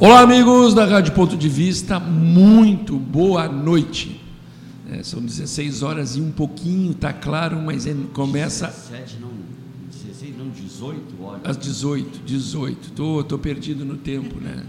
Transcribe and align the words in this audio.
Olá, 0.00 0.20
amigos 0.20 0.74
da 0.74 0.84
Rádio 0.84 1.12
Ponto 1.12 1.36
de 1.36 1.48
Vista, 1.48 1.98
muito 1.98 2.96
boa 2.96 3.48
noite. 3.48 4.20
É, 4.90 5.02
são 5.02 5.20
16 5.20 5.82
horas 5.82 6.16
e 6.16 6.20
um 6.20 6.30
pouquinho, 6.30 6.94
tá 6.94 7.12
claro, 7.12 7.60
mas 7.60 7.84
é, 7.86 7.94
começa. 8.12 8.68
17, 8.68 9.18
não, 9.20 9.30
16, 9.90 10.38
não, 10.38 10.48
18 10.50 11.22
horas. 11.22 11.40
Às 11.44 11.58
18, 11.58 12.20
18. 12.24 12.92
Tô, 12.92 13.24
tô 13.24 13.38
perdido 13.38 13.84
no 13.84 13.96
tempo, 13.96 14.40
né? 14.40 14.62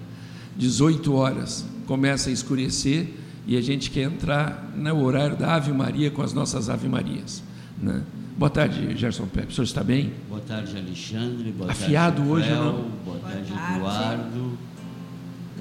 18 0.58 1.14
horas 1.14 1.66
começa 1.86 2.30
a 2.30 2.34
escurecer 2.34 3.08
e 3.48 3.56
a 3.56 3.62
gente 3.62 3.92
quer 3.92 4.04
entrar 4.04 4.72
no 4.76 5.04
horário 5.04 5.38
da 5.38 5.56
Ave 5.56 5.72
Maria 5.72 6.10
com 6.12 6.22
as 6.22 6.34
nossas 6.34 6.70
Ave 6.70 6.90
Marias, 6.90 7.44
né? 7.82 8.02
Boa 8.36 8.50
tarde, 8.50 8.96
Gerson 8.98 9.26
Pepe. 9.28 9.52
O 9.52 9.52
senhor 9.52 9.66
está 9.66 9.84
bem? 9.84 10.12
Boa 10.28 10.42
tarde, 10.42 10.76
Alexandre. 10.78 11.52
Boa 11.52 11.72
Afiado 11.72 12.18
tarde, 12.18 12.32
hoje, 12.32 12.50
Rafael. 12.50 12.66
não? 12.66 12.74
Boa, 12.74 12.90
Boa 13.06 13.20
tarde, 13.20 13.52
tarde. 13.52 13.76
Eduardo. 13.78 14.58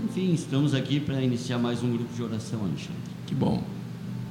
Enfim, 0.05 0.33
estamos 0.33 0.75
aqui 0.75 1.01
para 1.01 1.21
iniciar 1.21 1.59
mais 1.59 1.83
um 1.83 1.91
grupo 1.91 2.13
de 2.15 2.23
oração, 2.23 2.61
Alexandre. 2.61 2.95
Que 3.27 3.35
bom. 3.35 3.63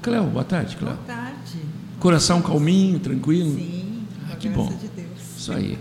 Cléo, 0.01 0.23
boa 0.25 0.43
tarde, 0.43 0.75
Cléo. 0.77 0.93
Boa 0.93 1.05
tarde. 1.05 1.57
Coração 1.99 2.41
calminho, 2.41 2.99
tranquilo? 2.99 3.51
Sim, 3.55 4.03
Ah, 4.31 4.35
que 4.35 4.47
a 4.47 4.51
graça 4.51 4.69
bom. 4.71 4.77
de 4.77 4.87
Deus. 4.89 5.07
Isso 5.37 5.51
aí. 5.51 5.77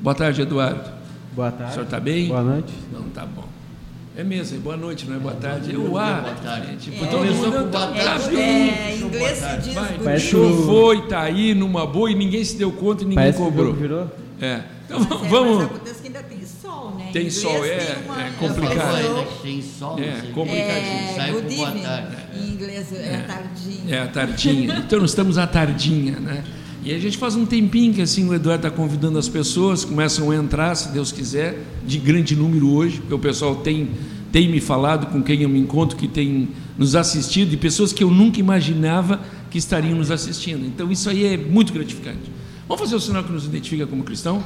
Boa 0.00 0.14
tarde, 0.14 0.42
Eduardo. 0.42 0.90
Boa 1.34 1.48
O 1.48 1.52
tarde. 1.52 1.72
senhor 1.72 1.84
está 1.84 2.00
bem? 2.00 2.28
Boa 2.28 2.42
noite. 2.42 2.72
Não, 2.92 3.02
tá 3.10 3.26
bom. 3.26 3.44
É 4.16 4.24
mesmo, 4.24 4.56
é 4.56 4.60
boa 4.60 4.76
noite, 4.78 5.06
não 5.06 5.16
é 5.16 5.18
boa 5.18 5.34
tarde? 5.34 5.76
mundo 5.76 5.86
Eu, 5.88 5.98
ah, 5.98 6.20
boa 6.22 6.34
tarde. 6.36 6.66
gente, 6.84 6.94
É, 6.94 7.06
todo 7.06 7.18
começou 7.18 7.44
mundo 7.50 7.64
com 7.64 7.70
tá- 7.70 7.86
boa 7.86 7.92
tá 7.92 8.04
tarde. 8.18 8.36
É, 8.36 8.96
Boa 8.98 9.08
inglês 9.08 9.36
se 9.36 9.40
tarde. 9.44 9.64
diz 9.64 9.74
Vai, 9.74 9.88
good 9.88 10.00
o 10.00 10.04
Parece 10.04 10.26
show 10.26 10.50
o- 10.50 10.66
foi, 10.66 11.08
tá 11.08 11.20
aí 11.20 11.54
numa 11.54 11.86
boa 11.86 12.10
e 12.10 12.14
ninguém 12.14 12.42
se 12.42 12.56
deu 12.56 12.72
conta 12.72 13.02
e 13.02 13.04
ninguém 13.04 13.16
Parece 13.16 13.36
que 13.38 13.42
o 13.42 13.46
cobrou. 13.46 13.66
jogo 13.66 13.78
virou. 13.78 14.10
É. 14.40 14.62
Então 14.86 15.00
Mas 15.00 15.22
é, 15.22 15.28
tem 17.20 17.30
sol, 17.30 17.52
sol, 17.52 17.64
é, 17.64 17.76
é 17.76 18.32
complicado. 18.38 19.26
Tem 19.42 19.62
sol, 19.62 19.98
É, 19.98 20.10
não 20.10 20.20
sei 20.20 20.30
o 20.30 20.32
complicadinho. 20.32 20.76
É, 20.76 21.14
Sai 21.16 21.32
good 21.32 21.48
com 21.48 21.56
boa 21.56 21.70
tarde. 21.70 22.16
Em 22.36 22.48
inglês 22.50 22.92
é, 22.92 23.24
tardinho. 23.26 23.94
É 23.94 23.98
a 24.00 24.06
tardinha. 24.06 24.82
Então 24.86 25.00
nós 25.00 25.10
estamos 25.10 25.38
à 25.38 25.46
tardinha, 25.46 26.20
né? 26.20 26.44
E 26.84 26.94
a 26.94 26.98
gente 27.00 27.18
faz 27.18 27.34
um 27.34 27.44
tempinho 27.44 27.92
que 27.92 28.00
assim 28.00 28.28
o 28.28 28.32
Eduardo 28.32 28.66
está 28.66 28.76
convidando 28.76 29.18
as 29.18 29.28
pessoas, 29.28 29.84
começam 29.84 30.30
a 30.30 30.36
entrar, 30.36 30.74
se 30.76 30.92
Deus 30.92 31.10
quiser, 31.10 31.58
de 31.84 31.98
grande 31.98 32.36
número 32.36 32.72
hoje, 32.72 32.98
porque 32.98 33.14
o 33.14 33.18
pessoal 33.18 33.56
tem, 33.56 33.90
tem 34.30 34.48
me 34.48 34.60
falado 34.60 35.06
com 35.08 35.20
quem 35.20 35.42
eu 35.42 35.48
me 35.48 35.58
encontro, 35.58 35.96
que 35.96 36.06
tem 36.06 36.48
nos 36.78 36.94
assistido, 36.94 37.52
e 37.52 37.56
pessoas 37.56 37.92
que 37.92 38.04
eu 38.04 38.10
nunca 38.10 38.38
imaginava 38.38 39.20
que 39.50 39.58
estariam 39.58 39.96
nos 39.96 40.12
assistindo. 40.12 40.64
Então 40.64 40.90
isso 40.92 41.10
aí 41.10 41.24
é 41.24 41.36
muito 41.36 41.72
gratificante. 41.72 42.30
Vamos 42.68 42.80
fazer 42.80 42.94
o 42.94 43.00
sinal 43.00 43.24
que 43.24 43.32
nos 43.32 43.46
identifica 43.46 43.84
como 43.86 44.04
cristão? 44.04 44.44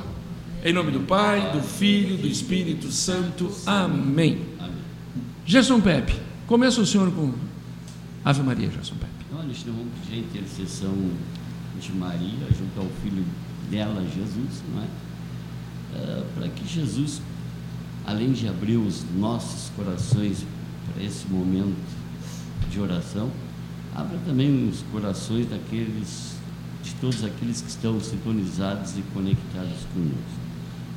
Em 0.62 0.74
nome 0.74 0.90
do 0.90 1.00
Pai, 1.00 1.52
do 1.52 1.62
Filho, 1.62 2.18
do 2.18 2.26
Espírito 2.26 2.92
Santo. 2.92 3.50
Amém. 3.64 4.44
Gerson 5.46 5.80
Pepe, 5.80 6.14
começa 6.46 6.82
o 6.82 6.86
senhor 6.86 7.10
com 7.12 7.32
Ave 8.22 8.42
Maria, 8.42 8.70
Gerson 8.70 8.94
Pepe. 8.96 9.10
Alexandre, 9.34 9.70
vamos 9.70 9.92
pedir 10.04 10.18
a 10.18 10.18
intercessão 10.18 10.94
de 11.80 11.92
Maria 11.92 12.46
junto 12.50 12.78
ao 12.78 12.86
filho 13.02 13.24
dela, 13.70 14.02
Jesus, 14.02 14.62
não 14.70 14.82
é? 14.82 14.86
Ah, 15.94 16.24
para 16.34 16.48
que 16.48 16.68
Jesus, 16.68 17.22
além 18.04 18.32
de 18.32 18.46
abrir 18.46 18.76
os 18.76 19.02
nossos 19.16 19.70
corações 19.70 20.44
para 20.92 21.02
esse 21.02 21.26
momento 21.26 21.74
de 22.70 22.78
oração, 22.78 23.30
abra 23.94 24.18
também 24.26 24.68
os 24.68 24.82
corações 24.92 25.48
daqueles, 25.48 26.34
de 26.82 26.92
todos 26.96 27.24
aqueles 27.24 27.62
que 27.62 27.70
estão 27.70 27.98
sintonizados 27.98 28.98
e 28.98 29.02
conectados 29.14 29.86
conosco. 29.94 30.49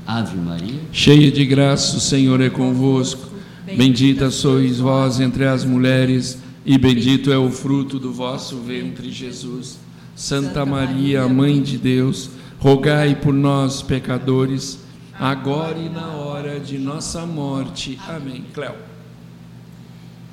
Ave 0.05 0.37
Maria, 0.37 0.79
Cheia 0.91 1.31
de 1.31 1.45
graça, 1.45 1.97
o 1.97 1.99
Senhor 1.99 2.41
é 2.41 2.49
convosco. 2.49 3.31
Bendita 3.65 4.29
sois 4.29 4.79
vós 4.79 5.19
entre 5.19 5.45
as 5.45 5.63
mulheres, 5.63 6.37
e 6.65 6.77
bendito 6.77 7.31
é 7.31 7.37
o 7.37 7.49
fruto 7.49 7.97
do 7.97 8.11
vosso 8.11 8.57
ventre, 8.57 9.09
Jesus. 9.11 9.79
Santa 10.15 10.65
Maria, 10.65 11.27
Mãe 11.27 11.61
de 11.61 11.77
Deus, 11.77 12.29
rogai 12.59 13.15
por 13.15 13.33
nós, 13.33 13.81
pecadores, 13.81 14.79
agora 15.17 15.79
e 15.79 15.89
na 15.89 16.07
hora 16.07 16.59
de 16.59 16.77
nossa 16.77 17.25
morte. 17.25 17.97
Amém. 18.07 18.45
Cléo. 18.53 18.75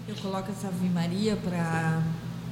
Eu 0.09 0.15
coloco 0.17 0.51
essa 0.51 0.69
Ave 0.69 0.89
Maria 0.89 1.37
para 1.37 2.03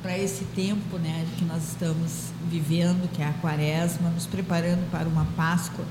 para 0.03 0.17
esse 0.17 0.45
tempo, 0.55 0.97
né, 0.99 1.27
que 1.37 1.45
nós 1.45 1.71
estamos 1.71 2.31
vivendo, 2.49 3.11
que 3.13 3.21
é 3.21 3.27
a 3.27 3.33
Quaresma, 3.33 4.11
nos 4.11 4.27
preparando 4.27 4.89
para 4.91 5.09
uma 5.09 5.27
Páscoa, 5.37 5.85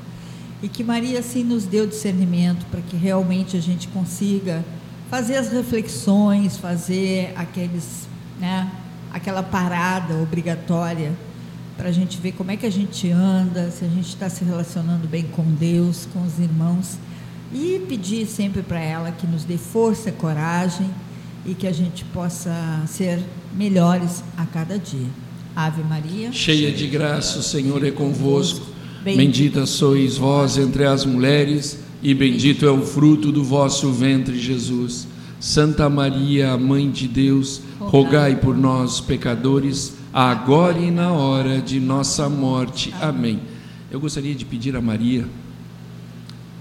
e 0.61 0.67
que 0.67 0.83
Maria 0.83 1.19
assim 1.19 1.43
nos 1.43 1.65
deu 1.65 1.85
discernimento 1.85 2.65
para 2.67 2.81
que 2.81 2.95
realmente 2.95 3.55
a 3.55 3.61
gente 3.61 3.87
consiga 3.89 4.63
fazer 5.09 5.35
as 5.35 5.51
reflexões, 5.51 6.57
fazer 6.57 7.33
aqueles, 7.35 8.07
né, 8.39 8.69
aquela 9.11 9.43
parada 9.43 10.15
obrigatória 10.15 11.13
para 11.77 11.89
a 11.89 11.91
gente 11.91 12.19
ver 12.19 12.31
como 12.31 12.49
é 12.49 12.57
que 12.57 12.65
a 12.65 12.71
gente 12.71 13.09
anda, 13.11 13.69
se 13.69 13.85
a 13.85 13.87
gente 13.87 14.09
está 14.09 14.27
se 14.29 14.43
relacionando 14.43 15.07
bem 15.07 15.23
com 15.23 15.43
Deus, 15.43 16.07
com 16.11 16.23
os 16.23 16.39
irmãos, 16.39 16.97
e 17.53 17.79
pedir 17.87 18.25
sempre 18.25 18.63
para 18.63 18.79
ela 18.79 19.11
que 19.11 19.27
nos 19.27 19.43
dê 19.43 19.57
força, 19.57 20.11
coragem 20.11 20.89
e 21.45 21.53
que 21.53 21.67
a 21.67 21.71
gente 21.71 22.03
possa 22.05 22.51
ser 22.87 23.23
melhores 23.53 24.23
a 24.35 24.45
cada 24.45 24.77
dia. 24.77 25.07
Ave 25.55 25.83
Maria. 25.83 26.31
Cheia 26.31 26.71
de 26.71 26.87
graça, 26.87 27.39
o 27.39 27.43
Senhor 27.43 27.85
é 27.85 27.91
convosco. 27.91 28.76
Bendita 29.15 29.65
sois 29.65 30.17
vós 30.17 30.57
entre 30.57 30.85
as 30.85 31.05
mulheres, 31.05 31.79
e 32.03 32.13
bendito 32.13 32.65
é 32.65 32.71
o 32.71 32.81
fruto 32.81 33.31
do 33.31 33.43
vosso 33.43 33.91
ventre, 33.91 34.37
Jesus. 34.37 35.07
Santa 35.39 35.89
Maria, 35.89 36.57
Mãe 36.57 36.89
de 36.89 37.07
Deus, 37.07 37.61
rogai 37.79 38.35
por 38.35 38.57
nós, 38.57 38.99
pecadores, 38.99 39.93
agora 40.11 40.79
e 40.79 40.91
na 40.91 41.11
hora 41.11 41.61
de 41.61 41.79
nossa 41.79 42.27
morte. 42.27 42.93
Amém. 42.99 43.39
Eu 43.89 43.99
gostaria 43.99 44.35
de 44.35 44.43
pedir 44.43 44.75
a 44.75 44.81
Maria 44.81 45.25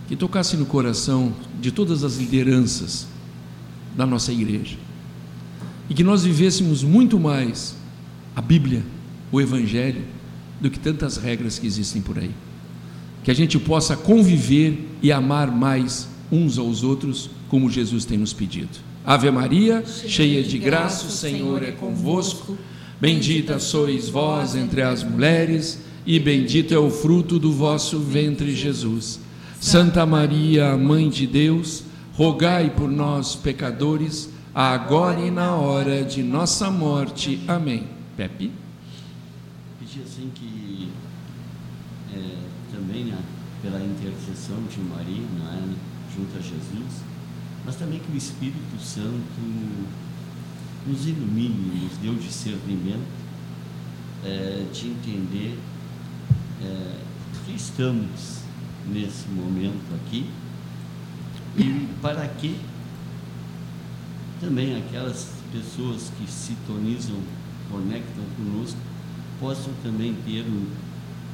que 0.07 0.15
tocasse 0.15 0.57
no 0.57 0.67
coração 0.67 1.33
de 1.61 1.73
todas 1.73 2.05
as 2.05 2.17
lideranças 2.17 3.09
da 3.97 4.07
nossa 4.07 4.31
igreja 4.31 4.77
e 5.89 5.95
que 5.95 6.05
nós 6.05 6.23
vivêssemos 6.23 6.83
muito 6.83 7.19
mais 7.19 7.77
a 8.35 8.43
Bíblia, 8.43 8.85
o 9.33 9.41
Evangelho, 9.41 10.03
do 10.61 10.71
que 10.71 10.79
tantas 10.79 11.17
regras 11.17 11.59
que 11.59 11.67
existem 11.67 12.01
por 12.03 12.19
aí. 12.19 12.31
Que 13.23 13.31
a 13.31 13.35
gente 13.35 13.59
possa 13.59 13.97
conviver 13.97 14.89
e 15.03 15.13
amar 15.13 15.51
mais 15.51 16.09
uns 16.31 16.59
aos 16.59 16.83
outros, 16.83 17.31
como 17.49 17.71
Jesus 17.71 18.05
tem 18.05 18.19
nos 18.19 18.33
pedido. 18.33 18.79
Ave 19.05 19.31
Maria, 19.31 19.85
cheia 19.87 20.43
de 20.43 20.59
graça, 20.59 21.07
o 21.07 21.11
Senhor 21.11 21.63
é 21.63 21.71
convosco. 21.71 22.57
Bendita 23.01 23.59
sois 23.59 24.09
vós 24.09 24.57
entre 24.57 24.83
as 24.83 25.05
mulheres, 25.05 25.81
e 26.05 26.19
bendito 26.19 26.73
é 26.73 26.79
o 26.79 26.91
fruto 26.91 27.39
do 27.39 27.53
vosso 27.53 28.01
ventre, 28.01 28.55
Jesus. 28.55 29.21
Santa 29.61 30.05
Maria, 30.07 30.77
Mãe 30.77 31.09
de 31.09 31.27
Deus, 31.27 31.85
rogai 32.15 32.71
por 32.71 32.89
nós, 32.89 33.37
pecadores, 33.37 34.29
agora 34.55 35.21
e 35.21 35.31
na 35.31 35.55
hora 35.55 36.03
de 36.03 36.23
nossa 36.23 36.71
morte. 36.71 37.41
Amém. 37.47 37.85
Pepe? 38.17 38.66
Assim 40.03 40.31
que 40.35 40.91
é, 42.13 42.39
também 42.73 43.05
né, 43.05 43.19
pela 43.63 43.81
intercessão 43.81 44.63
de 44.65 44.81
Maria, 44.81 45.23
é, 45.23 45.75
junto 46.15 46.37
a 46.37 46.41
Jesus, 46.41 47.03
mas 47.65 47.77
também 47.77 47.99
que 47.99 48.13
o 48.13 48.17
Espírito 48.17 48.81
Santo 48.81 49.17
nos 50.87 51.07
ilumine, 51.07 51.83
nos 51.83 51.99
dê 51.99 52.09
o 52.09 52.15
discernimento 52.15 53.27
é, 54.25 54.67
de 54.73 54.89
entender 54.89 55.59
é, 56.63 57.01
que 57.45 57.55
estamos 57.55 58.41
nesse 58.87 59.29
momento 59.29 59.95
aqui 59.95 60.31
e 61.57 61.89
para 62.01 62.27
que 62.29 62.61
também 64.41 64.77
aquelas 64.77 65.31
pessoas 65.51 66.13
que 66.19 66.31
sintonizam, 66.31 67.17
conectam 67.71 68.25
conosco, 68.37 68.79
possam 69.41 69.73
também 69.83 70.15
ter 70.27 70.41
o- 70.43 70.67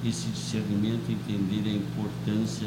esse 0.07 0.27
discernimento, 0.29 1.03
entender 1.11 1.69
a 1.69 1.73
importância 1.73 2.67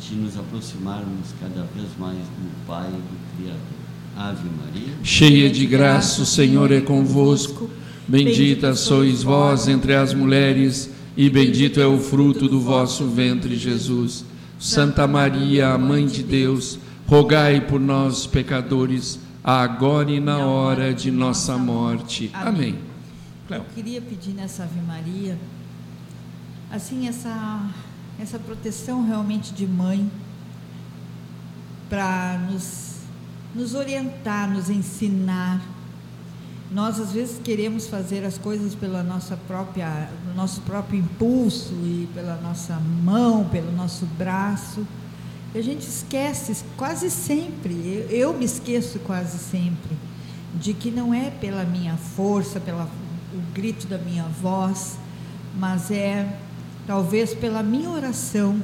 de 0.00 0.14
nos 0.16 0.36
aproximarmos 0.36 1.34
cada 1.40 1.62
vez 1.74 1.88
mais 1.98 2.18
do 2.18 2.66
Pai, 2.66 2.90
do 2.90 3.36
Criador. 3.36 3.84
Ave 4.16 4.48
Maria. 4.48 4.94
Cheia 5.02 5.50
de 5.50 5.66
graça, 5.66 6.22
o 6.22 6.26
Senhor 6.26 6.70
é 6.70 6.80
convosco. 6.80 7.68
Bendita 8.06 8.74
sois 8.74 9.22
vós 9.22 9.66
entre 9.66 9.94
as 9.94 10.12
mulheres, 10.14 10.90
e 11.16 11.28
bendito 11.30 11.80
é 11.80 11.86
o 11.86 11.98
fruto 11.98 12.48
do 12.48 12.60
vosso 12.60 13.08
ventre, 13.08 13.56
Jesus. 13.56 14.24
Santa 14.58 15.06
Maria, 15.06 15.76
Mãe 15.78 16.06
de 16.06 16.22
Deus, 16.22 16.78
rogai 17.06 17.60
por 17.62 17.80
nós, 17.80 18.26
pecadores, 18.26 19.18
agora 19.42 20.10
e 20.10 20.20
na 20.20 20.38
hora 20.38 20.92
de 20.94 21.10
nossa 21.10 21.56
morte. 21.58 22.30
Amém. 22.34 22.76
Cléo. 23.46 23.60
Eu 23.60 23.74
queria 23.74 24.00
pedir 24.00 24.32
nessa 24.32 24.64
Ave 24.64 24.80
Maria, 24.80 25.38
assim, 26.70 27.08
essa, 27.08 27.70
essa 28.18 28.38
proteção 28.38 29.06
realmente 29.06 29.52
de 29.52 29.66
mãe, 29.66 30.10
para 31.88 32.38
nos 32.50 32.94
nos 33.54 33.74
orientar, 33.74 34.50
nos 34.50 34.68
ensinar. 34.68 35.62
Nós 36.70 36.98
às 36.98 37.12
vezes 37.12 37.38
queremos 37.42 37.86
fazer 37.86 38.24
as 38.24 38.36
coisas 38.36 38.74
pela 38.74 39.02
nossa 39.02 39.36
própria, 39.36 40.10
nosso 40.34 40.60
próprio 40.62 40.98
impulso 40.98 41.72
e 41.84 42.08
pela 42.12 42.36
nossa 42.36 42.74
mão, 42.74 43.44
pelo 43.44 43.70
nosso 43.70 44.06
braço. 44.18 44.84
E 45.54 45.58
a 45.58 45.62
gente 45.62 45.82
esquece 45.82 46.64
quase 46.76 47.08
sempre, 47.10 47.74
eu, 48.10 48.10
eu 48.10 48.34
me 48.34 48.44
esqueço 48.44 48.98
quase 49.00 49.38
sempre, 49.38 49.96
de 50.60 50.74
que 50.74 50.90
não 50.90 51.14
é 51.14 51.30
pela 51.30 51.62
minha 51.64 51.96
força, 51.96 52.58
pelo 53.34 53.42
grito 53.52 53.88
da 53.88 53.98
minha 53.98 54.24
voz, 54.40 54.96
mas 55.58 55.90
é 55.90 56.38
talvez 56.86 57.34
pela 57.34 57.62
minha 57.62 57.90
oração 57.90 58.62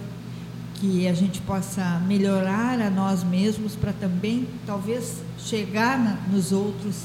que 0.75 1.09
a 1.09 1.13
gente 1.13 1.41
possa 1.41 2.01
melhorar 2.07 2.81
a 2.81 2.89
nós 2.89 3.25
mesmos 3.25 3.75
para 3.75 3.93
também 3.93 4.49
talvez 4.65 5.17
chegar 5.39 5.99
na, 5.99 6.13
nos 6.33 6.53
outros 6.53 7.05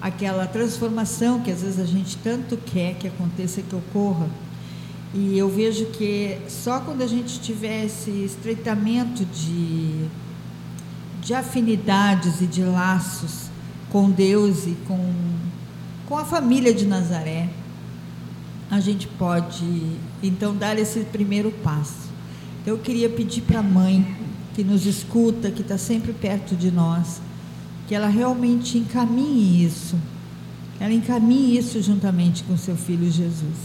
aquela 0.00 0.46
transformação 0.46 1.40
que 1.40 1.50
às 1.50 1.62
vezes 1.62 1.80
a 1.80 1.84
gente 1.84 2.16
tanto 2.18 2.56
quer 2.58 2.94
que 2.94 3.08
aconteça 3.08 3.62
que 3.62 3.74
ocorra. 3.74 4.28
E 5.14 5.38
eu 5.38 5.48
vejo 5.48 5.86
que 5.86 6.38
só 6.48 6.80
quando 6.80 7.00
a 7.00 7.06
gente 7.06 7.40
tiver 7.40 7.86
esse 7.86 8.10
estreitamento 8.10 9.24
de, 9.24 10.06
de 11.22 11.32
afinidades 11.32 12.42
e 12.42 12.46
de 12.46 12.62
laços 12.62 13.48
com 13.90 14.10
Deus 14.10 14.66
e 14.66 14.76
com, 14.86 15.12
com 16.08 16.16
a 16.16 16.24
família 16.24 16.72
de 16.72 16.86
Nazaré, 16.86 17.50
a 18.70 18.80
gente 18.80 19.06
pode 19.06 19.98
então 20.22 20.56
dar 20.56 20.78
esse 20.78 21.00
primeiro 21.00 21.50
passo. 21.50 22.08
Eu 22.66 22.78
queria 22.78 23.10
pedir 23.10 23.42
para 23.42 23.60
a 23.60 23.62
mãe 23.62 24.16
que 24.54 24.64
nos 24.64 24.86
escuta, 24.86 25.50
que 25.50 25.60
está 25.60 25.76
sempre 25.76 26.14
perto 26.14 26.56
de 26.56 26.70
nós, 26.70 27.20
que 27.86 27.94
ela 27.94 28.08
realmente 28.08 28.78
encaminhe 28.78 29.62
isso. 29.62 29.96
Ela 30.80 30.94
encaminhe 30.94 31.58
isso 31.58 31.80
juntamente 31.82 32.42
com 32.44 32.56
seu 32.56 32.74
filho 32.74 33.10
Jesus, 33.10 33.56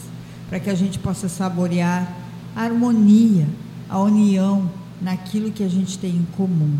para 0.50 0.60
que 0.60 0.70
a 0.70 0.76
gente 0.76 1.00
possa 1.00 1.30
saborear 1.30 2.14
a 2.54 2.62
harmonia, 2.62 3.48
a 3.90 3.98
união 4.00 4.70
naquilo 5.02 5.50
que 5.50 5.64
a 5.64 5.70
gente 5.70 5.98
tem 5.98 6.12
em 6.12 6.28
comum. 6.36 6.78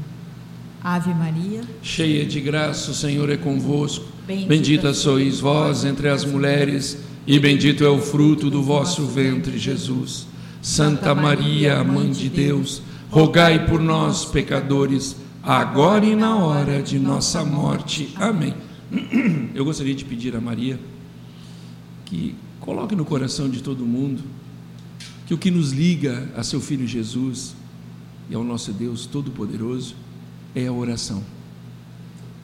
Ave 0.84 1.14
Maria, 1.14 1.62
cheia 1.82 2.26
de 2.26 2.42
graça, 2.42 2.92
o 2.92 2.94
Senhor 2.94 3.30
é 3.30 3.38
convosco. 3.38 4.06
Bendita, 4.28 4.50
Bendita 4.50 4.94
sois 4.94 5.40
vós 5.40 5.86
entre 5.86 6.10
as 6.10 6.26
mulheres, 6.26 6.98
e 7.26 7.40
bendito 7.40 7.86
é 7.86 7.90
o 7.90 8.02
fruto 8.02 8.50
do 8.50 8.62
vosso 8.62 9.06
ventre, 9.06 9.58
Jesus. 9.58 10.28
Santa 10.62 11.16
Maria, 11.16 11.82
Mãe 11.86 12.12
de 12.12 12.28
Deus, 12.28 12.82
rogai 13.10 13.66
por 13.66 13.80
nós, 13.80 14.26
pecadores, 14.26 15.16
agora 15.42 16.06
e 16.06 16.18
na 16.18 16.36
hora 16.36 16.82
de 16.82 17.00
nossa 17.00 17.46
morte. 17.46 18.10
Amém. 18.16 18.54
Eu 19.56 19.64
gostaria 19.64 19.96
de 19.96 20.04
pedir 20.04 20.36
a 20.36 20.42
Maria 20.42 20.78
que 22.04 22.36
coloque 22.60 22.94
no 22.94 23.06
coração 23.06 23.50
de 23.50 23.64
todo 23.64 23.86
mundo 23.86 24.22
que 25.26 25.34
o 25.34 25.38
que 25.38 25.50
nos 25.50 25.72
liga 25.72 26.30
a 26.36 26.44
seu 26.44 26.60
filho 26.60 26.86
Jesus 26.86 27.56
e 28.30 28.36
ao 28.36 28.44
nosso 28.44 28.74
Deus 28.74 29.06
Todo-Poderoso 29.06 30.03
é 30.56 30.68
a 30.68 30.74
oração. 30.74 31.24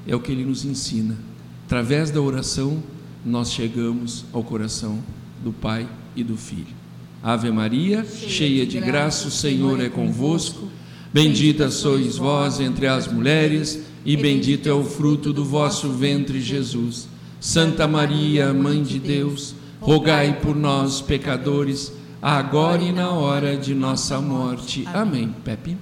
É 0.07 0.15
o 0.15 0.19
que 0.19 0.31
ele 0.31 0.45
nos 0.45 0.65
ensina. 0.65 1.17
Através 1.65 2.11
da 2.11 2.21
oração, 2.21 2.81
nós 3.25 3.51
chegamos 3.51 4.25
ao 4.33 4.43
coração 4.43 4.99
do 5.43 5.51
Pai 5.51 5.87
e 6.15 6.23
do 6.23 6.35
Filho. 6.35 6.79
Ave 7.21 7.51
Maria, 7.51 8.05
cheia 8.05 8.65
de 8.65 8.79
graça, 8.79 9.27
o 9.27 9.31
Senhor 9.31 9.79
é 9.81 9.89
convosco. 9.89 10.69
Bendita 11.13 11.69
sois 11.69 12.17
vós 12.17 12.59
entre 12.59 12.87
as 12.87 13.11
mulheres, 13.11 13.83
e 14.05 14.15
bendito 14.15 14.69
é 14.69 14.73
o 14.73 14.83
fruto 14.83 15.33
do 15.33 15.43
vosso 15.43 15.91
ventre, 15.91 16.39
Jesus. 16.39 17.09
Santa 17.39 17.87
Maria, 17.87 18.53
Mãe 18.53 18.83
de 18.83 18.99
Deus, 18.99 19.55
rogai 19.81 20.39
por 20.39 20.55
nós, 20.55 21.01
pecadores, 21.01 21.91
agora 22.21 22.81
e 22.81 22.91
na 22.91 23.11
hora 23.11 23.57
de 23.57 23.73
nossa 23.73 24.19
morte. 24.21 24.85
Amém. 24.93 25.33
Pepe. 25.43 25.77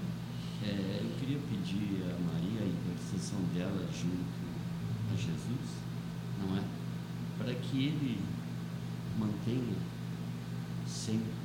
É, 0.64 1.02
eu 1.02 1.10
queria 1.20 1.40
pedir 1.50 2.04
a 2.04 2.32
Maria 2.32 2.62
a 2.62 2.68
intercessão 2.68 3.40
dela 3.56 3.86
junto 3.92 4.24
a 5.14 5.16
Jesus, 5.16 5.70
não 6.42 6.58
é? 6.58 6.62
Para 7.38 7.54
que 7.54 7.78
ele 7.78 8.20
mantenha 9.20 9.78
sempre 10.86 11.38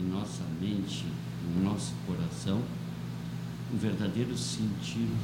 em 0.00 0.04
nossa 0.04 0.44
mente, 0.60 1.06
no 1.54 1.64
nosso 1.64 1.92
coração, 2.06 2.62
o 3.72 3.76
verdadeiro 3.76 4.27
sentido 4.38 5.16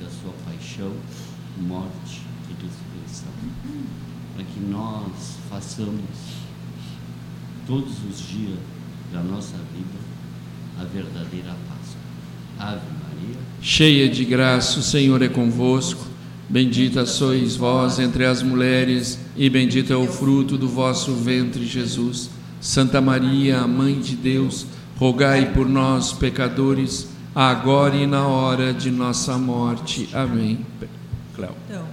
da 0.00 0.08
sua 0.08 0.32
paixão, 0.44 0.92
morte 1.60 2.22
e 2.48 2.52
ressurreição. 2.52 3.32
Para 4.34 4.44
que 4.44 4.60
nós 4.60 5.36
façamos 5.50 6.00
todos 7.66 7.92
os 8.08 8.18
dias 8.28 8.58
da 9.12 9.22
nossa 9.22 9.56
vida 9.74 10.08
a 10.80 10.84
verdadeira 10.84 11.54
Páscoa. 11.68 12.00
Ave 12.58 12.86
Maria. 13.02 13.36
Cheia 13.60 14.08
de 14.08 14.24
graça, 14.24 14.78
o 14.78 14.82
Senhor 14.82 15.20
é 15.22 15.28
convosco. 15.28 16.06
Bendita 16.48 17.04
sois 17.04 17.56
vós 17.56 17.98
entre 17.98 18.24
as 18.24 18.42
mulheres, 18.42 19.18
e 19.36 19.50
bendito 19.50 19.92
é 19.92 19.96
o 19.96 20.06
fruto 20.06 20.56
do 20.56 20.68
vosso 20.68 21.12
ventre, 21.14 21.66
Jesus. 21.66 22.30
Santa 22.60 23.00
Maria, 23.00 23.66
Mãe 23.66 24.00
de 24.00 24.16
Deus, 24.16 24.66
rogai 24.96 25.52
por 25.52 25.68
nós, 25.68 26.12
pecadores, 26.12 27.08
agora 27.34 27.96
e 27.96 28.06
na 28.06 28.26
hora 28.26 28.72
de 28.72 28.90
nossa 28.90 29.36
morte. 29.38 30.08
Amém. 30.14 30.64
Cléo. 31.34 31.54
Então, 31.66 31.86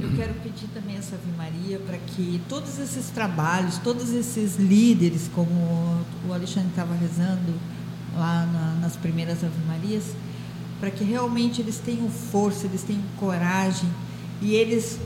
eu 0.00 0.10
quero 0.16 0.34
pedir 0.34 0.68
também 0.72 0.96
essa 0.96 1.16
Ave 1.16 1.30
Maria 1.36 1.78
para 1.78 1.98
que 1.98 2.40
todos 2.48 2.78
esses 2.78 3.10
trabalhos, 3.10 3.78
todos 3.78 4.12
esses 4.12 4.56
líderes, 4.56 5.28
como 5.34 5.50
o 6.26 6.32
Alexandre 6.32 6.70
estava 6.70 6.94
rezando 6.94 7.52
lá 8.16 8.46
na, 8.46 8.80
nas 8.80 8.96
primeiras 8.96 9.44
Ave 9.44 9.64
Marias, 9.66 10.14
para 10.80 10.90
que 10.90 11.04
realmente 11.04 11.60
eles 11.60 11.78
tenham 11.78 12.08
força, 12.08 12.66
eles 12.66 12.82
tenham 12.82 13.02
coragem 13.18 13.88
e 14.40 14.54
eles, 14.54 14.98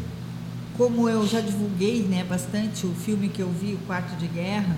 como 0.77 1.09
eu 1.09 1.27
já 1.27 1.41
divulguei 1.41 2.03
né, 2.03 2.25
bastante 2.25 2.87
o 2.87 2.95
filme 2.95 3.29
que 3.29 3.43
eu 3.43 3.51
vi, 3.51 3.75
O 3.75 3.79
Quarto 3.87 4.17
de 4.17 4.27
Guerra, 4.27 4.77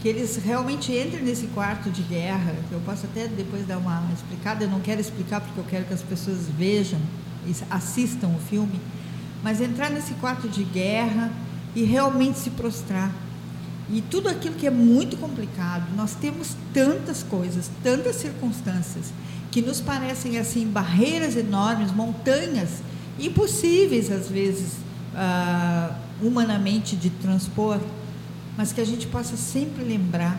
que 0.00 0.08
eles 0.08 0.36
realmente 0.36 0.92
entrem 0.92 1.22
nesse 1.22 1.46
quarto 1.48 1.90
de 1.90 2.02
guerra. 2.02 2.54
Eu 2.72 2.80
posso 2.80 3.06
até 3.06 3.28
depois 3.28 3.66
dar 3.66 3.78
uma 3.78 4.02
explicada, 4.12 4.64
eu 4.64 4.70
não 4.70 4.80
quero 4.80 5.00
explicar 5.00 5.40
porque 5.40 5.60
eu 5.60 5.64
quero 5.64 5.84
que 5.84 5.94
as 5.94 6.02
pessoas 6.02 6.48
vejam 6.48 6.98
e 7.46 7.54
assistam 7.70 8.28
o 8.28 8.38
filme, 8.38 8.80
mas 9.42 9.60
entrar 9.60 9.90
nesse 9.90 10.14
quarto 10.14 10.48
de 10.48 10.64
guerra 10.64 11.30
e 11.74 11.84
realmente 11.84 12.38
se 12.38 12.50
prostrar. 12.50 13.12
E 13.92 14.00
tudo 14.00 14.28
aquilo 14.28 14.54
que 14.54 14.66
é 14.66 14.70
muito 14.70 15.16
complicado, 15.16 15.84
nós 15.96 16.14
temos 16.14 16.56
tantas 16.72 17.22
coisas, 17.22 17.70
tantas 17.82 18.16
circunstâncias 18.16 19.12
que 19.50 19.60
nos 19.60 19.80
parecem 19.80 20.38
assim 20.38 20.66
barreiras 20.66 21.36
enormes, 21.36 21.92
montanhas 21.92 22.82
impossíveis 23.18 24.10
às 24.10 24.28
vezes 24.28 24.74
uh, 25.12 25.94
humanamente 26.22 26.96
de 26.96 27.10
transpor, 27.10 27.80
mas 28.60 28.74
que 28.74 28.80
a 28.82 28.84
gente 28.84 29.06
possa 29.06 29.38
sempre 29.38 29.82
lembrar 29.82 30.38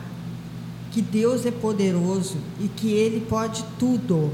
que 0.92 1.02
Deus 1.02 1.44
é 1.44 1.50
poderoso 1.50 2.38
e 2.60 2.68
que 2.68 2.90
Ele 2.92 3.26
pode 3.28 3.66
tudo. 3.80 4.32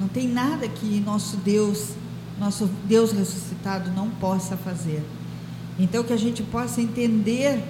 Não 0.00 0.08
tem 0.08 0.26
nada 0.26 0.66
que 0.66 0.98
nosso 1.06 1.36
Deus, 1.36 1.90
nosso 2.36 2.68
Deus 2.88 3.12
ressuscitado 3.12 3.92
não 3.92 4.10
possa 4.10 4.56
fazer. 4.56 5.04
Então 5.78 6.02
que 6.02 6.12
a 6.12 6.16
gente 6.16 6.42
possa 6.42 6.82
entender 6.82 7.62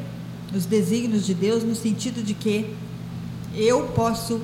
os 0.56 0.64
desígnios 0.64 1.26
de 1.26 1.34
Deus 1.34 1.62
no 1.62 1.75
sentido 1.75 2.22
de 2.22 2.32
que 2.32 2.75
eu 3.54 3.88
posso 3.88 4.40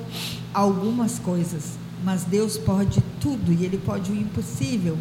algumas 0.52 1.18
coisas, 1.18 1.78
mas 2.04 2.24
Deus 2.24 2.58
pode 2.58 3.02
tudo 3.18 3.50
e 3.50 3.64
Ele 3.64 3.78
pode 3.78 4.12
o 4.12 4.14
impossível. 4.14 4.98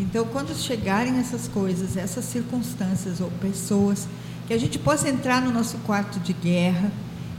Então, 0.00 0.24
quando 0.24 0.54
chegarem 0.54 1.18
essas 1.18 1.48
coisas, 1.48 1.98
essas 1.98 2.24
circunstâncias 2.24 3.20
ou 3.20 3.30
pessoas, 3.42 4.08
que 4.46 4.54
a 4.54 4.58
gente 4.58 4.78
possa 4.78 5.08
entrar 5.08 5.42
no 5.42 5.52
nosso 5.52 5.78
quarto 5.78 6.20
de 6.20 6.32
guerra 6.32 6.92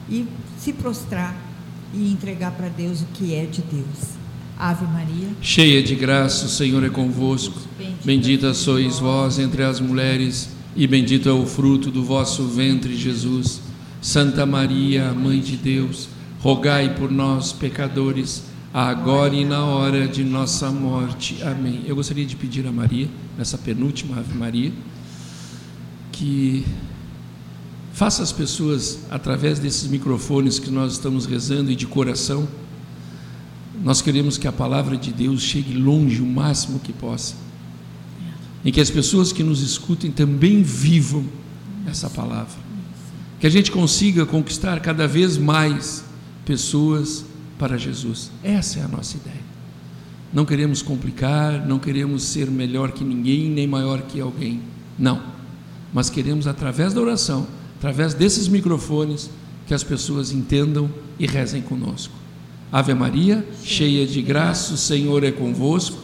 e 0.09 0.25
se 0.57 0.73
prostrar 0.73 1.35
e 1.93 2.11
entregar 2.11 2.51
para 2.51 2.67
Deus 2.67 3.01
o 3.01 3.05
que 3.13 3.33
é 3.33 3.45
de 3.45 3.61
Deus. 3.61 4.17
Ave 4.57 4.85
Maria. 4.85 5.29
Cheia 5.41 5.83
de 5.83 5.95
graça, 5.95 6.45
o 6.45 6.49
Senhor 6.49 6.83
é 6.83 6.89
convosco. 6.89 7.59
Bendita, 7.77 8.05
bendita 8.05 8.53
sois 8.53 8.99
vós 8.99 9.37
entre 9.37 9.63
as 9.63 9.79
mulheres, 9.79 10.49
e 10.75 10.87
bendito 10.87 11.29
é 11.29 11.31
o 11.31 11.45
fruto 11.45 11.91
do 11.91 12.03
vosso 12.03 12.47
ventre, 12.47 12.95
Jesus. 12.95 13.61
Santa 14.01 14.45
Maria, 14.45 15.13
Mãe 15.13 15.39
de 15.39 15.57
Deus, 15.57 16.09
rogai 16.39 16.95
por 16.95 17.11
nós, 17.11 17.51
pecadores 17.51 18.43
agora 18.73 19.33
e 19.33 19.43
na 19.45 19.65
hora 19.65 20.07
de 20.07 20.23
nossa 20.23 20.69
morte. 20.69 21.41
Amém. 21.43 21.81
Eu 21.85 21.95
gostaria 21.95 22.25
de 22.25 22.35
pedir 22.35 22.67
a 22.67 22.71
Maria, 22.71 23.07
nessa 23.37 23.57
penúltima 23.57 24.17
Ave 24.17 24.37
Maria, 24.37 24.71
que 26.11 26.65
faça 27.97 28.21
as 28.21 28.31
pessoas, 28.31 28.99
através 29.09 29.57
desses 29.57 29.87
microfones 29.87 30.59
que 30.59 30.69
nós 30.69 30.91
estamos 30.91 31.25
rezando 31.25 31.71
e 31.71 31.75
de 31.75 31.87
coração, 31.87 32.47
nós 33.83 34.03
queremos 34.03 34.37
que 34.37 34.47
a 34.47 34.51
palavra 34.51 34.95
de 34.95 35.11
Deus 35.11 35.41
chegue 35.41 35.73
longe 35.73 36.21
o 36.21 36.25
máximo 36.27 36.77
que 36.77 36.93
possa. 36.93 37.33
E 38.63 38.71
que 38.71 38.79
as 38.79 38.91
pessoas 38.91 39.31
que 39.31 39.41
nos 39.41 39.63
escutem 39.63 40.11
também 40.11 40.61
vivam 40.61 41.25
essa 41.87 42.07
palavra. 42.07 42.59
Que 43.39 43.47
a 43.47 43.49
gente 43.49 43.71
consiga 43.71 44.27
conquistar 44.27 44.79
cada 44.79 45.07
vez 45.07 45.35
mais 45.35 46.03
pessoas 46.45 47.25
para 47.57 47.79
Jesus. 47.79 48.29
Essa 48.43 48.77
é 48.77 48.83
a 48.83 48.87
nossa 48.87 49.17
ideia. 49.17 49.41
Não 50.31 50.45
queremos 50.45 50.83
complicar, 50.83 51.65
não 51.65 51.79
queremos 51.79 52.21
ser 52.21 52.45
melhor 52.51 52.91
que 52.91 53.03
ninguém, 53.03 53.49
nem 53.49 53.65
maior 53.65 54.03
que 54.03 54.21
alguém. 54.21 54.61
Não. 54.99 55.19
Mas 55.91 56.11
queremos, 56.11 56.45
através 56.45 56.93
da 56.93 57.01
oração, 57.01 57.47
através 57.77 58.13
desses 58.13 58.47
microfones, 58.47 59.29
que 59.65 59.73
as 59.73 59.83
pessoas 59.83 60.31
entendam 60.31 60.89
e 61.19 61.27
rezem 61.27 61.61
conosco. 61.61 62.13
Ave 62.71 62.93
Maria, 62.93 63.45
cheia 63.63 64.05
de 64.05 64.21
graça, 64.21 64.73
o 64.73 64.77
Senhor 64.77 65.23
é 65.23 65.31
convosco. 65.31 65.97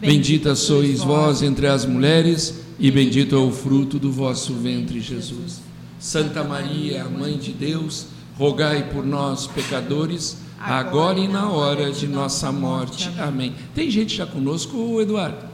Bendita 0.00 0.54
sois 0.54 1.00
vós 1.00 1.42
entre 1.42 1.66
as 1.66 1.84
mulheres, 1.84 2.60
e 2.78 2.90
bendito 2.90 3.34
é 3.34 3.38
o 3.38 3.50
fruto 3.50 3.98
do 3.98 4.10
vosso 4.12 4.54
ventre, 4.54 5.00
Jesus. 5.00 5.60
Santa 5.98 6.44
Maria, 6.44 7.04
Mãe 7.04 7.36
de 7.36 7.52
Deus, 7.52 8.06
rogai 8.36 8.88
por 8.92 9.04
nós, 9.04 9.48
pecadores, 9.48 10.38
agora 10.60 11.18
e 11.18 11.26
na 11.26 11.50
hora 11.50 11.90
de 11.90 12.06
nossa 12.06 12.52
morte. 12.52 13.10
Amém. 13.18 13.54
Tem 13.74 13.90
gente 13.90 14.16
já 14.16 14.26
conosco, 14.26 15.00
Eduardo? 15.00 15.44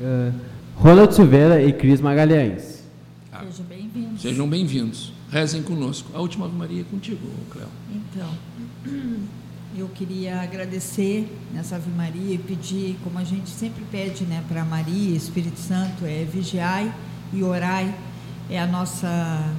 Uh, 0.00 0.32
Ronald 0.76 1.12
Silveira 1.12 1.60
e 1.62 1.72
Cris 1.72 2.00
Magalhães. 2.00 2.77
Sejam 4.20 4.48
bem-vindos. 4.48 4.98
Sejam 4.98 5.12
bem-vindos. 5.12 5.18
Rezem 5.30 5.62
conosco. 5.62 6.10
A 6.14 6.20
última 6.20 6.46
Ave 6.46 6.56
Maria 6.56 6.80
é 6.80 6.84
contigo, 6.84 7.20
Cléo. 7.50 7.68
Então, 7.94 8.28
eu 9.76 9.88
queria 9.90 10.40
agradecer 10.40 11.30
nessa 11.52 11.76
Ave 11.76 11.90
Maria 11.90 12.34
e 12.34 12.38
pedir, 12.38 12.98
como 13.04 13.18
a 13.18 13.24
gente 13.24 13.48
sempre 13.48 13.84
pede 13.92 14.24
né, 14.24 14.42
para 14.48 14.64
Maria, 14.64 15.16
Espírito 15.16 15.60
Santo, 15.60 16.04
é 16.04 16.24
vigiai 16.24 16.92
e 17.32 17.44
orai. 17.44 17.94
É 18.50 18.58
a 18.58 18.66
nossa 18.66 19.54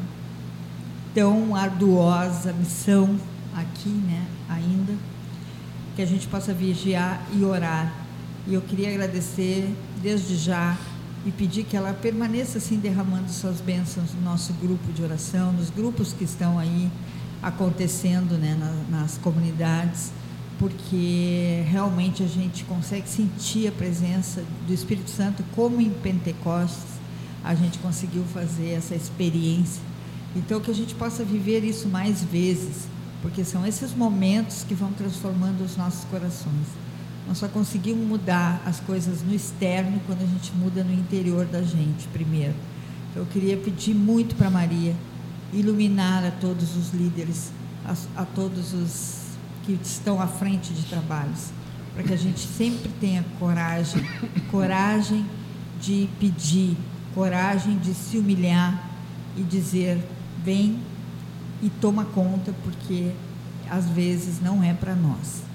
tão 1.13 1.55
arduosa 1.55 2.51
missão 2.51 3.17
aqui, 3.55 3.89
né, 3.89 4.25
ainda, 4.49 4.93
que 5.95 6.01
a 6.01 6.05
gente 6.05 6.27
possa 6.27 6.53
vigiar 6.53 7.25
e 7.33 7.45
orar. 7.45 7.93
E 8.45 8.55
eu 8.55 8.61
queria 8.61 8.89
agradecer 8.89 9.73
desde 10.01 10.35
já 10.35 10.75
e 11.25 11.31
pedir 11.31 11.63
que 11.63 11.75
ela 11.75 11.93
permaneça 11.93 12.57
assim 12.57 12.77
derramando 12.77 13.29
suas 13.29 13.59
bênçãos 13.59 14.13
no 14.13 14.21
nosso 14.21 14.53
grupo 14.53 14.91
de 14.93 15.03
oração, 15.03 15.51
nos 15.51 15.69
grupos 15.69 16.13
que 16.13 16.23
estão 16.23 16.57
aí 16.57 16.89
acontecendo 17.41 18.37
né, 18.37 18.55
na, 18.59 18.99
nas 18.99 19.17
comunidades, 19.17 20.11
porque 20.57 21.63
realmente 21.67 22.23
a 22.23 22.27
gente 22.27 22.63
consegue 22.65 23.07
sentir 23.07 23.67
a 23.67 23.71
presença 23.71 24.43
do 24.67 24.73
Espírito 24.73 25.09
Santo 25.09 25.43
como 25.55 25.79
em 25.79 25.89
Pentecostes 25.89 26.99
a 27.43 27.55
gente 27.55 27.79
conseguiu 27.79 28.23
fazer 28.33 28.71
essa 28.71 28.95
experiência. 28.95 29.81
Então 30.35 30.59
que 30.59 30.69
a 30.69 30.75
gente 30.75 30.93
possa 30.95 31.23
viver 31.23 31.63
isso 31.63 31.87
mais 31.87 32.23
vezes, 32.23 32.87
porque 33.21 33.43
são 33.43 33.65
esses 33.65 33.93
momentos 33.93 34.63
que 34.63 34.73
vão 34.73 34.91
transformando 34.91 35.63
os 35.63 35.75
nossos 35.75 36.03
corações. 36.05 36.67
Nós 37.29 37.37
só 37.37 37.47
conseguimos 37.47 38.07
mudar 38.07 38.59
as 38.65 38.79
coisas 38.79 39.21
no 39.21 39.35
externo 39.35 40.01
quando 40.07 40.23
a 40.23 40.25
gente 40.25 40.51
muda 40.53 40.83
no 40.83 40.91
interior 40.91 41.45
da 41.45 41.61
gente 41.61 42.07
primeiro. 42.07 42.55
Então, 43.11 43.21
eu 43.21 43.27
queria 43.27 43.55
pedir 43.55 43.93
muito 43.93 44.35
para 44.35 44.49
Maria 44.49 44.95
iluminar 45.53 46.25
a 46.25 46.31
todos 46.31 46.75
os 46.75 46.91
líderes, 46.91 47.51
a, 47.85 48.21
a 48.23 48.25
todos 48.25 48.73
os 48.73 49.19
que 49.63 49.73
estão 49.73 50.19
à 50.19 50.25
frente 50.25 50.73
de 50.73 50.81
trabalhos, 50.87 51.51
para 51.93 52.01
que 52.01 52.13
a 52.13 52.17
gente 52.17 52.39
sempre 52.39 52.89
tenha 52.99 53.23
coragem, 53.37 54.03
coragem 54.49 55.23
de 55.79 56.09
pedir, 56.19 56.75
coragem 57.13 57.77
de 57.77 57.93
se 57.93 58.17
humilhar 58.17 58.89
e 59.37 59.43
dizer: 59.43 60.03
vem 60.43 60.79
e 61.61 61.69
toma 61.69 62.05
conta, 62.05 62.55
porque 62.63 63.11
às 63.69 63.87
vezes 63.87 64.41
não 64.41 64.63
é 64.63 64.73
para 64.73 64.95
nós. 64.95 65.47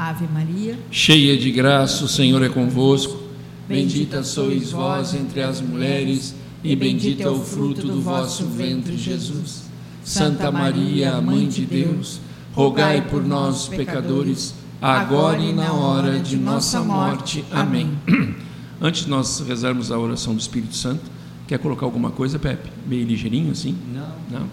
Ave 0.00 0.26
Maria, 0.32 0.78
cheia 0.90 1.36
de 1.36 1.50
graça, 1.50 2.06
o 2.06 2.08
Senhor 2.08 2.42
é 2.42 2.48
convosco. 2.48 3.20
Bendita 3.68 4.22
sois 4.22 4.72
vós 4.72 5.12
entre 5.12 5.42
as 5.42 5.60
mulheres, 5.60 6.34
e 6.64 6.74
bendito 6.74 7.20
é 7.20 7.28
o 7.28 7.38
fruto 7.38 7.86
do 7.86 8.00
vosso 8.00 8.46
ventre, 8.46 8.96
Jesus. 8.96 9.64
Santa 10.02 10.50
Maria, 10.50 11.20
Mãe 11.20 11.46
de 11.46 11.66
Deus, 11.66 12.18
rogai 12.54 13.02
por 13.10 13.22
nós, 13.22 13.68
pecadores, 13.68 14.54
agora 14.80 15.38
e 15.38 15.52
na 15.52 15.70
hora 15.74 16.18
de 16.18 16.38
nossa 16.38 16.80
morte. 16.80 17.44
Amém. 17.50 17.90
Antes 18.80 19.04
de 19.04 19.10
nós 19.10 19.40
rezarmos 19.40 19.92
a 19.92 19.98
oração 19.98 20.34
do 20.34 20.40
Espírito 20.40 20.74
Santo, 20.76 21.02
quer 21.46 21.58
colocar 21.58 21.84
alguma 21.84 22.10
coisa, 22.10 22.38
Pepe? 22.38 22.70
Meio 22.86 23.06
ligeirinho 23.06 23.52
assim? 23.52 23.76
Não. 23.92 24.40
Não? 24.40 24.48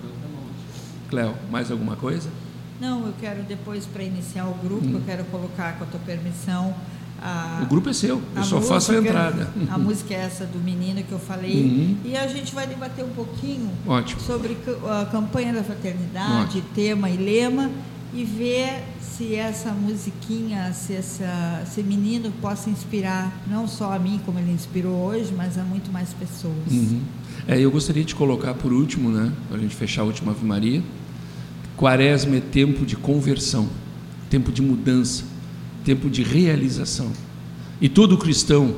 Cléo, 1.10 1.36
mais 1.50 1.72
alguma 1.72 1.96
coisa? 1.96 2.30
Não, 2.80 3.08
eu 3.08 3.14
quero 3.20 3.44
depois, 3.44 3.86
para 3.86 4.04
iniciar 4.04 4.46
o 4.46 4.54
grupo, 4.56 4.86
hum. 4.86 4.96
eu 4.96 5.02
quero 5.06 5.24
colocar, 5.26 5.78
com 5.78 5.84
a 5.84 5.88
tua 5.88 6.00
permissão, 6.02 6.76
a, 7.22 7.62
o 7.64 7.66
grupo 7.66 7.90
é 7.90 7.94
seu, 7.94 8.22
eu 8.36 8.44
só 8.44 8.58
música, 8.58 8.74
faço 8.76 8.92
a 8.92 8.98
entrada. 8.98 9.50
A 9.70 9.78
música 9.78 10.14
é 10.14 10.18
essa 10.18 10.46
do 10.46 10.60
menino 10.60 11.02
que 11.04 11.12
eu 11.12 11.20
falei. 11.20 11.64
Uhum. 11.64 11.98
E 12.06 12.16
a 12.16 12.28
gente 12.28 12.54
vai 12.54 12.68
debater 12.68 13.04
um 13.04 13.10
pouquinho 13.10 13.72
Ótimo. 13.88 14.22
sobre 14.22 14.56
a 14.88 15.06
campanha 15.06 15.52
da 15.52 15.64
fraternidade, 15.64 16.60
Ótimo. 16.60 16.64
tema 16.76 17.10
e 17.10 17.18
lema, 17.18 17.72
e 18.14 18.24
ver 18.24 18.84
se 19.02 19.36
essa 19.36 19.72
musiquinha, 19.72 20.72
se 20.74 20.94
essa, 20.94 21.62
esse 21.64 21.82
menino 21.82 22.32
possa 22.40 22.70
inspirar 22.70 23.36
não 23.48 23.68
só 23.68 23.94
a 23.94 24.00
mim, 24.00 24.20
como 24.24 24.38
ele 24.38 24.52
inspirou 24.52 24.94
hoje, 24.94 25.34
mas 25.36 25.58
a 25.58 25.64
muito 25.64 25.92
mais 25.92 26.14
pessoas. 26.14 26.72
Uhum. 26.72 27.02
É, 27.48 27.60
eu 27.60 27.72
gostaria 27.72 28.04
de 28.04 28.14
colocar 28.14 28.54
por 28.54 28.72
último, 28.72 29.10
né, 29.10 29.32
para 29.48 29.58
a 29.58 29.60
gente 29.60 29.76
fechar 29.76 30.04
a 30.04 30.06
última 30.06 30.32
Ave 30.32 30.46
Maria, 30.46 30.84
Quaresma 31.78 32.38
é 32.38 32.42
tempo 32.42 32.86
de 32.86 32.96
conversão, 32.96 33.70
tempo 34.32 34.52
de 34.52 34.64
mudança, 34.64 35.24
tempo 35.86 36.10
de 36.10 36.24
realização. 36.24 37.12
E 37.80 37.88
todo 37.88 38.18
cristão 38.18 38.76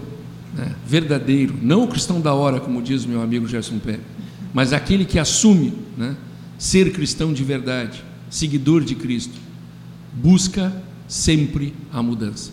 né, 0.54 0.76
verdadeiro, 0.86 1.56
não 1.62 1.86
o 1.86 1.88
cristão 1.88 2.20
da 2.20 2.34
hora, 2.34 2.60
como 2.60 2.82
diz 2.82 3.06
meu 3.06 3.22
amigo 3.22 3.48
Gerson 3.48 3.80
Pé, 3.80 4.00
mas 4.54 4.74
aquele 4.74 5.06
que 5.06 5.18
assume 5.18 5.74
né, 5.98 6.18
ser 6.58 6.92
cristão 6.92 7.32
de 7.32 7.44
verdade, 7.44 8.04
seguidor 8.30 8.84
de 8.84 8.96
Cristo, 8.96 9.40
busca 10.14 10.74
sempre 11.08 11.74
a 11.94 12.04
mudança. 12.04 12.52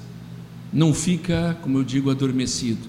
Não 0.73 0.95
fica, 0.95 1.57
como 1.63 1.79
eu 1.79 1.85
digo, 1.85 2.11
adormecido. 2.11 2.87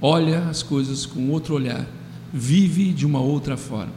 Olha 0.00 0.40
as 0.48 0.62
coisas 0.62 1.06
com 1.06 1.30
outro 1.30 1.54
olhar. 1.54 1.86
Vive 2.32 2.92
de 2.92 3.06
uma 3.06 3.20
outra 3.20 3.56
forma. 3.56 3.92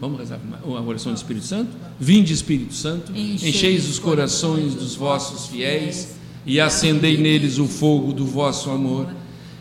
Vamos 0.00 0.18
rezar 0.18 0.40
a 0.64 0.80
oração 0.80 1.12
do 1.12 1.16
Espírito 1.16 1.44
Santo? 1.44 1.70
Vinde, 1.98 2.32
Espírito 2.32 2.72
Santo, 2.72 3.12
encheis 3.14 3.86
os 3.86 3.98
corações 3.98 4.74
dos 4.74 4.94
vossos 4.94 5.48
fiéis 5.48 6.14
e 6.46 6.58
acendei 6.58 7.18
neles 7.18 7.58
o 7.58 7.66
fogo 7.66 8.10
do 8.10 8.24
vosso 8.24 8.70
amor. 8.70 9.08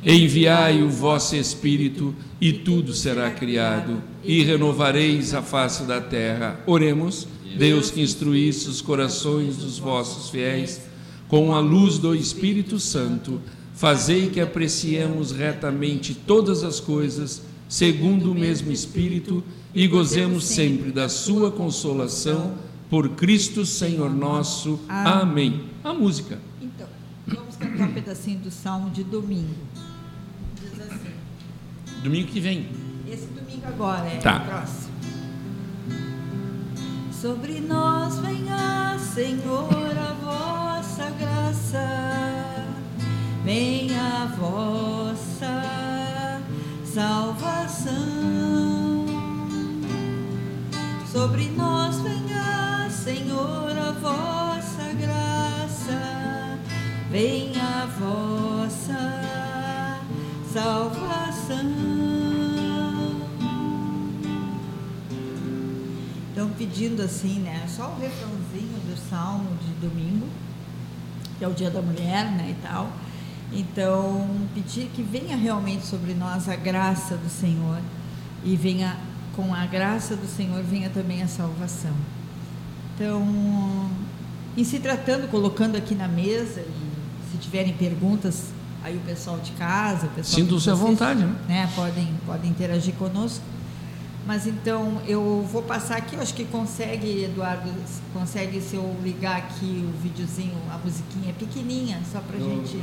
Enviai 0.02 0.82
o 0.82 0.90
vosso 0.90 1.36
Espírito 1.36 2.16
e 2.40 2.54
tudo 2.54 2.94
será 2.94 3.30
criado 3.32 4.02
e 4.24 4.42
renovareis 4.42 5.34
a 5.34 5.42
face 5.42 5.84
da 5.84 6.00
terra. 6.00 6.58
Oremos, 6.66 7.28
Deus 7.58 7.92
que 7.92 8.02
instruísse 8.02 8.70
os 8.70 8.80
corações 8.80 9.58
dos 9.58 9.78
vossos 9.78 10.30
fiéis 10.30 10.80
com 11.28 11.54
a 11.54 11.60
luz 11.60 11.98
do 11.98 12.16
Espírito 12.16 12.80
Santo, 12.80 13.42
fazei 13.76 14.30
que 14.30 14.40
apreciemos 14.40 15.34
retamente 15.34 16.14
todas 16.14 16.64
as 16.64 16.80
coisas 16.80 17.42
segundo 17.70 18.32
o 18.32 18.36
mesmo 18.36 18.72
Espírito 18.72 19.44
e 19.76 19.88
gozemos 19.88 20.46
sempre 20.46 20.92
da 20.92 21.08
sua 21.08 21.52
consolação 21.52 22.56
por 22.90 23.10
Cristo 23.10 23.64
Senhor 23.64 24.10
nosso. 24.10 24.80
Amém. 24.90 25.66
A 25.84 25.94
música. 25.94 26.40
Então, 26.60 26.88
vamos 27.28 27.56
cantar 27.56 27.88
um 27.88 27.94
pedacinho 27.94 28.40
do 28.40 28.50
Salmo 28.50 28.90
de 28.90 29.04
domingo. 29.04 29.54
Diz 30.60 30.82
assim. 30.82 31.12
Domingo 32.04 32.28
que 32.30 32.40
vem. 32.40 32.68
Esse 33.08 33.28
domingo 33.28 33.68
agora 33.68 34.08
é 34.08 34.18
tá. 34.18 34.38
o 34.38 34.46
próximo. 34.48 34.90
Sobre 37.22 37.60
nós 37.60 38.18
venha, 38.20 38.98
Senhor, 39.14 39.70
a 39.70 40.82
vossa 40.82 41.10
graça. 41.12 42.66
Venha 43.44 44.24
a 44.24 44.26
vossa 44.26 46.09
salvação 46.94 48.20
Sobre 51.12 51.50
nós 51.50 51.98
venha, 52.02 52.88
Senhor, 52.90 53.72
a 53.78 53.92
vossa 53.92 54.94
graça, 54.94 56.60
venha 57.10 57.64
a 57.64 57.86
vossa 57.88 59.20
salvação. 60.54 61.66
Então, 66.32 66.50
pedindo 66.58 67.02
assim, 67.02 67.40
né? 67.40 67.66
Só 67.68 67.88
o 67.88 68.00
refrãozinho 68.00 68.80
do 68.88 68.96
salmo 69.10 69.58
de 69.58 69.88
domingo, 69.88 70.28
que 71.40 71.44
é 71.44 71.48
o 71.48 71.54
Dia 71.54 71.72
da 71.72 71.82
Mulher, 71.82 72.32
né, 72.34 72.52
e 72.52 72.62
tal. 72.62 72.88
Então, 73.52 74.28
pedir 74.54 74.90
que 74.94 75.02
venha 75.02 75.36
realmente 75.36 75.86
sobre 75.86 76.14
nós 76.14 76.48
a 76.48 76.56
graça 76.56 77.16
do 77.16 77.30
Senhor 77.30 77.80
e 78.44 78.56
venha 78.56 78.96
com 79.36 79.54
a 79.54 79.66
graça 79.66 80.16
do 80.16 80.28
Senhor 80.28 80.62
venha 80.64 80.90
também 80.90 81.24
a 81.24 81.28
salvação. 81.28 81.94
Então, 82.94 83.90
em 84.58 84.64
se 84.64 84.80
tratando, 84.80 85.30
colocando 85.30 85.76
aqui 85.76 85.96
na 85.96 86.08
mesa 86.08 86.62
e 86.62 87.32
se 87.32 87.38
tiverem 87.38 87.74
perguntas, 87.74 88.48
aí 88.84 88.98
o 88.98 89.00
pessoal 89.00 89.40
de 89.40 89.52
casa, 89.52 90.08
o 90.08 90.10
pessoal 90.10 90.42
Sintam-se 90.42 90.70
à 90.70 90.74
vontade, 90.74 91.22
né? 91.22 91.36
né? 91.48 91.70
Podem 91.76 92.08
podem 92.26 92.52
interagir 92.52 92.94
conosco. 92.96 93.44
Mas 94.30 94.46
então 94.46 95.02
eu 95.08 95.44
vou 95.52 95.64
passar 95.64 95.98
aqui, 95.98 96.16
eu 96.16 96.22
acho 96.22 96.36
que 96.36 96.46
consegue, 96.46 97.24
Eduardo, 97.24 97.68
consegue 98.14 98.62
se 98.62 98.76
eu 98.76 98.96
ligar 99.04 99.38
aqui 99.38 99.84
o 99.84 100.02
videozinho, 100.04 100.54
a 100.72 100.78
musiquinha 100.78 101.34
pequenininha, 101.34 102.00
só 102.12 102.20
pra 102.20 102.38
gente. 102.38 102.78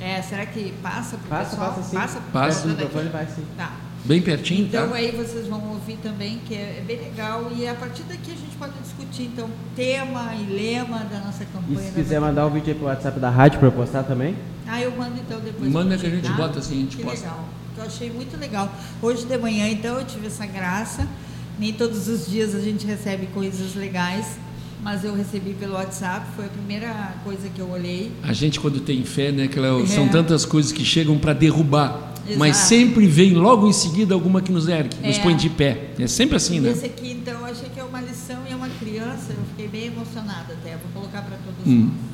É, 0.00 0.22
será 0.22 0.46
que 0.46 0.72
passa 0.82 1.18
pro 1.18 1.28
Passa, 1.28 1.50
pessoal? 1.50 1.68
passa 1.74 1.82
sim. 1.82 1.94
Passa, 1.94 2.20
Passa. 2.32 2.66
O 2.66 2.70
microfone 2.70 3.10
vai 3.10 3.26
sim. 3.26 3.44
Tá. 3.54 3.70
Bem 4.06 4.22
pertinho, 4.22 4.64
Então 4.66 4.88
tá? 4.88 4.94
aí 4.94 5.10
vocês 5.10 5.46
vão 5.46 5.62
ouvir 5.72 5.98
também, 5.98 6.38
que 6.46 6.54
é, 6.54 6.78
é 6.78 6.84
bem 6.86 6.96
legal. 6.98 7.52
E 7.54 7.68
a 7.68 7.74
partir 7.74 8.04
daqui 8.04 8.32
a 8.32 8.36
gente 8.36 8.56
pode 8.58 8.72
discutir 8.82 9.24
então 9.24 9.50
tema 9.76 10.32
e 10.36 10.46
lema 10.46 11.00
da 11.00 11.18
nossa 11.18 11.42
E 11.42 11.46
campanha. 11.48 11.80
se 11.80 11.88
da 11.90 12.02
quiser 12.02 12.18
mandar 12.18 12.46
o 12.46 12.50
vídeo 12.50 12.72
aí 12.72 12.74
pro 12.78 12.86
WhatsApp 12.86 13.20
da 13.20 13.28
rádio 13.28 13.58
para 13.58 13.68
eu 13.68 13.72
postar 13.72 14.04
também? 14.04 14.34
Ah, 14.66 14.80
eu 14.80 14.90
mando 14.96 15.18
então 15.20 15.38
depois. 15.40 15.70
Manda 15.70 15.98
que 15.98 16.06
a 16.06 16.10
gente 16.10 16.28
tá? 16.28 16.34
bota 16.34 16.60
assim, 16.60 16.76
a 16.76 16.80
gente 16.80 16.96
que 16.96 17.02
posta. 17.02 17.26
legal. 17.26 17.44
Eu 17.78 17.84
achei 17.84 18.10
muito 18.10 18.36
legal. 18.36 18.72
Hoje 19.00 19.24
de 19.24 19.38
manhã, 19.38 19.68
então, 19.68 19.98
eu 19.98 20.04
tive 20.04 20.26
essa 20.26 20.44
graça. 20.44 21.06
Nem 21.58 21.72
todos 21.72 22.08
os 22.08 22.26
dias 22.26 22.54
a 22.54 22.60
gente 22.60 22.84
recebe 22.86 23.26
coisas 23.28 23.74
legais, 23.74 24.36
mas 24.82 25.04
eu 25.04 25.14
recebi 25.14 25.54
pelo 25.54 25.74
WhatsApp. 25.74 26.26
Foi 26.34 26.46
a 26.46 26.48
primeira 26.48 27.14
coisa 27.24 27.48
que 27.48 27.60
eu 27.60 27.70
olhei. 27.70 28.10
A 28.22 28.32
gente, 28.32 28.58
quando 28.60 28.80
tem 28.80 29.04
fé, 29.04 29.30
né, 29.30 29.46
Cléo, 29.48 29.86
são 29.86 30.04
É. 30.06 30.08
tantas 30.08 30.44
coisas 30.44 30.72
que 30.72 30.84
chegam 30.84 31.18
para 31.18 31.32
derrubar, 31.32 32.14
mas 32.36 32.56
Exato. 32.56 32.68
sempre 32.68 33.06
vem 33.06 33.34
logo 33.34 33.66
em 33.68 33.72
seguida 33.72 34.12
alguma 34.14 34.40
que 34.42 34.50
nos 34.52 34.66
ergue, 34.68 34.96
nos 35.04 35.16
É. 35.16 35.22
põe 35.22 35.36
de 35.36 35.48
pé. 35.48 35.90
É 35.98 36.06
sempre 36.06 36.36
assim, 36.36 36.56
E 36.56 36.60
né? 36.60 36.70
esse 36.70 36.86
aqui, 36.86 37.10
então, 37.12 37.40
eu 37.40 37.46
achei 37.46 37.68
que 37.68 37.78
é 37.80 37.84
uma 37.84 38.00
lição 38.00 38.38
e 38.48 38.52
é 38.52 38.56
uma 38.56 38.68
criança. 38.68 39.30
Eu 39.30 39.44
fiquei 39.50 39.68
bem 39.68 39.86
emocionada 39.86 40.52
até. 40.52 40.70
Vou 40.76 40.90
colocar 41.02 41.22
para 41.22 41.36
todos 41.38 41.66
Hum. 41.66 41.90
nós. 41.92 42.07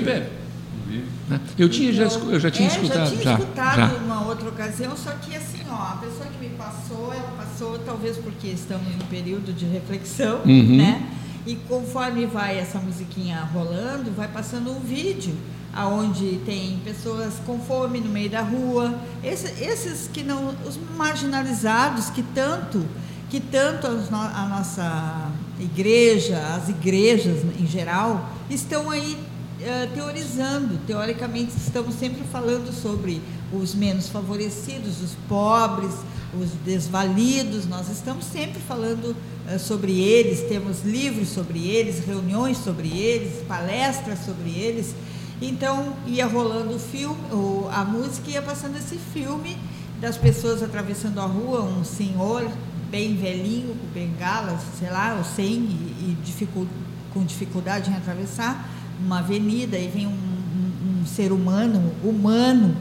Bem, 0.00 0.14
Pé? 0.14 0.30
Né? 1.28 1.40
Eu 1.58 1.68
tinha 1.68 1.92
já, 1.92 2.04
eu 2.04 2.38
já 2.38 2.50
tinha 2.50 2.68
é, 2.68 2.72
escutado. 2.72 2.98
já 2.98 3.06
tinha 3.10 3.22
já, 3.22 3.32
escutado 3.34 3.76
já. 3.76 3.86
numa 3.88 4.24
outra 4.26 4.48
ocasião, 4.48 4.96
só 4.96 5.10
que 5.12 5.34
assim, 5.34 5.58
ó, 5.68 5.74
a 5.74 5.98
pessoa 6.00 6.26
que 6.26 6.38
me 6.38 6.54
passou, 6.56 7.12
ela 7.12 7.32
passou 7.36 7.78
talvez 7.80 8.16
porque 8.16 8.46
estamos 8.48 8.94
no 8.94 9.04
período 9.04 9.52
de 9.52 9.64
reflexão, 9.66 10.40
Uhum. 10.44 10.76
né? 10.76 11.02
E 11.44 11.56
conforme 11.68 12.26
vai 12.26 12.58
essa 12.58 12.78
musiquinha 12.78 13.40
rolando, 13.52 14.10
vai 14.16 14.28
passando 14.28 14.70
um 14.70 14.80
vídeo 14.80 15.34
aonde 15.74 16.40
tem 16.46 16.78
pessoas 16.84 17.34
com 17.44 17.58
fome 17.58 18.00
no 18.00 18.08
meio 18.08 18.30
da 18.30 18.40
rua, 18.40 18.94
Esse- 19.22 19.62
esses 19.62 20.08
que 20.12 20.22
não, 20.22 20.54
os 20.66 20.78
marginalizados 20.96 22.10
que 22.10 22.22
tanto, 22.22 22.84
que 23.28 23.40
tanto 23.40 23.86
a 23.86 24.46
nossa 24.48 25.28
igreja, 25.60 26.38
as 26.56 26.68
igrejas 26.68 27.38
em 27.58 27.66
geral, 27.66 28.28
estão 28.48 28.90
aí 28.90 29.16
eh, 29.66 29.88
teorizando. 29.94 30.78
Teoricamente, 30.86 31.52
estamos 31.56 31.94
sempre 31.96 32.22
falando 32.30 32.72
sobre 32.72 33.20
os 33.52 33.74
menos 33.74 34.08
favorecidos, 34.08 35.02
os 35.02 35.12
pobres, 35.28 35.92
os 36.40 36.50
desvalidos. 36.64 37.66
Nós 37.66 37.90
estamos 37.90 38.24
sempre 38.24 38.60
falando 38.60 39.16
eh, 39.48 39.58
sobre 39.58 40.00
eles, 40.00 40.48
temos 40.48 40.84
livros 40.84 41.28
sobre 41.30 41.66
eles, 41.66 42.04
reuniões 42.06 42.58
sobre 42.58 42.88
eles, 42.88 43.42
palestras 43.46 44.20
sobre 44.24 44.50
eles. 44.50 44.94
Então, 45.42 45.92
ia 46.06 46.26
rolando 46.26 46.76
o 46.76 46.78
filme, 46.78 47.18
a 47.70 47.84
música 47.84 48.30
ia 48.30 48.40
passando 48.40 48.76
esse 48.78 48.96
filme 49.12 49.58
das 50.00 50.16
pessoas 50.16 50.62
atravessando 50.62 51.20
a 51.20 51.26
rua, 51.26 51.62
um 51.62 51.84
senhor 51.84 52.48
bem 52.90 53.16
velhinho, 53.16 53.74
com 53.74 53.86
bengala, 53.92 54.58
sei 54.78 54.88
lá, 54.88 55.14
ou 55.18 55.24
sem, 55.24 55.52
e, 55.54 56.16
dificul- 56.24 56.68
com 57.12 57.22
dificuldade 57.24 57.90
em 57.90 57.94
atravessar 57.94 58.75
uma 59.00 59.18
avenida, 59.20 59.78
e 59.78 59.88
vem 59.88 60.06
um, 60.06 60.10
um- 60.10 61.00
um 61.02 61.06
ser 61.06 61.32
humano, 61.32 61.92
humano, 62.02 62.76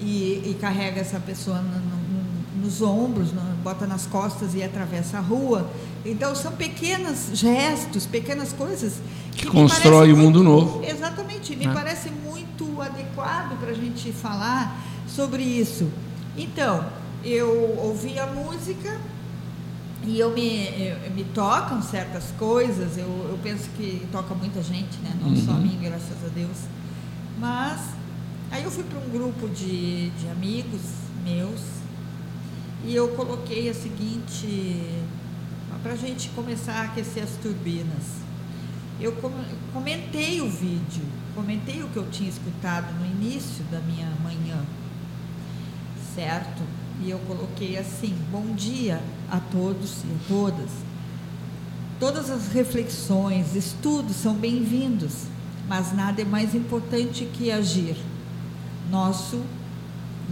e, 0.00 0.42
e 0.50 0.56
carrega 0.60 1.00
essa 1.00 1.18
pessoa 1.20 1.58
no- 1.60 1.78
no- 1.80 2.64
nos 2.64 2.80
ombros, 2.82 3.32
no- 3.32 3.42
bota 3.62 3.86
nas 3.86 4.06
costas 4.06 4.54
e 4.54 4.62
atravessa 4.62 5.18
a 5.18 5.20
rua. 5.20 5.68
Então, 6.04 6.34
são 6.34 6.52
pequenos 6.52 7.30
gestos, 7.34 8.06
pequenas 8.06 8.52
coisas 8.52 8.94
Que 9.36 9.46
me 9.46 9.50
constrói 9.52 10.12
o 10.12 10.16
mundo 10.16 10.42
muito- 10.42 10.66
novo. 10.66 10.84
Exatamente, 10.84 11.54
me 11.56 11.66
Ah. 11.66 11.72
parece 11.72 12.10
muito 12.10 12.80
adequado 12.80 13.58
para 13.60 13.70
a 13.70 13.74
gente 13.74 14.12
falar 14.12 14.80
sobre 15.08 15.42
isso. 15.42 15.88
Então, 16.36 16.84
eu 17.24 17.76
ouvi 17.82 18.18
a 18.18 18.26
música 18.26 18.96
e 20.04 20.18
eu 20.18 20.32
me, 20.32 20.64
eu- 20.68 21.10
me 21.10 21.24
tocam 21.24 21.82
certas 21.82 22.24
coisas, 22.38 22.96
eu, 22.96 23.06
eu 23.30 23.38
penso 23.42 23.68
que 23.76 24.06
toca 24.12 24.34
muita 24.34 24.62
gente, 24.62 24.96
né? 25.02 25.12
não 25.20 25.36
só 25.36 25.52
a 25.52 25.54
Uhum. 25.54 25.60
mim, 25.62 25.78
graças 25.82 26.24
a 26.24 26.28
Deus. 26.28 26.58
Mas 27.38 27.80
aí 28.50 28.62
eu 28.64 28.70
fui 28.70 28.84
para 28.84 28.98
um 28.98 29.08
grupo 29.10 29.48
de, 29.48 30.10
de 30.10 30.28
amigos 30.28 30.80
meus 31.24 31.60
e 32.84 32.94
eu 32.94 33.08
coloquei 33.08 33.68
a 33.68 33.74
seguinte, 33.74 34.82
para 35.82 35.92
a 35.92 35.96
gente 35.96 36.28
começar 36.30 36.72
a 36.74 36.82
aquecer 36.82 37.22
as 37.24 37.30
turbinas. 37.42 38.18
Eu 39.00 39.12
com- 39.12 39.30
comentei 39.72 40.40
o 40.40 40.48
vídeo, 40.50 41.04
comentei 41.34 41.82
o 41.82 41.88
que 41.88 41.96
eu 41.96 42.08
tinha 42.10 42.28
escutado 42.28 42.92
no 42.98 43.04
início 43.06 43.64
da 43.70 43.78
minha 43.80 44.08
manhã, 44.22 44.60
certo? 46.14 46.62
E 47.02 47.10
eu 47.10 47.18
coloquei 47.20 47.78
assim: 47.78 48.14
Bom 48.30 48.54
dia 48.54 49.00
a 49.30 49.38
todos 49.38 50.02
e 50.04 50.06
a 50.06 50.28
todas. 50.28 50.70
Todas 52.00 52.30
as 52.30 52.48
reflexões, 52.48 53.56
estudos 53.56 54.16
são 54.16 54.34
bem-vindos, 54.34 55.24
mas 55.68 55.92
nada 55.92 56.22
é 56.22 56.24
mais 56.24 56.54
importante 56.54 57.24
que 57.32 57.50
agir. 57.50 57.96
Nosso 58.90 59.42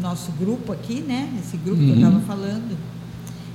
nosso 0.01 0.31
grupo 0.33 0.73
aqui, 0.73 1.01
né? 1.01 1.33
Esse 1.41 1.57
grupo 1.57 1.81
uhum. 1.81 1.87
que 1.87 1.93
eu 1.93 1.97
estava 1.97 2.17
uhum. 2.17 2.23
falando, 2.23 2.77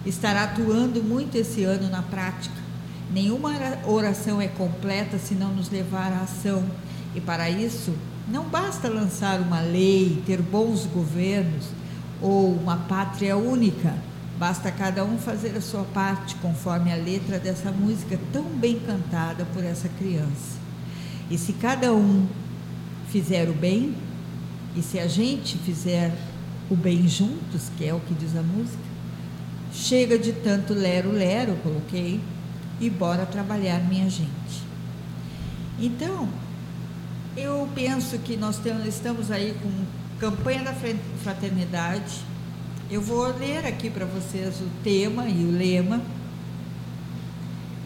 estará 0.06 0.44
atuando 0.44 1.04
muito 1.04 1.36
esse 1.36 1.64
ano 1.64 1.90
na 1.90 2.02
prática. 2.02 2.56
Nenhuma 3.14 3.52
oração 3.86 4.42
é 4.42 4.48
completa 4.48 5.20
se 5.20 5.36
não 5.36 5.54
nos 5.54 5.70
levar 5.70 6.12
à 6.12 6.22
ação. 6.22 6.64
E 7.14 7.22
para 7.22 7.50
isso, 7.50 7.94
não 8.28 8.46
basta 8.46 8.90
lançar 8.90 9.40
uma 9.40 9.60
lei, 9.60 10.24
ter 10.26 10.42
bons 10.42 10.86
governos 10.86 11.68
ou 12.22 12.54
uma 12.54 12.78
pátria 12.78 13.36
única. 13.36 13.94
Basta 14.38 14.72
cada 14.72 15.04
um 15.04 15.18
fazer 15.18 15.56
a 15.58 15.62
sua 15.62 15.84
parte, 15.84 16.36
conforme 16.36 16.92
a 16.92 16.96
letra 16.96 17.40
dessa 17.40 17.72
música 17.72 18.20
tão 18.32 18.44
bem 18.44 18.80
cantada 18.80 19.46
por 19.54 19.64
essa 19.64 19.90
criança. 19.90 20.60
E 21.30 21.38
se 21.38 21.54
cada 21.54 21.94
um 21.94 22.28
fizer 23.10 23.50
o 23.50 23.54
bem, 23.54 23.96
e 24.76 24.82
se 24.82 25.00
a 25.00 25.08
gente 25.08 25.58
fizer 25.58 26.14
o 26.70 26.76
bem 26.76 27.08
juntos, 27.08 27.70
que 27.78 27.86
é 27.86 27.94
o 27.94 28.00
que 28.00 28.14
diz 28.14 28.36
a 28.36 28.42
música, 28.42 28.84
chega 29.74 30.18
de 30.18 30.34
tanto 30.34 30.74
lero-lero, 30.74 31.56
coloquei, 31.64 32.20
e 32.80 32.90
bora 32.90 33.26
trabalhar, 33.26 33.80
minha 33.88 34.10
gente. 34.10 34.64
Então, 35.80 36.28
eu 37.38 37.70
penso 37.76 38.18
que 38.20 38.36
nós 38.36 38.58
temos, 38.58 38.86
estamos 38.86 39.30
aí 39.30 39.56
com 39.62 39.70
campanha 40.22 40.62
da 40.62 40.74
fraternidade. 41.24 42.24
Eu 42.92 43.02
vou 43.02 43.26
ler 43.40 43.66
aqui 43.66 43.90
para 43.90 44.06
vocês 44.06 44.62
o 44.62 44.70
tema 44.84 45.28
e 45.28 45.44
o 45.44 45.52
lema. 45.52 46.00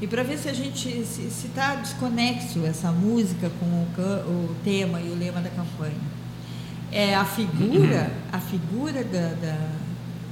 E 0.01 0.05
para 0.07 0.21
ver 0.21 0.37
se 0.37 0.49
a 0.49 0.53
gente 0.53 1.05
se 1.05 1.47
está 1.47 1.75
desconexo 1.75 2.65
essa 2.65 2.91
música 2.91 3.49
com 3.57 3.65
o, 3.65 4.49
o, 4.51 4.55
tema 4.65 4.99
e 4.99 5.09
o 5.09 5.15
lema 5.17 5.39
da 5.39 5.49
campanha. 5.49 5.95
É 6.91 7.15
a 7.15 7.23
figura, 7.23 8.11
a 8.33 8.39
figura 8.39 9.01
da, 9.05 9.29
da 9.29 9.69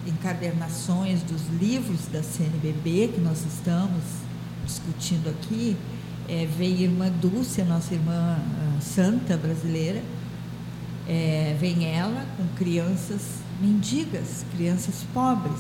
encadernações 0.06 1.24
dos 1.24 1.48
livros 1.58 2.08
da 2.12 2.22
CNBB 2.22 3.14
que 3.16 3.22
nós 3.22 3.46
estamos 3.46 4.04
discutindo 4.66 5.30
aqui, 5.30 5.78
é, 6.28 6.46
a 6.60 6.84
irmã 6.84 7.10
Dulce, 7.22 7.62
a 7.62 7.66
nossa 7.66 7.94
irmã 7.94 8.38
a 8.78 8.82
santa 8.82 9.38
brasileira, 9.38 10.02
é, 11.08 11.56
vem 11.60 11.86
ela 11.86 12.26
com 12.38 12.48
crianças 12.56 13.22
mendigas, 13.60 14.46
crianças 14.56 15.06
pobres. 15.14 15.60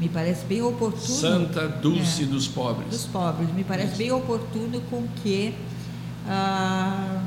Me 0.00 0.08
parece 0.08 0.44
bem 0.46 0.62
oportuno. 0.62 1.00
Santa 1.00 1.68
Dulce 1.68 2.24
é, 2.24 2.26
dos 2.26 2.48
pobres. 2.48 2.88
Dos 2.88 3.06
pobres. 3.06 3.52
Me 3.54 3.62
parece 3.62 3.96
bem 3.96 4.10
oportuno 4.10 4.80
com 4.90 5.06
que. 5.22 5.54
Ah, 6.26 7.22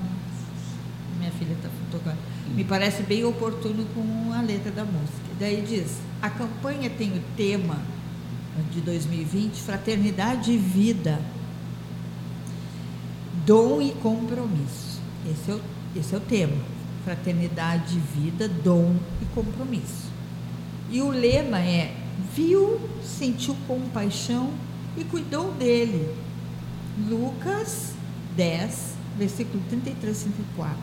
minha 1.17 1.31
filha 1.31 1.53
está 1.53 1.69
tocando. 1.91 2.17
Me 2.53 2.63
parece 2.63 3.03
bem 3.03 3.23
oportuno 3.23 3.85
com 3.93 4.33
a 4.33 4.41
letra 4.41 4.71
da 4.71 4.83
música. 4.83 5.25
Daí 5.39 5.61
diz: 5.61 5.99
a 6.21 6.29
campanha 6.29 6.89
tem 6.89 7.13
o 7.13 7.21
tema 7.37 7.77
de 8.71 8.81
2020, 8.81 9.61
fraternidade 9.61 10.51
e 10.51 10.57
vida, 10.57 11.19
dom 13.45 13.81
e 13.81 13.91
compromisso. 13.91 14.99
Esse 15.25 15.51
é 15.51 15.53
o, 15.53 15.61
esse 15.95 16.13
é 16.13 16.17
o 16.17 16.21
tema. 16.21 16.74
Fraternidade 17.05 17.97
vida, 17.99 18.49
dom 18.49 18.95
e 19.21 19.25
compromisso. 19.33 20.11
E 20.89 21.01
o 21.01 21.09
lema 21.09 21.59
é: 21.59 21.95
viu, 22.35 22.81
sentiu 23.03 23.55
compaixão 23.67 24.51
e 24.97 25.03
cuidou 25.05 25.51
dele. 25.53 26.13
Lucas 27.07 27.93
10, 28.35 28.95
versículo 29.17 29.63
33 29.69 30.17
e 30.17 30.23
34. 30.29 30.77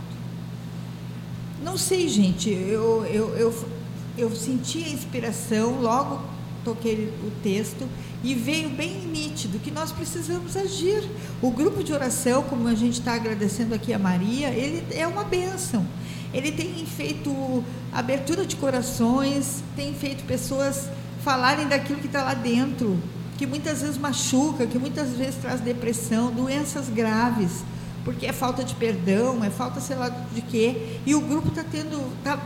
Não 1.62 1.76
sei, 1.76 2.08
gente, 2.08 2.50
eu, 2.50 3.04
eu, 3.04 3.36
eu, 3.36 3.68
eu 4.16 4.30
senti 4.34 4.84
a 4.84 4.88
inspiração 4.88 5.80
logo 5.80 6.22
toquei 6.64 7.12
o 7.24 7.30
texto 7.42 7.88
e 8.24 8.34
veio 8.34 8.70
bem 8.70 9.00
nítido 9.06 9.58
que 9.58 9.70
nós 9.70 9.90
precisamos 9.90 10.56
agir. 10.56 11.02
O 11.40 11.50
grupo 11.50 11.82
de 11.82 11.92
oração, 11.92 12.42
como 12.42 12.68
a 12.68 12.74
gente 12.74 12.98
está 13.00 13.14
agradecendo 13.14 13.74
aqui 13.74 13.92
a 13.92 13.98
Maria, 13.98 14.48
ele 14.48 14.84
é 14.94 15.06
uma 15.06 15.24
bênção. 15.24 15.86
Ele 16.32 16.52
tem 16.52 16.86
feito 16.86 17.64
abertura 17.92 18.46
de 18.46 18.56
corações, 18.56 19.62
tem 19.76 19.92
feito 19.92 20.24
pessoas 20.24 20.88
falarem 21.22 21.68
daquilo 21.68 21.98
que 21.98 22.06
está 22.06 22.22
lá 22.22 22.34
dentro, 22.34 22.98
que 23.36 23.46
muitas 23.46 23.82
vezes 23.82 23.98
machuca, 23.98 24.66
que 24.66 24.78
muitas 24.78 25.10
vezes 25.10 25.36
traz 25.36 25.60
depressão, 25.60 26.30
doenças 26.30 26.88
graves, 26.88 27.64
porque 28.04 28.26
é 28.26 28.32
falta 28.32 28.64
de 28.64 28.74
perdão, 28.74 29.44
é 29.44 29.50
falta 29.50 29.80
sei 29.80 29.96
lá 29.96 30.08
de 30.08 30.42
quê. 30.42 30.98
E 31.04 31.14
o 31.14 31.20
grupo 31.20 31.48
está 31.48 31.62
tendo, 31.62 32.00
está 32.18 32.38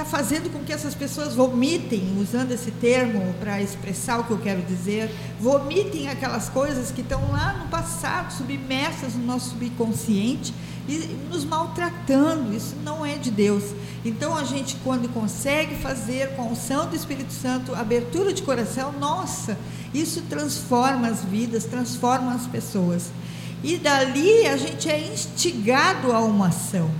está 0.00 0.04
fazendo 0.04 0.50
com 0.50 0.60
que 0.60 0.72
essas 0.72 0.94
pessoas 0.94 1.34
vomitem, 1.34 2.16
usando 2.18 2.52
esse 2.52 2.70
termo 2.70 3.34
para 3.38 3.60
expressar 3.60 4.20
o 4.20 4.24
que 4.24 4.30
eu 4.30 4.38
quero 4.38 4.62
dizer, 4.62 5.10
vomitem 5.38 6.08
aquelas 6.08 6.48
coisas 6.48 6.90
que 6.90 7.02
estão 7.02 7.30
lá 7.30 7.52
no 7.52 7.68
passado, 7.68 8.32
submersas 8.32 9.14
no 9.14 9.26
nosso 9.26 9.50
subconsciente 9.50 10.54
e 10.88 11.18
nos 11.30 11.44
maltratando. 11.44 12.54
Isso 12.54 12.76
não 12.82 13.04
é 13.04 13.18
de 13.18 13.30
Deus. 13.30 13.74
Então 14.02 14.34
a 14.34 14.44
gente, 14.44 14.76
quando 14.82 15.12
consegue 15.12 15.74
fazer 15.74 16.34
com 16.34 16.42
a 16.42 16.46
unção 16.46 16.88
do 16.88 16.96
Espírito 16.96 17.32
Santo, 17.32 17.74
abertura 17.74 18.32
de 18.32 18.42
coração, 18.42 18.92
nossa, 18.98 19.58
isso 19.92 20.22
transforma 20.30 21.08
as 21.08 21.22
vidas, 21.22 21.64
transforma 21.64 22.32
as 22.32 22.46
pessoas. 22.46 23.10
E 23.62 23.76
dali 23.76 24.46
a 24.46 24.56
gente 24.56 24.88
é 24.88 25.12
instigado 25.12 26.10
a 26.12 26.20
uma 26.20 26.48
ação. 26.48 26.90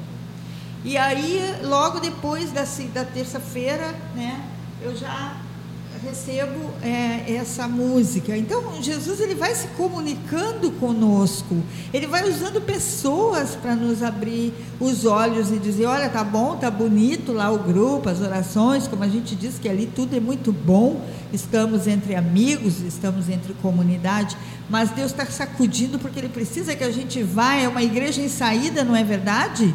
E 0.85 0.97
aí, 0.97 1.57
logo 1.63 2.01
depois 2.01 2.53
da, 2.53 2.65
da 2.95 3.05
terça-feira, 3.05 3.95
né, 4.15 4.43
eu 4.83 4.97
já 4.97 5.37
recebo 6.03 6.71
é, 6.83 7.35
essa 7.35 7.69
música. 7.69 8.35
Então, 8.35 8.83
Jesus 8.83 9.21
ele 9.21 9.35
vai 9.35 9.55
se 9.55 9.69
comunicando 9.69 10.71
conosco. 10.73 11.57
Ele 11.93 12.07
vai 12.07 12.27
usando 12.29 12.61
pessoas 12.63 13.55
para 13.55 13.77
nos 13.77 14.03
abrir 14.03 14.55
os 14.81 15.05
olhos 15.05 15.51
e 15.51 15.59
dizer: 15.59 15.85
olha, 15.85 16.09
tá 16.09 16.25
bom, 16.25 16.57
tá 16.57 16.71
bonito 16.71 17.33
lá 17.33 17.51
o 17.51 17.59
grupo, 17.59 18.09
as 18.09 18.21
orações, 18.21 18.89
como 18.89 19.05
a 19.05 19.09
gente 19.09 19.37
diz 19.37 19.59
que 19.59 19.69
ali 19.69 19.87
tudo 19.87 20.17
é 20.17 20.21
muito 20.21 20.53
bom. 20.53 21.05
Estamos 21.33 21.87
entre 21.87 22.15
amigos, 22.15 22.81
estamos 22.81 23.29
entre 23.29 23.53
comunidade, 23.61 24.37
mas 24.69 24.91
Deus 24.91 25.11
está 25.11 25.27
sacudindo 25.27 25.99
porque 25.99 26.19
Ele 26.19 26.31
precisa 26.31 26.75
que 26.75 26.83
a 26.83 26.91
gente 26.91 27.23
vá. 27.23 27.55
É 27.55 27.69
uma 27.69 27.83
igreja 27.83 28.23
em 28.23 28.29
saída, 28.29 28.83
não 28.83 28.97
é 28.97 29.05
verdade? 29.05 29.75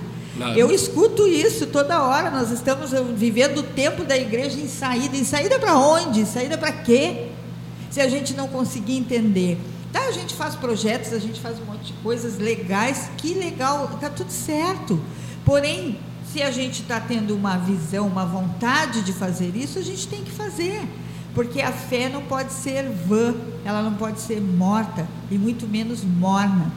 Eu 0.55 0.71
escuto 0.71 1.27
isso 1.27 1.67
toda 1.67 2.03
hora. 2.03 2.29
Nós 2.29 2.51
estamos 2.51 2.91
vivendo 3.15 3.59
o 3.59 3.63
tempo 3.63 4.03
da 4.03 4.17
igreja 4.17 4.59
em 4.59 4.67
saída. 4.67 5.15
Em 5.15 5.23
saída 5.23 5.57
para 5.57 5.77
onde? 5.77 6.25
Saída 6.25 6.57
para 6.57 6.71
quê? 6.71 7.27
Se 7.89 8.01
a 8.01 8.09
gente 8.09 8.33
não 8.33 8.47
conseguir 8.47 8.97
entender. 8.97 9.57
Tá, 9.93 10.01
a 10.01 10.11
gente 10.11 10.33
faz 10.33 10.55
projetos, 10.55 11.13
a 11.13 11.19
gente 11.19 11.39
faz 11.39 11.57
um 11.57 11.65
monte 11.65 11.85
de 11.85 11.93
coisas 12.03 12.37
legais. 12.37 13.09
Que 13.17 13.33
legal, 13.33 13.87
tá 14.01 14.09
tudo 14.09 14.29
certo. 14.29 14.99
Porém, 15.45 15.97
se 16.33 16.41
a 16.41 16.51
gente 16.51 16.81
está 16.81 16.99
tendo 16.99 17.33
uma 17.33 17.55
visão, 17.55 18.07
uma 18.07 18.25
vontade 18.25 19.03
de 19.03 19.13
fazer 19.13 19.55
isso, 19.55 19.79
a 19.79 19.81
gente 19.81 20.05
tem 20.05 20.21
que 20.21 20.31
fazer. 20.31 20.81
Porque 21.33 21.61
a 21.61 21.71
fé 21.71 22.09
não 22.09 22.23
pode 22.23 22.51
ser 22.51 22.89
vã, 22.89 23.33
ela 23.63 23.81
não 23.81 23.93
pode 23.93 24.19
ser 24.19 24.41
morta 24.41 25.07
e 25.31 25.37
muito 25.37 25.65
menos 25.65 26.03
morna. 26.03 26.71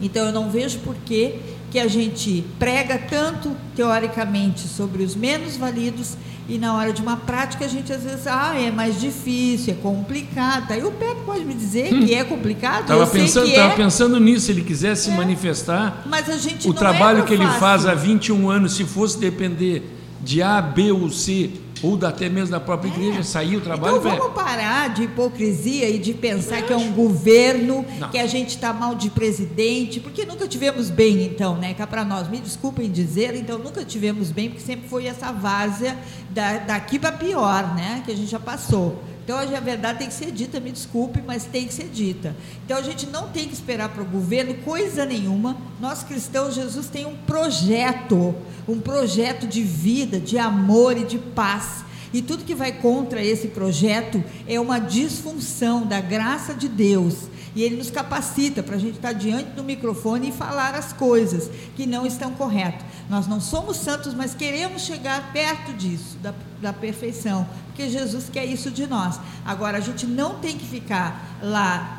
Então 0.00 0.26
eu 0.26 0.32
não 0.32 0.50
vejo 0.50 0.80
por 0.80 0.96
que 0.96 1.38
que 1.74 1.80
a 1.80 1.88
gente 1.88 2.44
prega 2.56 2.96
tanto 2.96 3.50
teoricamente 3.74 4.60
sobre 4.60 5.02
os 5.02 5.16
menos 5.16 5.56
validos 5.56 6.16
e 6.48 6.56
na 6.56 6.72
hora 6.76 6.92
de 6.92 7.02
uma 7.02 7.16
prática 7.16 7.64
a 7.64 7.68
gente 7.68 7.92
às 7.92 8.04
vezes, 8.04 8.28
ah, 8.28 8.54
é 8.56 8.70
mais 8.70 9.00
difícil, 9.00 9.74
é 9.74 9.76
complicado. 9.82 10.70
Aí 10.70 10.84
o 10.84 10.92
Pepe 10.92 11.22
pode 11.26 11.44
me 11.44 11.52
dizer 11.52 11.92
hum. 11.92 12.06
que 12.06 12.14
é 12.14 12.22
complicado. 12.22 12.82
Estava 12.82 13.08
pensando, 13.08 13.52
tava 13.52 13.72
é. 13.72 13.76
pensando 13.76 14.20
nisso, 14.20 14.46
se 14.46 14.52
ele 14.52 14.62
quisesse 14.62 15.10
é. 15.10 15.16
manifestar. 15.16 16.04
Mas 16.06 16.30
a 16.30 16.36
gente 16.36 16.68
o 16.68 16.70
é 16.70 16.76
trabalho 16.76 17.18
é 17.18 17.22
que 17.22 17.34
ele 17.34 17.46
faz 17.58 17.86
há 17.86 17.94
21 17.94 18.48
anos, 18.48 18.76
se 18.76 18.84
fosse 18.84 19.18
depender 19.18 19.82
de 20.22 20.42
A, 20.42 20.62
B 20.62 20.92
ou 20.92 21.10
C 21.10 21.50
ou 21.82 21.98
até 22.06 22.28
mesmo 22.28 22.50
da 22.50 22.60
própria 22.60 22.88
é. 22.88 22.92
igreja, 22.92 23.22
sair 23.22 23.56
o 23.56 23.60
trabalho. 23.60 23.96
Então 23.96 24.16
vamos 24.16 24.34
parar 24.34 24.92
de 24.92 25.04
hipocrisia 25.04 25.88
e 25.88 25.98
de 25.98 26.14
pensar 26.14 26.62
que 26.62 26.72
é 26.72 26.76
um 26.76 26.92
governo, 26.92 27.84
Não. 27.98 28.10
que 28.10 28.18
a 28.18 28.26
gente 28.26 28.50
está 28.50 28.72
mal 28.72 28.94
de 28.94 29.10
presidente, 29.10 30.00
porque 30.00 30.24
nunca 30.24 30.46
tivemos 30.46 30.90
bem, 30.90 31.24
então, 31.24 31.56
né? 31.56 31.74
Cá 31.74 31.86
para 31.86 32.04
nós, 32.04 32.28
me 32.28 32.38
desculpem 32.38 32.90
dizer, 32.90 33.34
então 33.34 33.58
nunca 33.58 33.84
tivemos 33.84 34.30
bem, 34.30 34.48
porque 34.48 34.64
sempre 34.64 34.88
foi 34.88 35.06
essa 35.06 35.32
várzea 35.32 35.98
da, 36.30 36.58
daqui 36.58 36.98
para 36.98 37.12
pior, 37.12 37.74
né? 37.74 38.02
Que 38.04 38.12
a 38.12 38.16
gente 38.16 38.30
já 38.30 38.40
passou. 38.40 39.02
Então, 39.24 39.38
a 39.38 39.60
verdade 39.60 40.00
tem 40.00 40.08
que 40.08 40.12
ser 40.12 40.30
dita, 40.30 40.60
me 40.60 40.70
desculpe, 40.70 41.22
mas 41.26 41.46
tem 41.46 41.66
que 41.66 41.72
ser 41.72 41.88
dita. 41.88 42.36
Então, 42.62 42.76
a 42.76 42.82
gente 42.82 43.06
não 43.06 43.30
tem 43.30 43.48
que 43.48 43.54
esperar 43.54 43.88
para 43.88 44.02
o 44.02 44.06
governo 44.06 44.54
coisa 44.56 45.06
nenhuma. 45.06 45.56
Nós 45.80 46.02
cristãos, 46.02 46.54
Jesus 46.54 46.88
tem 46.88 47.06
um 47.06 47.16
projeto, 47.16 48.34
um 48.68 48.78
projeto 48.78 49.46
de 49.46 49.62
vida, 49.62 50.20
de 50.20 50.38
amor 50.38 50.98
e 50.98 51.04
de 51.04 51.18
paz. 51.18 51.84
E 52.12 52.20
tudo 52.20 52.44
que 52.44 52.54
vai 52.54 52.72
contra 52.72 53.24
esse 53.24 53.48
projeto 53.48 54.22
é 54.46 54.60
uma 54.60 54.78
disfunção 54.78 55.86
da 55.86 56.00
graça 56.00 56.52
de 56.52 56.68
Deus. 56.68 57.28
E 57.56 57.62
ele 57.62 57.76
nos 57.76 57.90
capacita 57.90 58.62
para 58.62 58.76
a 58.76 58.78
gente 58.78 58.96
estar 58.96 59.12
diante 59.12 59.50
do 59.50 59.64
microfone 59.64 60.28
e 60.28 60.32
falar 60.32 60.74
as 60.74 60.92
coisas 60.92 61.48
que 61.74 61.86
não 61.86 62.04
estão 62.04 62.32
corretas. 62.32 62.84
Nós 63.08 63.26
não 63.26 63.38
somos 63.40 63.76
santos, 63.76 64.14
mas 64.14 64.34
queremos 64.34 64.82
chegar 64.82 65.32
perto 65.32 65.74
disso, 65.74 66.16
da, 66.22 66.32
da 66.62 66.72
perfeição, 66.72 67.46
porque 67.66 67.90
Jesus 67.90 68.30
quer 68.32 68.46
isso 68.46 68.70
de 68.70 68.86
nós. 68.86 69.20
Agora, 69.44 69.76
a 69.76 69.80
gente 69.80 70.06
não 70.06 70.36
tem 70.36 70.56
que 70.56 70.64
ficar 70.64 71.38
lá 71.42 71.98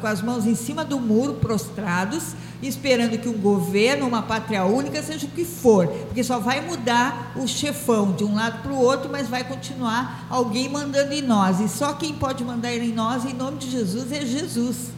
com, 0.00 0.06
as 0.06 0.20
mãos 0.20 0.44
em 0.44 0.56
cima 0.56 0.84
do 0.84 0.98
muro, 0.98 1.34
prostrados, 1.34 2.34
esperando 2.60 3.16
que 3.18 3.28
um 3.28 3.38
governo, 3.38 4.08
uma 4.08 4.22
pátria 4.22 4.64
única, 4.64 5.02
seja 5.02 5.26
o 5.26 5.30
que 5.30 5.44
for, 5.44 5.86
porque 5.86 6.24
só 6.24 6.40
vai 6.40 6.60
mudar 6.60 7.32
o 7.36 7.46
chefão 7.46 8.12
de 8.12 8.24
um 8.24 8.34
lado 8.34 8.62
para 8.62 8.72
o 8.72 8.78
outro, 8.78 9.08
mas 9.10 9.28
vai 9.28 9.44
continuar 9.44 10.26
alguém 10.28 10.68
mandando 10.68 11.12
em 11.12 11.22
nós. 11.22 11.60
E 11.60 11.68
só 11.68 11.92
quem 11.92 12.14
pode 12.14 12.42
mandar 12.42 12.74
em 12.74 12.92
nós, 12.92 13.24
em 13.24 13.34
nome 13.34 13.58
de 13.58 13.70
Jesus, 13.70 14.10
é 14.10 14.26
Jesus. 14.26 14.92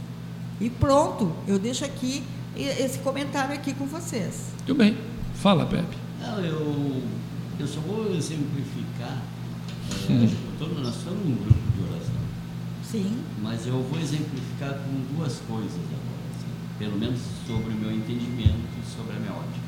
E 0.61 0.71
pronto, 0.71 1.31
eu 1.47 1.59
deixo 1.59 1.85
aqui 1.85 2.25
esse 2.57 2.99
comentário 3.01 3.55
aqui 3.55 3.75
com 3.75 3.85
vocês. 3.85 4.37
Muito 4.59 4.75
bem. 4.75 5.16
Fala, 5.37 5.67
Pepe. 5.67 5.97
Não, 6.21 6.41
eu, 6.41 7.03
eu 7.59 7.67
só 7.67 7.81
vou 7.81 8.11
exemplificar. 8.15 9.23
É, 10.09 10.29
tô, 10.59 10.67
nós 10.67 10.97
estamos 10.97 11.25
num 11.25 11.37
grupo 11.37 11.61
de 11.77 11.83
oração. 11.83 12.17
Sim. 12.83 13.23
Mas 13.43 13.67
eu 13.67 13.83
vou 13.83 14.01
exemplificar 14.01 14.75
com 14.75 15.15
duas 15.15 15.41
coisas 15.47 15.73
agora, 15.75 16.25
assim, 16.35 16.49
pelo 16.79 16.99
menos 16.99 17.21
sobre 17.47 17.73
o 17.75 17.77
meu 17.77 17.93
entendimento 17.93 18.67
e 18.83 18.97
sobre 18.97 19.15
a 19.15 19.21
minha 19.21 19.33
ótica. 19.33 19.67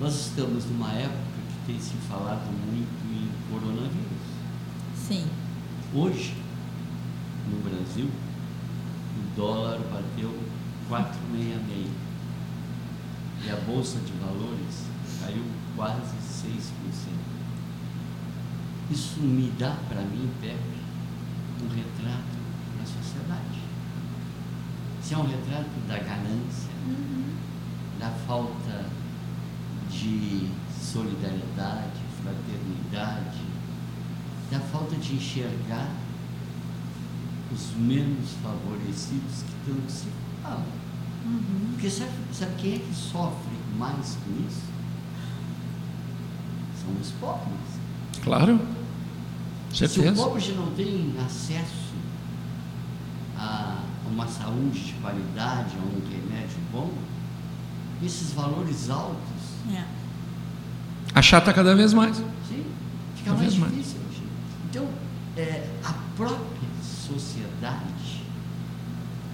Nós 0.00 0.26
estamos 0.26 0.64
numa 0.64 0.92
época 0.92 1.18
que 1.48 1.72
tem 1.72 1.80
se 1.80 1.94
falado 2.08 2.46
muito 2.66 2.88
em 3.12 3.28
coronavírus. 3.50 4.26
Sim. 4.96 5.26
Hoje, 5.94 6.34
no 7.50 7.58
Brasil, 7.68 8.06
o 8.06 9.36
dólar 9.36 9.78
bateu 9.92 10.34
4,66 10.88 12.05
e 13.46 13.50
a 13.50 13.56
Bolsa 13.56 13.98
de 14.00 14.12
Valores 14.14 14.86
caiu 15.20 15.44
quase 15.76 16.16
6%. 16.42 16.72
Isso 18.90 19.20
me 19.20 19.50
dá 19.58 19.76
para 19.88 20.00
mim, 20.02 20.28
Pepe, 20.40 20.56
um 21.62 21.68
retrato 21.68 22.36
da 22.78 22.84
sociedade. 22.84 23.60
Se 25.00 25.14
é 25.14 25.18
um 25.18 25.26
retrato 25.26 25.70
da 25.86 25.98
ganância, 25.98 26.70
Uhum. 26.86 27.34
da 27.98 28.10
falta 28.26 28.86
de 29.90 30.50
solidariedade, 30.80 32.00
fraternidade, 32.22 33.40
da 34.50 34.60
falta 34.60 34.96
de 34.96 35.14
enxergar 35.14 35.90
os 37.52 37.72
menos 37.76 38.30
favorecidos 38.42 39.42
que 39.42 39.70
tanto 39.70 39.90
se 39.90 40.06
falam. 40.42 40.85
Uhum. 41.26 41.70
Porque 41.72 41.90
sabe, 41.90 42.10
sabe 42.32 42.52
quem 42.58 42.74
é 42.74 42.78
que 42.78 42.94
sofre 42.94 43.50
mais 43.78 44.16
com 44.24 44.46
isso? 44.48 44.62
São 46.80 46.92
os 47.00 47.10
pobres. 47.20 48.22
Claro. 48.22 48.60
Se 49.72 49.84
o 49.84 49.88
Certeza. 49.88 50.22
pobre 50.22 50.40
já 50.40 50.54
não 50.54 50.70
tem 50.72 51.12
acesso 51.24 51.94
a 53.36 53.82
uma 54.10 54.26
saúde 54.26 54.78
de 54.84 54.92
qualidade, 54.94 55.70
a 55.76 55.82
um 55.84 56.00
remédio 56.08 56.58
bom, 56.72 56.90
esses 58.02 58.32
valores 58.32 58.88
altos, 58.88 59.16
É. 59.74 59.84
Achata 61.14 61.52
cada 61.52 61.74
vez 61.74 61.92
mais. 61.92 62.16
sim, 62.16 62.64
fica 63.16 63.30
Cada 63.30 63.42
mais 63.42 63.56
mais. 63.58 63.72
difícil. 63.74 64.00
hoje. 64.08 64.22
Então, 64.70 64.86
é, 65.36 65.68
a 65.84 65.92
própria 66.16 66.68
sociedade, 66.82 68.22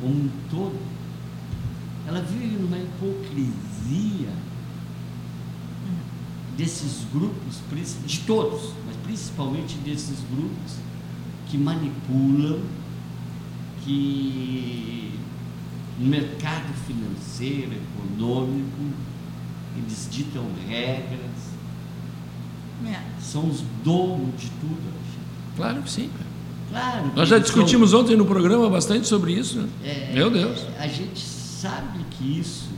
como 0.00 0.14
um 0.14 0.30
todo, 0.50 0.78
ela 2.06 2.20
vive 2.20 2.56
numa 2.56 2.76
hipocrisia 2.78 4.28
desses 6.56 7.04
grupos, 7.12 7.58
de 8.06 8.20
todos, 8.20 8.72
mas 8.86 8.96
principalmente 9.04 9.74
desses 9.78 10.18
grupos 10.30 10.76
que 11.48 11.56
manipulam, 11.56 12.60
que 13.84 15.12
no 15.98 16.06
mercado 16.08 16.72
financeiro, 16.86 17.72
econômico, 17.72 18.82
eles 19.76 20.08
ditam 20.10 20.44
regras, 20.68 21.30
É. 22.86 23.00
são 23.20 23.48
os 23.48 23.62
donos 23.84 24.38
de 24.40 24.48
tudo. 24.60 24.72
Alexandre. 24.82 25.56
Claro 25.56 25.82
que 25.82 25.90
sim. 25.90 26.10
cara. 26.10 26.32
Claro. 26.70 27.10
que 27.10 27.16
Nós 27.16 27.28
já 27.28 27.36
eles 27.36 27.48
são- 27.48 27.56
discutimos 27.56 27.92
ontem 27.94 28.16
no 28.16 28.24
programa 28.24 28.68
bastante 28.70 29.06
sobre 29.06 29.32
isso. 29.32 29.58
né? 29.58 29.68
É, 29.84 30.12
Meu 30.14 30.30
Deus. 30.30 30.64
A 30.78 30.86
gente 30.86 31.20
sabe 31.62 32.02
que 32.10 32.40
isso 32.40 32.70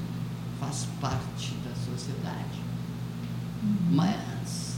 faz 0.61 0.87
parte 1.01 1.55
da 1.67 1.75
sociedade. 1.75 2.61
Mas 3.91 4.77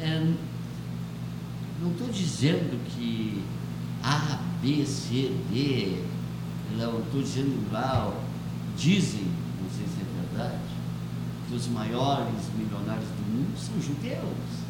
é, 0.00 0.34
não 1.80 1.92
estou 1.92 2.08
dizendo 2.08 2.84
que 2.84 3.44
A, 4.02 4.40
B, 4.60 4.84
C, 4.84 5.36
D, 5.52 6.04
não 6.76 6.98
estou 6.98 7.22
dizendo 7.22 7.64
ó, 7.72 8.12
dizem, 8.76 9.22
não 9.62 9.70
sei 9.70 9.86
se 9.86 10.00
é 10.00 10.20
verdade, 10.20 10.72
que 11.48 11.54
os 11.54 11.68
maiores 11.68 12.50
milionários 12.56 13.08
do 13.08 13.32
mundo 13.32 13.56
são 13.56 13.80
judeus. 13.80 14.62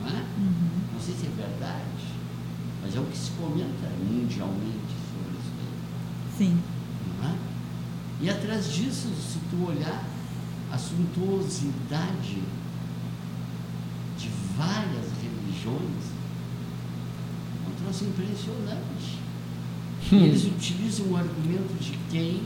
Não 0.00 0.10
é? 0.10 0.22
Uhum. 0.38 0.70
Não 0.92 1.00
sei 1.00 1.14
se 1.14 1.26
é 1.26 1.30
verdade, 1.30 2.06
mas 2.80 2.94
é 2.94 3.00
o 3.00 3.04
que 3.06 3.18
se 3.18 3.32
comenta 3.32 3.90
mundialmente 3.98 4.94
sobre 5.10 5.38
isso. 5.40 6.38
Sim. 6.38 6.73
Não 7.20 7.28
é? 7.28 7.36
E 8.20 8.30
atrás 8.30 8.72
disso, 8.72 9.08
se 9.08 9.38
tu 9.50 9.66
olhar 9.68 10.04
a 10.70 10.78
suntuosidade 10.78 12.42
de 14.18 14.28
várias 14.56 15.06
religiões, 15.22 16.04
é 17.64 17.68
um 17.68 17.84
troço 17.84 18.04
impressionante. 18.04 19.24
Hum. 20.12 20.24
eles 20.24 20.44
utilizam 20.44 21.06
o 21.06 21.16
argumento 21.16 21.74
de 21.80 21.96
quem 22.10 22.42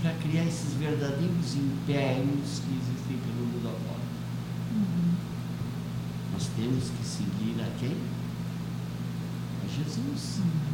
para 0.00 0.12
criar 0.14 0.44
esses 0.44 0.74
verdadeiros 0.74 1.54
impérios 1.54 2.60
que 2.60 2.78
existem 2.78 3.18
pelo 3.18 3.46
mundo 3.46 3.68
afora. 3.68 4.04
Nós 6.32 6.48
temos 6.56 6.90
que 6.90 7.06
seguir 7.06 7.60
a 7.60 7.70
quem? 7.78 7.96
A 9.64 9.68
Jesus. 9.68 10.40
E 10.40 10.73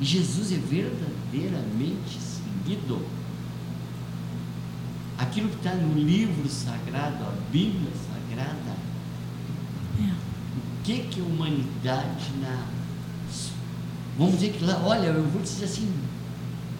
Jesus 0.00 0.52
é 0.52 0.56
verdadeiramente 0.56 2.18
seguido. 2.20 3.06
Aquilo 5.16 5.48
que 5.48 5.56
está 5.56 5.74
no 5.74 5.94
livro 5.94 6.48
sagrado, 6.48 7.24
a 7.24 7.32
Bíblia 7.52 7.90
sagrada, 7.94 8.76
É. 10.00 10.10
o 10.10 10.82
que 10.82 10.98
que 11.04 11.20
a 11.20 11.24
humanidade 11.24 12.32
na 12.40 12.66
vamos 14.18 14.34
dizer 14.34 14.52
que 14.52 14.64
lá, 14.64 14.80
olha, 14.84 15.06
eu 15.08 15.24
vou 15.28 15.42
dizer 15.42 15.64
assim, 15.64 15.92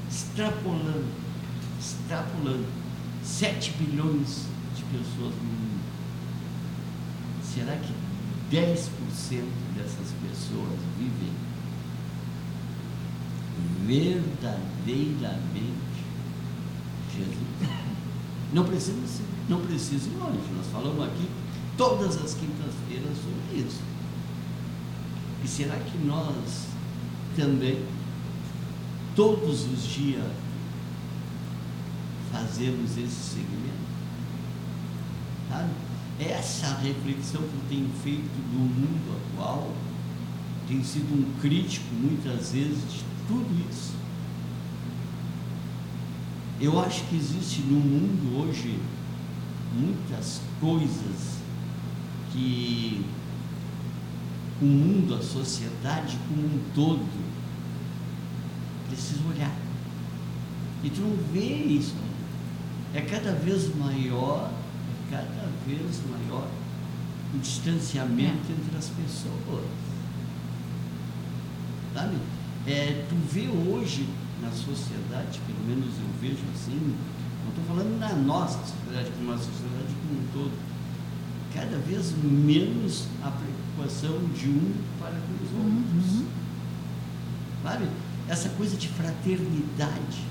extrapolando, 0.08 1.06
extrapolando, 1.80 2.66
7 3.24 3.72
bilhões 3.72 4.46
de 4.76 4.82
pessoas 4.84 5.34
no 5.34 5.44
mundo. 5.44 5.80
Será 7.42 7.76
que 7.76 7.92
10% 8.54 9.44
dessas 9.76 10.12
pessoas 10.22 10.78
vivem 10.98 11.32
verdadeiramente 13.86 15.84
Jesus? 17.14 17.38
Não 18.52 18.64
precisa, 18.64 19.22
não 19.48 19.60
precisa 19.60 20.08
ir 20.08 20.16
longe, 20.16 20.38
nós 20.56 20.66
falamos 20.72 21.04
aqui 21.04 21.28
todas 21.76 22.16
as 22.16 22.34
quintas-feiras 22.34 23.16
sobre 23.16 23.66
isso. 23.66 23.80
E 25.42 25.48
será 25.48 25.76
que 25.76 25.98
nós 25.98 26.68
também, 27.36 27.84
todos 29.16 29.64
os 29.64 29.84
dias, 29.84 30.30
fazemos 32.32 32.96
esse 32.96 33.34
segmento? 33.34 33.84
Sabe? 35.50 35.70
Essa 36.20 36.76
reflexão 36.76 37.42
que 37.42 37.54
eu 37.54 37.62
tenho 37.68 37.90
feito 38.02 38.22
do 38.22 38.58
mundo 38.58 39.20
atual, 39.32 39.74
tenho 40.68 40.84
sido 40.84 41.12
um 41.12 41.40
crítico 41.40 41.92
muitas 41.92 42.52
vezes 42.52 42.80
de 42.92 43.04
tudo 43.26 43.70
isso. 43.70 43.94
Eu 46.60 46.80
acho 46.80 47.04
que 47.04 47.16
existe 47.16 47.62
no 47.62 47.78
mundo 47.78 48.40
hoje 48.40 48.78
muitas 49.72 50.40
coisas 50.60 51.38
que 52.32 53.04
o 54.62 54.64
mundo, 54.64 55.14
a 55.14 55.22
sociedade 55.22 56.16
como 56.28 56.46
um 56.46 56.60
todo, 56.74 57.06
precisa 58.88 59.20
olhar. 59.28 59.54
E 60.82 60.90
tu 60.90 61.00
não 61.00 61.16
vê 61.32 61.64
isso. 61.64 61.94
É 62.94 63.00
cada 63.00 63.32
vez 63.32 63.74
maior, 63.76 64.50
é 65.10 65.16
cada 65.16 65.50
vez 65.66 66.00
maior 66.08 66.48
o 67.34 67.38
distanciamento 67.38 68.52
entre 68.52 68.78
as 68.78 68.88
pessoas. 68.90 69.64
Sabe? 71.92 72.16
É, 72.66 73.04
tu 73.08 73.14
vê 73.30 73.46
hoje 73.48 74.08
na 74.40 74.50
sociedade, 74.50 75.40
pelo 75.46 75.64
menos 75.66 75.94
eu 75.98 76.20
vejo 76.20 76.42
assim, 76.54 76.96
não 77.42 77.50
estou 77.50 77.64
falando 77.66 77.98
na 77.98 78.14
nossa 78.14 78.58
sociedade, 78.58 79.10
como 79.10 79.30
uma 79.30 79.38
sociedade 79.38 79.94
como 80.02 80.20
um 80.20 80.26
todo, 80.32 80.52
cada 81.52 81.78
vez 81.78 82.12
menos 82.22 83.06
a 83.22 83.30
preocupação 83.30 84.18
de 84.34 84.48
um 84.48 84.72
para 84.98 85.12
com 85.12 85.44
os 85.44 85.52
outros. 85.52 86.20
Uhum. 86.20 86.26
Sabe? 87.62 87.88
Essa 88.28 88.48
coisa 88.50 88.76
de 88.76 88.88
fraternidade. 88.88 90.24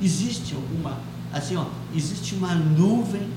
Existe 0.00 0.54
alguma, 0.54 0.98
assim, 1.32 1.56
ó, 1.56 1.66
existe 1.94 2.34
uma 2.34 2.54
nuvem 2.54 3.28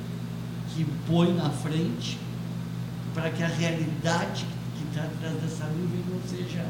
que 0.73 0.85
põe 1.07 1.33
na 1.33 1.49
frente 1.49 2.19
para 3.13 3.29
que 3.29 3.43
a 3.43 3.47
realidade 3.47 4.45
que 4.45 4.60
está 4.91 5.03
atrás 5.03 5.33
dessa 5.41 5.65
nuvem 5.65 6.03
não 6.09 6.21
seja 6.27 6.65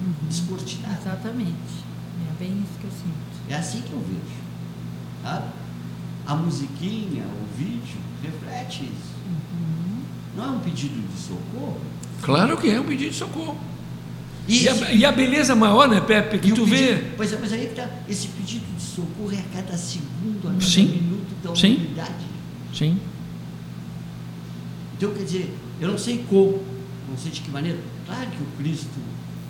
Uhum. 0.00 0.28
descortinada. 0.28 0.98
Exatamente. 1.00 1.86
É 2.28 2.38
bem 2.44 2.52
isso 2.62 2.78
que 2.80 2.84
eu 2.84 2.90
sinto. 2.90 3.50
É 3.50 3.54
assim 3.54 3.80
que 3.82 3.92
eu 3.92 4.00
vejo. 4.00 4.36
Sabe? 5.22 5.46
A 6.26 6.34
musiquinha, 6.34 7.24
o 7.24 7.56
vídeo, 7.58 7.98
reflete 8.22 8.84
isso. 8.84 9.14
Uhum. 9.26 10.02
Não 10.36 10.44
é 10.44 10.50
um 10.50 10.60
pedido 10.60 11.00
de 11.08 11.18
socorro. 11.20 11.80
Claro 12.22 12.56
que 12.58 12.68
é 12.70 12.80
um 12.80 12.84
pedido 12.84 13.10
de 13.10 13.16
socorro. 13.16 13.58
E, 14.48 14.62
E 14.64 14.68
a, 14.68 14.92
e 14.92 15.04
a 15.04 15.12
beleza 15.12 15.56
maior, 15.56 15.88
né, 15.88 16.00
Pepe, 16.00 16.38
que 16.38 16.48
e 16.48 16.52
tu 16.52 16.64
pedido- 16.64 16.66
vê. 16.66 17.12
Pois 17.16 17.32
é, 17.32 17.38
mas 17.40 17.52
aí 17.52 17.66
que 17.68 17.74
tá, 17.74 17.88
esse 18.08 18.28
pedido 18.28 18.64
de 18.76 18.82
socorro 18.82 19.32
é 19.32 19.38
a 19.38 19.42
cada 19.62 19.76
segundo, 19.76 20.48
a 20.48 20.52
cada 20.52 20.64
Sim. 20.64 20.86
minuto 20.86 21.42
da 21.42 21.54
Sim. 21.56 21.74
humanidade. 21.76 22.26
Sim. 22.74 22.98
Então, 24.96 25.12
quer 25.12 25.24
dizer, 25.24 25.54
eu 25.80 25.88
não 25.88 25.98
sei 25.98 26.24
como, 26.28 26.62
não 27.16 27.22
sei 27.22 27.32
de 27.32 27.40
que 27.40 27.50
maneira. 27.50 27.78
Claro 28.04 28.30
que 28.30 28.42
o 28.42 28.46
Cristo 28.58 28.90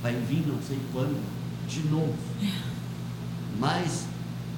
vai 0.01 0.15
vir, 0.15 0.45
não 0.47 0.59
sei 0.63 0.79
quando, 0.93 1.21
de 1.69 1.81
novo. 1.89 2.15
Mas 3.59 4.07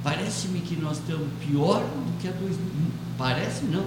parece-me 0.05 0.61
que 0.61 0.77
nós 0.77 0.99
estamos 0.99 1.29
pior 1.47 1.81
do 1.81 2.19
que 2.21 2.29
há 2.29 2.33
dois 2.33 2.57
mil. 2.59 2.91
Parece 3.17 3.65
não, 3.65 3.87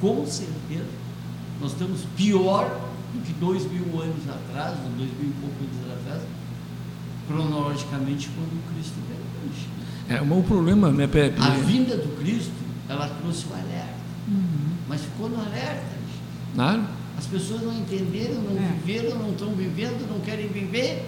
com 0.00 0.24
certeza. 0.26 0.86
Nós 1.60 1.72
estamos 1.72 2.00
pior 2.16 2.64
do 3.14 3.20
que 3.20 3.32
dois 3.34 3.70
mil 3.70 4.00
anos 4.00 4.26
atrás, 4.28 4.78
ou 4.84 4.90
dois 4.96 5.10
mil 5.20 5.28
e 5.28 5.34
poucos 5.40 5.76
anos 5.84 6.00
atrás, 6.00 6.22
cronologicamente, 7.28 8.30
quando 8.34 8.52
o 8.58 8.74
Cristo 8.74 8.94
veio 9.06 9.20
hoje. 9.52 9.68
É, 10.08 10.20
o 10.38 10.42
problema, 10.42 10.90
né, 10.90 11.06
Pepe? 11.06 11.40
A 11.42 11.50
vinda 11.50 11.96
do 11.96 12.16
Cristo, 12.18 12.52
ela 12.88 13.06
trouxe 13.08 13.44
o 13.50 13.52
alerta, 13.54 13.92
Uhum. 14.28 14.72
mas 14.88 15.02
ficou 15.02 15.28
no 15.28 15.36
alerta. 15.40 15.92
Claro. 16.54 16.84
As 17.18 17.26
pessoas 17.26 17.62
não 17.62 17.72
entenderam, 17.78 18.34
não 18.42 18.56
É. 18.56 18.72
viveram, 18.84 19.18
não 19.18 19.30
estão 19.30 19.48
vivendo, 19.54 20.08
não 20.10 20.20
querem 20.20 20.48
viver 20.48 21.04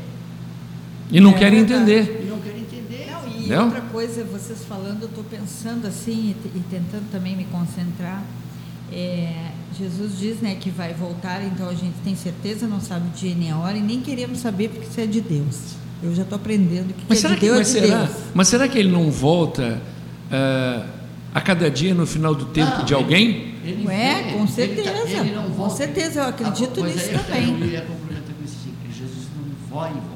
E 1.11 1.21
não 1.21 1.31
É 1.31 1.35
querem 1.35 1.59
entender. 1.61 2.23
e 2.25 2.29
não 2.31 2.39
querem 2.41 2.61
entender. 2.63 3.11
Não, 3.11 3.29
e 3.29 3.39
Entendeu? 3.41 3.65
outra 3.65 3.81
coisa, 3.83 4.25
vocês 4.25 4.61
falando, 4.69 5.03
eu 5.03 5.09
estou 5.09 5.25
pensando 5.25 5.87
assim 5.87 6.35
e, 6.45 6.59
e 6.59 6.63
tentando 6.71 7.11
também 7.11 7.37
me 7.37 7.45
concentrar. 7.45 8.23
É, 8.93 9.51
Jesus 9.77 10.19
diz 10.19 10.41
né, 10.41 10.57
que 10.61 10.71
vai 10.71 10.93
voltar, 10.95 11.43
então 11.45 11.69
a 11.69 11.75
gente 11.75 11.95
tem 12.05 12.15
certeza, 12.15 12.67
não 12.67 12.81
sabe 12.81 13.09
o 13.09 13.11
dia 13.11 13.35
nem 13.35 13.51
a 13.51 13.59
hora, 13.59 13.77
e 13.77 13.83
nem 13.83 14.01
queremos 14.01 14.39
saber 14.39 14.69
porque 14.69 14.87
isso 14.87 15.01
é 15.01 15.07
de 15.07 15.21
Deus. 15.21 15.75
Eu 16.03 16.15
já 16.15 16.23
estou 16.23 16.37
aprendendo 16.37 16.93
que, 16.95 17.03
Mas 17.09 17.21
que 17.21 17.27
é 17.27 17.29
será 17.29 17.35
de 17.35 17.41
que, 17.41 17.47
Deus 17.47 17.59
mas 17.59 17.75
é 17.77 17.81
de 17.81 17.87
será, 17.87 18.03
Deus. 18.05 18.17
mas 18.35 18.49
será 18.49 18.69
que 18.69 18.79
ele 18.79 18.91
não 18.93 19.11
volta 19.11 19.81
ah, 20.31 20.87
a 21.35 21.41
cada 21.41 21.71
dia 21.71 21.95
no 21.95 22.07
final 22.07 22.35
do 22.35 22.47
tempo 22.47 22.79
Não, 22.79 22.85
de 22.85 22.95
alguém? 22.95 23.54
Ele 23.65 23.87
Ué, 23.87 24.23
vem, 24.25 24.33
com 24.35 24.39
ele 24.41 24.49
certeza, 24.49 25.19
ele 25.21 25.35
não 25.35 25.43
com 25.45 25.53
volta. 25.55 25.75
certeza, 25.77 26.21
eu 26.21 26.29
acredito 26.29 26.83
Ah, 26.83 26.87
nisso 26.87 26.99
aí, 27.11 27.19
também. 27.19 27.61
Eu 27.61 27.67
ia 27.67 27.81
complementar 27.83 28.35
com 28.35 28.45
isso 28.45 28.57
assim, 28.61 28.75
que 28.85 28.99
Jesus 28.99 29.27
não 29.37 29.77
vai 29.79 29.91
voltar. 29.93 30.15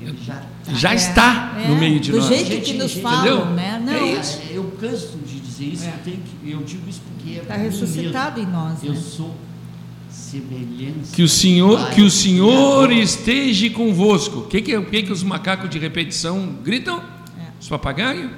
Ele 0.00 0.18
já 0.24 0.34
está. 0.34 0.72
Já 0.74 0.92
É, 0.92 0.94
está 0.94 1.54
é, 1.64 1.68
no 1.68 1.76
meio 1.76 2.00
de 2.00 2.10
do 2.10 2.18
nós. 2.18 2.28
jeito 2.28 2.46
Gente, 2.48 2.64
que 2.72 2.72
nos 2.78 2.90
gente, 2.90 3.02
falam, 3.02 3.20
entendeu? 3.36 3.46
né? 3.54 3.82
Não, 3.84 3.92
É 3.92 4.08
está 4.12 4.20
isso. 4.20 4.40
Eu 4.50 4.64
canso 4.80 5.18
de 5.26 5.40
dizer 5.40 5.64
isso, 5.66 5.84
É. 5.84 5.88
eu, 5.88 5.92
tenho 6.04 6.16
que, 6.18 6.50
eu 6.50 6.62
digo 6.62 6.88
isso 6.90 7.00
porque 7.08 7.38
é 7.38 7.40
Tá 7.42 7.56
mim 7.56 7.64
ressuscitado 7.64 8.36
mesmo. 8.40 8.50
em 8.50 8.54
nós, 8.54 8.82
Eu 8.84 8.92
né? 8.94 9.00
sou 9.00 9.34
semelhança. 10.10 11.14
Que 11.14 11.22
o 11.22 11.28
Senhor, 11.28 11.90
que 11.90 12.02
o 12.02 12.10
Senhor 12.10 12.90
esteja 12.92 13.70
convosco. 13.70 14.40
O 14.40 14.46
que, 14.46 14.60
que, 14.60 14.74
é- 14.74 14.80
que, 14.82 15.02
que 15.04 15.12
os 15.12 15.22
macacos 15.22 15.70
de 15.70 15.78
repetição 15.78 16.56
gritam? 16.62 16.98
É. 17.38 17.42
Os 17.60 17.68
papagaios? 17.68 18.30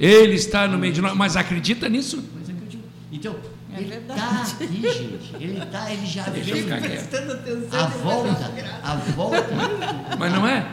Ele 0.00 0.34
está 0.34 0.66
no 0.66 0.78
meio 0.78 0.92
de 0.92 1.00
nós. 1.00 1.14
Mas 1.16 1.36
acredita 1.36 1.88
nisso? 1.88 2.16
Eu 2.48 2.54
digo. 2.68 2.82
Então, 3.12 3.36
É 3.74 3.80
ele 3.80 3.94
está 3.96 4.14
aqui, 4.42 4.82
gente. 4.82 5.34
Ele 5.42 5.62
está, 5.62 5.90
ele 5.92 6.06
já 6.06 6.22
Deixa 6.24 6.54
veio. 6.54 6.80
prestando 6.80 7.32
atenção. 7.32 7.80
A 7.80 7.86
volta, 7.86 8.52
a 8.82 8.94
volta. 8.94 9.46
Mas 10.18 10.32
não 10.32 10.46
é? 10.46 10.66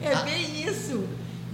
É 0.00 0.16
bem 0.24 0.64
isso. 0.66 1.04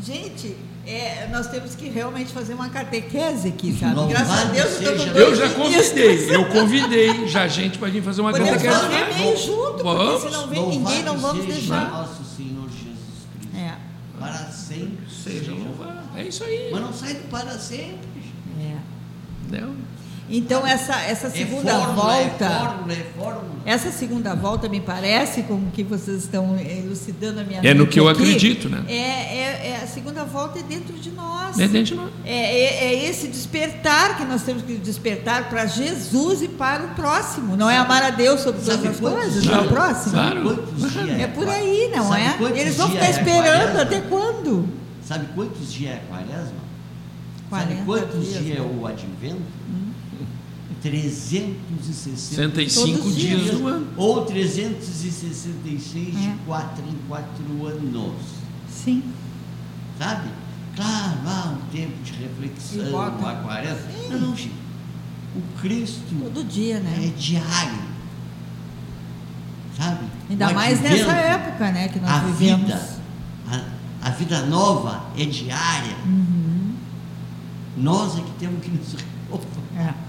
Gente, 0.00 0.56
é, 0.86 1.28
nós 1.32 1.46
temos 1.48 1.74
que 1.74 1.88
realmente 1.88 2.32
fazer 2.32 2.54
uma 2.54 2.68
catequese 2.68 3.48
aqui, 3.48 3.72
sabe? 3.78 3.94
Louvado 3.94 4.12
Graças 4.24 4.38
a 4.38 4.44
Deus, 4.52 4.68
seja 4.70 5.10
eu 5.12 5.34
já 5.34 5.48
convidei, 5.50 6.34
eu 6.36 6.44
convidei 6.50 7.26
já 7.26 7.48
gente 7.48 7.78
para 7.78 7.88
vir 7.88 8.02
fazer 8.02 8.20
uma 8.20 8.30
Podemos 8.32 8.50
catequese. 8.62 8.80
fazer 8.80 9.14
meio 9.18 9.36
junto, 9.36 9.72
porque 9.82 9.82
Vamos. 9.82 10.22
se 10.22 10.30
não 10.30 10.46
vem 10.48 10.66
ninguém, 10.68 11.02
não 11.02 11.16
vamos 11.18 11.44
seja 11.46 11.56
deixar. 11.58 11.90
nosso 11.90 12.22
Senhor 12.36 12.68
Jesus 12.68 13.26
Cristo. 13.40 13.56
É, 13.56 13.74
Para 14.20 14.34
sempre 14.50 14.98
Seja 15.10 15.52
louvado. 15.52 16.00
É 16.16 16.22
isso 16.24 16.44
aí. 16.44 16.68
Mas 16.70 16.80
não 16.82 16.92
sai 16.92 17.14
do 17.14 17.28
para 17.30 17.58
sempre. 17.58 17.98
é. 18.60 18.76
Entendeu? 19.46 19.74
Então, 20.28 20.66
essa, 20.66 20.94
essa 21.02 21.28
segunda 21.30 21.70
é 21.70 21.74
fórmula, 21.74 21.94
volta. 21.94 22.44
É 22.44 22.48
fórmula, 22.48 22.92
é 22.92 23.06
fórmula. 23.16 23.54
Essa 23.66 23.90
segunda 23.90 24.34
volta 24.34 24.68
me 24.68 24.80
parece, 24.80 25.42
como 25.42 25.70
que 25.70 25.82
vocês 25.82 26.24
estão 26.24 26.58
elucidando 26.58 27.40
a 27.40 27.44
minha 27.44 27.60
É 27.62 27.74
no 27.74 27.86
que 27.86 28.00
eu 28.00 28.08
aqui, 28.08 28.22
acredito, 28.22 28.68
né? 28.68 28.84
É, 28.88 28.92
é, 28.92 29.68
é 29.70 29.80
a 29.82 29.86
segunda 29.86 30.24
volta 30.24 30.58
é 30.58 30.62
dentro 30.62 30.94
de 30.94 31.10
nós. 31.10 31.58
É 31.58 31.68
dentro 31.68 31.84
de 31.84 31.94
nós. 31.94 32.10
É, 32.24 32.32
é- 32.32 32.84
é 32.84 33.08
esse 33.08 33.28
despertar 33.28 34.16
que 34.16 34.24
nós 34.24 34.42
temos 34.42 34.62
que 34.62 34.74
despertar 34.74 35.48
para 35.48 35.66
Jesus 35.66 36.42
e 36.42 36.48
para 36.48 36.84
o 36.84 36.88
próximo. 36.94 37.56
Não 37.56 37.68
é 37.68 37.76
amar 37.76 38.02
a 38.02 38.10
Deus 38.10 38.40
sobre 38.40 38.60
todas 38.62 38.84
as 38.84 39.00
coisas, 39.00 39.44
não 39.44 39.54
é 39.54 39.60
o 39.60 39.68
próximo. 39.68 40.12
Claro. 40.12 40.64
É 41.18 41.26
por 41.26 41.48
aí, 41.48 41.90
não 41.94 42.08
Sabe 42.08 42.22
é? 42.54 42.60
Eles 42.60 42.76
vão 42.76 42.90
ficar 42.90 43.06
é 43.06 43.10
esperando 43.10 43.72
quaresma? 43.74 43.82
até 43.82 44.00
quando? 44.00 44.68
Sabe 45.06 45.26
quantos 45.34 45.72
dias 45.72 45.92
é 45.92 45.96
a 45.96 46.00
quaresma? 46.00 46.64
40 47.50 47.68
Sabe 47.74 47.84
quantos 47.84 48.28
dias, 48.28 48.58
é 48.58 48.60
o 48.62 48.86
advento? 48.86 49.42
365 50.84 51.82
65 51.82 52.98
Todos 52.98 53.06
os 53.06 53.16
dias 53.16 53.50
ano. 53.54 53.86
ou 53.96 54.26
366 54.26 56.14
de 56.14 56.26
É. 56.26 56.34
4 56.46 56.84
em 56.86 56.96
4 57.08 57.66
anos. 57.66 58.14
Sim. 58.70 59.02
Sabe? 59.98 60.28
Claro, 60.76 61.18
há 61.26 61.56
um 61.56 61.70
tempo 61.70 62.02
de 62.02 62.12
reflexão, 62.12 63.00
há 63.00 63.10
40. 63.10 63.78
Não, 64.10 64.20
não, 64.20 64.36
gente. 64.36 64.52
O 65.34 65.40
Cristo 65.60 66.02
Todo 66.22 66.44
dia, 66.44 66.76
é 66.76 66.80
né? 66.80 67.12
diário. 67.16 67.94
Sabe? 69.76 70.04
Ainda 70.28 70.52
mais 70.52 70.80
nessa 70.82 71.12
época, 71.12 71.72
né, 71.72 71.88
que 71.88 71.98
nós 71.98 72.10
a 72.10 72.18
vivemos. 72.18 72.60
vida, 72.66 72.88
a, 73.50 74.08
a 74.08 74.10
vida 74.10 74.42
nova 74.46 75.06
é 75.16 75.24
diária. 75.24 75.96
Uhum. 76.04 76.74
Nós 77.78 78.18
é 78.18 78.20
que 78.20 78.30
temos 78.38 78.62
que 78.62 78.70
nos 78.70 78.92
renovar. 78.92 79.48
É. 79.76 80.03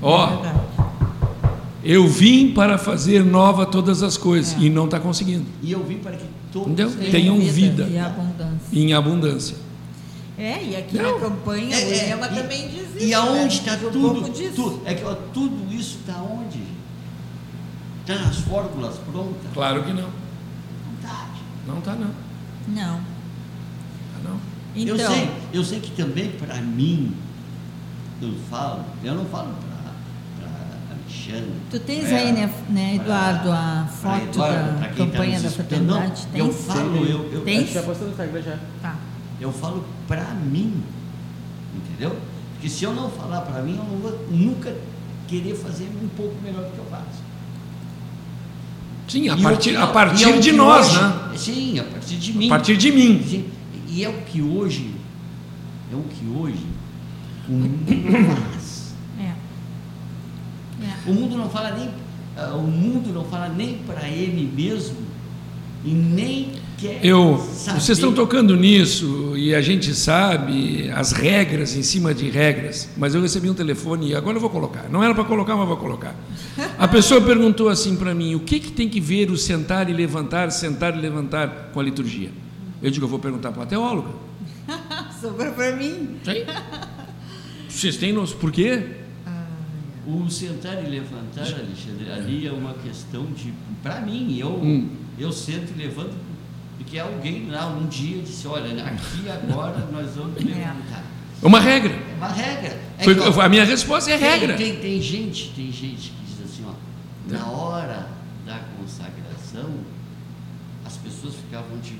Ó, 0.00 0.26
verdade. 0.26 0.58
eu 1.82 2.06
vim 2.06 2.52
para 2.52 2.78
fazer 2.78 3.24
nova 3.24 3.66
todas 3.66 4.02
as 4.02 4.16
coisas 4.16 4.54
É. 4.54 4.64
e 4.64 4.70
não 4.70 4.84
está 4.86 5.00
conseguindo. 5.00 5.46
E 5.62 5.72
eu 5.72 5.82
vim 5.84 5.98
para 5.98 6.16
que 6.16 6.24
todos 6.52 6.70
Entendeu? 6.72 7.10
tenham 7.10 7.38
vida. 7.40 7.84
E 7.84 7.98
abundância. 7.98 8.58
Em 8.72 8.92
abundância. 8.94 9.56
É, 10.38 10.62
e 10.64 10.76
aqui 10.76 10.96
Não. 10.96 11.14
na 11.14 11.20
campanha 11.20 11.74
É, 11.76 12.14
o 12.14 12.24
é, 12.24 12.28
e- 12.32 12.34
também 12.42 12.68
diz 12.68 12.94
isso. 12.94 13.04
E 13.04 13.12
aonde 13.12 13.38
né? 13.40 13.46
está 13.48 13.74
Diz 13.74 13.84
um 13.88 13.90
tudo, 13.90 14.52
tudo? 14.54 14.82
É 14.84 14.94
que 14.94 15.04
ó, 15.04 15.14
tudo 15.34 15.74
isso 15.74 15.98
está 16.00 16.22
onde? 16.22 16.62
Está 18.00 18.24
nas 18.24 18.36
fórmulas 18.36 18.96
prontas? 18.98 19.50
Claro 19.52 19.82
que 19.82 19.92
não. 19.92 20.02
Não 20.04 20.94
está. 21.00 21.26
Não 21.66 21.78
está 21.78 21.92
não. 21.94 22.10
Não. 22.68 22.96
Tá 22.98 24.28
não. 24.28 24.36
Então, 24.76 24.96
Eu 24.96 25.06
sei, 25.08 25.30
eu 25.52 25.64
sei 25.64 25.80
que 25.80 25.90
também 25.90 26.30
para 26.30 26.54
mim, 26.60 27.12
eu 28.22 28.32
falo, 28.48 28.84
eu 29.02 29.14
não 29.16 29.24
falo 29.26 29.48
para 29.54 29.77
Tu 31.70 31.80
tens 31.80 32.08
pra- 32.08 32.16
aí, 32.18 32.32
né, 32.32 32.50
né, 32.68 32.94
Eduardo, 32.96 33.50
a 33.50 33.86
pra 34.00 34.10
foto 34.18 34.22
Eduardo, 34.28 34.72
da 34.80 34.86
tá 34.88 34.94
campanha 34.94 35.32
nos 35.34 35.42
da 35.42 35.48
escutando. 35.48 35.82
Não, 35.86 35.94
fraternidade? 35.94 36.28
Eu 36.38 36.44
Tens? 36.48 36.64
falo, 36.66 36.96
eu, 37.06 37.32
eu, 37.32 37.44
gente 37.46 37.72
já 37.72 37.82
postou 37.82 38.06
no 38.06 38.12
Instagram 38.12 38.42
já. 38.42 38.58
Tá. 38.82 38.96
eu 39.40 39.52
falo 39.52 39.84
para 40.06 40.24
mim, 40.34 40.82
entendeu? 41.74 42.16
Porque 42.54 42.68
se 42.68 42.84
eu 42.84 42.92
não 42.94 43.10
falar 43.10 43.40
para 43.42 43.62
mim, 43.62 43.76
eu 43.78 43.84
não 43.84 43.98
vou 43.98 44.26
nunca 44.30 44.74
querer 45.26 45.54
fazer 45.54 45.88
um 46.02 46.08
pouco 46.08 46.34
melhor 46.42 46.64
do 46.64 46.70
que 46.72 46.78
eu 46.78 46.84
faço. 46.90 47.22
Sim, 49.08 49.28
a 49.30 49.36
E 49.36 49.42
partir, 49.42 49.70
que- 49.70 49.76
a 49.76 49.84
é 49.84 49.86
partir 49.86 50.26
o 50.28 50.40
de 50.40 50.52
nós, 50.52 50.86
hoje- 50.88 51.00
né? 51.00 51.30
Sim, 51.36 51.78
a 51.78 51.84
partir 51.84 52.16
de 52.16 52.32
mim. 52.34 52.46
A 52.46 52.50
partir 52.50 52.76
de 52.76 52.92
mim. 52.92 53.24
Sim, 53.26 53.44
E 53.88 54.04
é 54.04 54.08
o 54.08 54.22
que 54.22 54.42
hoje, 54.42 54.94
é 55.90 55.96
o 55.96 56.02
que 56.02 56.26
hoje 56.26 56.66
o 57.48 57.52
mundo. 57.52 57.90
É. 58.54 58.57
O 61.06 61.12
mundo 61.12 61.36
não 61.36 61.48
fala 61.48 61.70
nem, 61.72 61.90
ah, 62.36 62.54
o 62.54 62.62
mundo 62.62 63.12
não 63.12 63.24
fala 63.24 63.48
nem 63.48 63.78
para 63.86 64.08
ele 64.08 64.50
mesmo 64.54 64.96
e 65.84 65.90
nem 65.90 66.52
quer 66.76 67.00
Eu, 67.04 67.38
saber. 67.52 67.80
vocês 67.80 67.98
estão 67.98 68.12
tocando 68.12 68.56
nisso 68.56 69.34
e 69.36 69.54
a 69.54 69.60
gente 69.60 69.94
sabe 69.94 70.90
as 70.90 71.12
regras 71.12 71.76
em 71.76 71.82
cima 71.82 72.12
de 72.14 72.28
regras, 72.28 72.88
mas 72.96 73.14
eu 73.14 73.22
recebi 73.22 73.48
um 73.48 73.54
telefone 73.54 74.10
e 74.10 74.14
agora 74.14 74.36
eu 74.36 74.40
vou 74.40 74.50
colocar. 74.50 74.88
Não 74.90 75.02
era 75.02 75.14
para 75.14 75.24
colocar, 75.24 75.56
mas 75.56 75.66
vou 75.68 75.76
colocar. 75.76 76.14
A 76.78 76.88
pessoa 76.88 77.20
perguntou 77.20 77.68
assim 77.68 77.96
para 77.96 78.14
mim: 78.14 78.34
o 78.34 78.40
que, 78.40 78.58
que 78.60 78.72
tem 78.72 78.88
que 78.88 79.00
ver 79.00 79.30
o 79.30 79.36
sentar 79.36 79.88
e 79.88 79.92
levantar, 79.92 80.50
sentar 80.50 80.96
e 80.96 81.00
levantar 81.00 81.70
com 81.72 81.80
a 81.80 81.82
liturgia? 81.82 82.30
Eu 82.82 82.90
digo: 82.90 83.06
eu 83.06 83.10
vou 83.10 83.18
perguntar 83.18 83.52
para 83.52 83.62
a 83.62 83.66
teóloga. 83.66 84.10
Sobrou 85.20 85.52
para 85.52 85.74
mim. 85.74 86.16
Tem? 86.24 86.44
Vocês 87.68 87.96
têm 87.96 88.12
noção 88.12 88.38
por 88.38 88.50
quê? 88.50 88.97
O 90.10 90.30
sentar 90.30 90.82
e 90.82 90.88
levantar, 90.88 91.42
Alexandre, 91.42 92.10
ali 92.10 92.46
é 92.46 92.50
uma 92.50 92.72
questão 92.74 93.26
de. 93.26 93.52
Para 93.82 94.00
mim, 94.00 94.38
eu, 94.38 94.48
Hum. 94.54 94.88
eu 95.18 95.30
sento 95.30 95.70
e 95.76 95.78
levanto, 95.82 96.14
porque 96.78 96.98
alguém 96.98 97.50
lá 97.50 97.66
um 97.66 97.86
dia 97.88 98.22
disse: 98.22 98.46
olha, 98.48 98.84
aqui 98.84 99.28
agora 99.28 99.86
nós 99.92 100.14
vamos 100.16 100.36
levantar. 100.42 101.04
É 101.42 101.46
uma 101.46 101.60
regra. 101.60 101.92
É 101.92 102.14
uma 102.16 102.28
regra. 102.28 102.80
É 102.98 103.04
Foi- 103.04 103.14
que, 103.14 103.20
ó, 103.20 103.40
a 103.42 103.48
minha 103.50 103.64
resposta 103.64 104.10
é 104.10 104.16
tem, 104.16 104.28
regra. 104.30 104.56
Tem, 104.56 104.76
tem 104.76 105.02
gente, 105.02 105.52
tem 105.54 105.70
gente 105.70 106.10
que 106.10 106.24
diz 106.24 106.44
assim, 106.52 106.64
ó, 106.66 106.72
na 107.30 107.46
hora 107.46 108.08
da 108.46 108.60
consagração, 108.78 109.70
as 110.86 110.96
pessoas 110.96 111.34
ficavam 111.34 111.78
de 111.80 111.98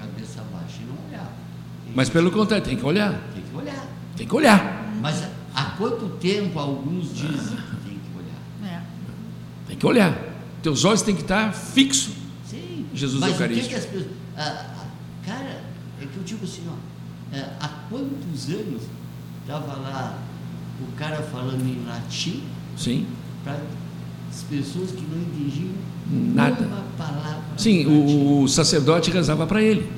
cabeça 0.00 0.42
baixa 0.52 0.78
e 0.82 0.86
não 0.86 0.96
olhavam. 1.08 1.32
Tem 1.84 1.92
Mas 1.94 2.08
pelo 2.08 2.32
contrário, 2.32 2.64
tem 2.64 2.76
que 2.76 2.84
olhar. 2.84 3.12
Tem 3.32 3.42
que 3.48 3.56
olhar. 3.56 3.86
Tem 4.16 4.26
que 4.26 4.34
olhar. 4.34 4.92
Mas 5.00 5.22
quanto 5.78 6.08
tempo 6.18 6.58
alguns 6.58 7.14
dizem 7.14 7.56
que 7.56 7.76
tem 7.88 7.98
que 7.98 8.18
olhar? 8.18 8.72
É. 8.74 8.82
Tem 9.68 9.76
que 9.76 9.86
olhar. 9.86 10.18
Teus 10.62 10.84
olhos 10.84 11.02
têm 11.02 11.14
que 11.14 11.22
estar 11.22 11.52
fixos. 11.54 12.14
Sim. 12.44 12.84
Jesus 12.92 13.20
Mas 13.20 13.30
Eucarístico. 13.32 13.66
o 13.66 13.80
que, 13.80 13.80
que 13.80 13.86
as 13.86 13.92
pessoas. 14.04 14.16
ah, 14.36 14.86
cara, 15.24 15.62
é 16.02 16.06
que 16.06 16.16
eu 16.16 16.22
digo 16.24 16.44
assim, 16.44 16.64
ó. 16.68 16.74
ah, 17.36 17.56
há 17.60 17.68
quantos 17.88 18.48
anos 18.48 18.82
estava 19.42 19.74
lá 19.76 20.18
o 20.80 20.92
cara 20.96 21.22
falando 21.22 21.62
em 21.66 21.84
latim 21.86 22.42
Sim. 22.76 23.06
para 23.44 23.60
as 24.30 24.42
pessoas 24.42 24.90
que 24.90 25.02
não 25.02 25.20
entendiam 25.20 25.70
Nada. 26.34 26.66
uma 26.66 26.84
palavra. 26.96 27.42
Sim, 27.56 27.86
o, 27.86 28.42
o 28.42 28.48
sacerdote 28.48 29.10
rezava 29.10 29.46
para 29.46 29.62
ele. 29.62 29.90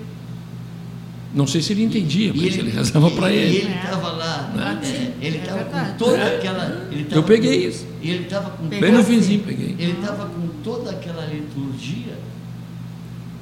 Não 1.33 1.47
sei 1.47 1.63
se 1.63 1.73
ele 1.73 1.85
entendia, 1.85 2.33
mas 2.35 2.57
ele, 2.57 2.71
rezava 2.71 3.09
para 3.13 3.31
e 3.33 3.37
ele. 3.37 3.57
ele 3.59 3.75
estava 3.75 4.09
lá, 4.13 4.53
Latim. 4.57 4.87
é, 4.89 5.15
ele 5.21 5.37
É 5.39 5.41
estava 5.41 5.65
com 5.65 5.71
verdade. 5.71 5.99
toda 5.99 6.17
É. 6.19 6.37
aquela. 6.39 6.89
Ele 6.91 7.07
Eu 7.11 7.23
peguei 7.23 7.63
com- 7.63 7.69
isso. 7.69 7.87
Ele 8.03 8.23
estava 8.25 8.51
com 8.51 8.67
Bem 8.67 8.81
no 8.93 8.99
assim. 8.99 9.13
finzinho 9.15 9.41
peguei. 9.45 9.77
Ele 9.79 9.93
estava 9.93 10.27
com 10.27 10.49
toda 10.65 10.91
aquela 10.91 11.25
liturgia 11.27 12.19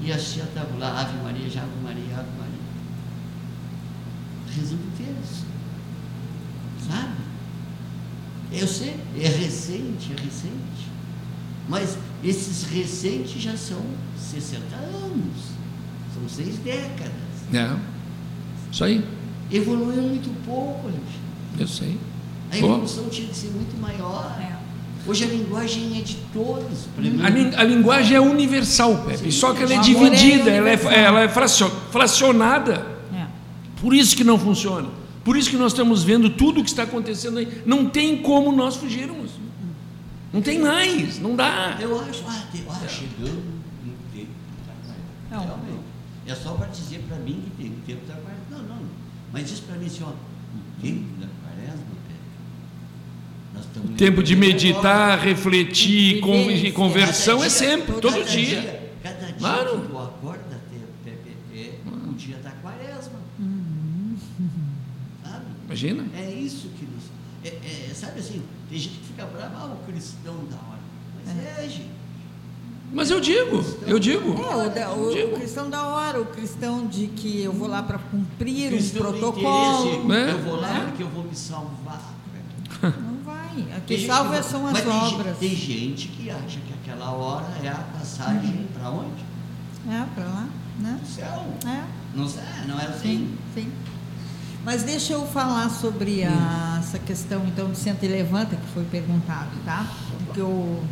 e 0.03 0.13
a 0.13 0.19
tia 0.19 0.43
estava 0.43 0.69
lá, 0.79 1.01
Ave 1.01 1.17
Maria, 1.23 1.49
já 1.49 1.63
Ave 1.63 1.71
Maria, 1.83 2.03
Ave 2.15 2.29
Maria. 2.39 2.59
Rezando 4.55 4.83
terço. 4.97 5.45
Sabe? 6.91 7.13
Eu 8.53 8.67
sei, 8.67 8.97
é 9.19 9.29
recente, 9.29 10.13
é 10.13 10.23
recente. 10.23 10.89
Mas 11.69 11.97
esses 12.25 12.65
recentes 12.65 13.41
já 13.43 13.57
são 13.57 13.81
60 14.19 14.75
anos. 14.77 15.53
São 16.15 16.29
seis 16.29 16.57
décadas. 16.59 17.28
É. 17.53 17.71
Isso 18.71 18.85
aí, 18.85 19.05
Evoluiu 19.51 20.03
muito 20.03 20.29
pouco, 20.45 20.81
Alexandre. 20.89 21.09
eu 21.59 21.67
sei. 21.67 21.97
A 22.53 22.57
Pô. 22.59 22.67
evolução 22.67 23.09
tinha 23.09 23.29
que 23.29 23.37
ser 23.37 23.51
muito 23.51 23.79
maior. 23.81 24.37
É. 24.41 24.59
Hoje 25.07 25.25
a 25.25 25.27
linguagem 25.29 25.99
é 25.99 26.03
de 26.03 26.17
todos. 26.35 26.87
A, 27.57 27.61
a 27.61 27.65
linguagem 27.65 28.15
é 28.17 28.21
universal, 28.21 29.05
Pepe, 29.07 29.33
só 29.33 29.55
que 29.55 29.63
ela 29.63 29.73
é 29.73 29.77
amor 29.77 29.87
é 29.89 30.11
dividida, 30.11 30.51
ela 30.51 30.69
é, 30.69 30.79
ela 31.05 31.21
é 31.23 31.29
fracio- 31.31 31.71
fracionada. 31.91 32.87
É. 33.15 33.25
Por 33.81 33.95
isso 33.95 34.15
que 34.15 34.23
não 34.25 34.39
funciona. 34.39 34.89
Por 35.25 35.37
isso 35.37 35.49
que 35.49 35.57
nós 35.57 35.73
estamos 35.73 36.03
vendo 36.03 36.29
tudo 36.31 36.61
o 36.61 36.65
que 36.65 36.69
está 36.71 36.83
acontecendo 36.83 37.39
aí. 37.39 37.63
Não 37.65 37.87
tem 37.87 38.19
como 38.19 38.53
nós 38.53 38.77
fugirmos. 38.77 39.31
Não 40.33 40.43
tem 40.43 40.59
mais, 40.59 41.19
não 41.19 41.35
dá. 41.35 41.79
Eu 41.81 41.99
acho, 42.01 42.23
ah, 42.29 42.43
ah, 42.69 42.87
chegamos 42.89 43.45
no 43.85 43.93
tempo. 44.15 44.29
Não. 45.31 45.78
É 46.29 46.35
só 46.35 46.53
para 46.55 46.67
dizer 46.67 47.01
para 47.09 47.17
mim 47.19 47.43
que 47.57 47.63
tem 47.63 47.73
o 47.73 47.81
tempo 47.87 48.07
da 48.07 48.15
quaresma. 48.15 48.45
Não, 48.51 48.63
não. 48.63 48.83
Mas 49.33 49.49
diz 49.49 49.61
para 49.61 49.77
mim 49.77 49.87
assim, 49.87 50.03
ó, 50.05 50.09
o 50.09 50.83
tempo 50.83 51.21
da 51.21 51.27
quaresma, 51.43 51.85
Pedro, 52.07 52.23
nós 53.55 53.65
estamos 53.65 53.97
Tempo 53.97 54.23
de 54.23 54.37
meditar, 54.37 55.13
agora. 55.13 55.23
refletir, 55.23 56.23
Viver, 56.23 56.73
conversão 56.73 57.39
é 57.39 57.41
dia- 57.43 57.51
sempre, 57.51 57.87
cada 57.95 58.01
todo 58.01 58.25
dia. 58.25 58.91
Cada 59.03 59.27
dia 59.27 59.35
Claro. 59.39 59.81
que 59.81 59.89
tu 59.89 59.99
acorda, 59.99 60.61
Pe- 60.71 61.11
Pepe, 61.11 61.37
é 61.55 61.79
o 62.11 62.15
dia 62.15 62.37
da 62.39 62.51
quaresma. 62.51 63.19
Sabe? 65.25 65.45
Imagina. 65.67 66.07
É 66.17 66.31
isso 66.31 66.69
que 66.79 66.85
nos. 66.87 67.05
É, 67.45 67.89
é, 67.91 67.95
sabe 67.95 68.21
assim, 68.21 68.43
tem 68.69 68.79
gente 68.79 68.99
que 68.99 69.07
fica 69.07 69.25
brava, 69.27 69.55
ah, 69.59 69.67
o 69.81 69.85
cristão 69.91 70.35
da 70.51 70.57
hora. 70.57 70.81
Mas 71.25 71.39
é, 71.59 71.69
gente. 71.69 71.98
Mas 72.93 73.11
eu 73.11 73.21
digo, 73.21 73.63
eu 73.87 73.99
digo. 73.99 74.31
É, 74.43 74.67
o, 74.67 74.71
da- 74.71 74.93
o- 74.93 75.13
Digo. 75.13 75.33
o 75.35 75.39
cristão 75.39 75.69
da 75.69 75.87
hora, 75.87 76.21
o 76.21 76.25
cristão 76.27 76.87
de 76.87 77.07
que 77.09 77.43
eu 77.43 77.53
vou 77.53 77.69
lá 77.69 77.83
para 77.83 77.99
cumprir 77.99 78.73
um 78.73 78.89
protocolo. 78.99 80.05
né? 80.09 80.31
Eu 80.33 80.39
vou 80.43 80.57
lá 80.61 80.73
Né? 80.73 80.85
porque 80.89 81.03
eu 81.03 81.09
vou 81.09 81.25
me 81.25 81.35
salvar. 81.35 82.15
Não 82.83 83.23
vai. 83.25 83.67
Aqui 83.77 84.07
salva 84.07 84.39
que- 84.39 84.45
são 84.45 84.67
as 84.67 84.73
mas 84.73 84.83
tem 84.85 84.93
obras. 84.93 85.39
Tem, 85.39 85.55
gente 85.55 86.09
que 86.09 86.31
acha 86.31 86.59
que 86.61 86.73
aquela 86.83 87.11
hora 87.13 87.47
é 87.63 87.69
a 87.69 87.75
passagem 87.99 88.67
para 88.73 88.91
onde? 88.91 89.23
É, 89.89 90.05
para 90.15 90.25
lá, 90.25 90.49
né? 90.81 90.99
No 91.01 91.07
céu. 91.07 91.45
É, 91.67 91.85
Não, 92.15 92.27
sei, 92.29 92.43
não 92.67 92.81
é 92.81 92.87
assim? 92.87 93.01
sim, 93.55 93.63
sim. 93.63 93.73
Mas 94.65 94.83
deixa 94.83 95.13
eu 95.13 95.27
falar 95.27 95.69
sobre 95.71 96.25
a- 96.25 96.77
essa 96.79 96.99
questão, 96.99 97.45
então, 97.47 97.69
do 97.69 97.77
senta 97.77 98.05
e 98.07 98.09
levanta, 98.09 98.57
que 98.57 98.67
foi 98.73 98.85
perguntado, 98.85 99.51
tá? 99.65 99.87
Porque 100.25 100.41
eu... 100.41 100.83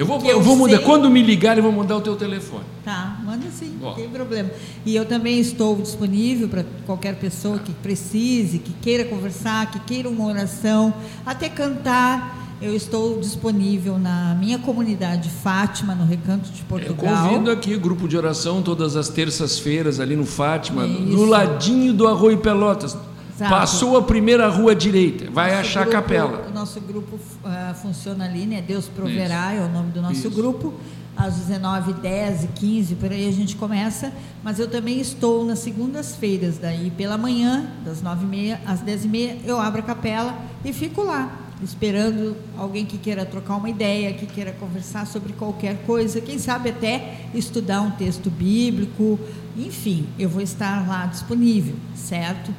Eu 0.00 0.06
vou, 0.06 0.18
eu 0.20 0.26
eu 0.30 0.40
vou 0.40 0.56
mudar. 0.56 0.76
sei- 0.78 0.84
Quando 0.86 1.10
me 1.10 1.22
ligar, 1.22 1.58
eu 1.58 1.62
vou 1.62 1.70
mudar 1.72 1.96
o 1.96 2.00
teu 2.00 2.16
telefone. 2.16 2.64
Tá, 2.82 3.18
manda 3.22 3.46
sim, 3.50 3.76
Ó. 3.82 3.88
não 3.90 3.94
tem 3.94 4.08
problema. 4.08 4.48
E 4.86 4.96
eu 4.96 5.04
também 5.04 5.38
estou 5.38 5.76
disponível 5.76 6.48
para 6.48 6.64
qualquer 6.86 7.16
pessoa 7.16 7.58
que 7.58 7.70
precise, 7.72 8.58
que 8.60 8.72
queira 8.80 9.04
conversar, 9.04 9.70
que 9.70 9.78
queira 9.80 10.08
uma 10.08 10.24
oração, 10.26 10.94
até 11.26 11.48
cantar. 11.50 12.38
Eu 12.62 12.74
estou 12.74 13.18
disponível 13.20 13.98
na 13.98 14.34
minha 14.38 14.58
comunidade 14.58 15.28
Fátima, 15.30 15.94
no 15.94 16.04
Recanto 16.06 16.50
de 16.50 16.60
Eu 16.60 16.66
Portugal. 16.66 17.28
convido 17.28 17.50
aqui 17.50 17.76
grupo 17.76 18.06
de 18.08 18.16
oração 18.18 18.62
todas 18.62 18.96
as 18.96 19.08
terças-feiras 19.08 19.98
ali 20.00 20.14
no 20.16 20.26
Fátima, 20.26 20.86
Isso. 20.86 21.00
no 21.02 21.24
ladinho 21.26 21.92
do 21.92 22.06
Arroio 22.06 22.38
Pelotas. 22.38 22.96
Exato. 23.36 23.50
Passou 23.54 23.96
a 23.96 24.02
primeira 24.02 24.46
rua 24.48 24.74
direita, 24.74 25.30
vai 25.32 25.48
Nosso 25.56 25.60
achar 25.60 25.80
a 25.80 25.84
grupo- 25.84 25.96
capela. 26.02 26.49
Nosso 26.60 26.78
grupo 26.78 27.18
ah, 27.42 27.72
funciona 27.74 28.26
ali, 28.26 28.44
né? 28.44 28.60
Deus 28.60 28.86
Proverá 28.86 29.54
é 29.54 29.64
o 29.64 29.68
nome 29.70 29.92
do 29.92 30.02
nosso 30.02 30.28
Isso. 30.28 30.30
grupo. 30.30 30.74
Às 31.16 31.36
19 31.36 31.94
10 31.94 32.44
e 32.44 32.48
15 32.48 32.94
por 32.96 33.10
aí 33.10 33.26
a 33.26 33.32
gente 33.32 33.56
começa. 33.56 34.12
Mas 34.44 34.58
eu 34.58 34.68
também 34.68 35.00
estou 35.00 35.42
nas 35.42 35.60
segundas-feiras, 35.60 36.58
daí 36.58 36.90
pela 36.90 37.16
manhã, 37.16 37.66
das 37.82 38.02
9h30 38.02 38.58
às 38.66 38.82
10h30, 38.82 39.38
eu 39.46 39.58
abro 39.58 39.80
a 39.80 39.82
capela 39.82 40.36
e 40.62 40.70
fico 40.70 41.02
lá, 41.02 41.34
esperando 41.62 42.36
alguém 42.58 42.84
que 42.84 42.98
queira 42.98 43.24
trocar 43.24 43.56
uma 43.56 43.70
ideia, 43.70 44.12
que 44.12 44.26
queira 44.26 44.52
conversar 44.52 45.06
sobre 45.06 45.32
qualquer 45.32 45.78
coisa, 45.86 46.20
quem 46.20 46.38
sabe 46.38 46.68
até 46.68 47.22
estudar 47.34 47.80
um 47.80 47.92
texto 47.92 48.28
bíblico. 48.28 49.18
Enfim, 49.56 50.06
eu 50.18 50.28
vou 50.28 50.42
estar 50.42 50.86
lá 50.86 51.06
disponível, 51.06 51.74
certo? 51.94 52.52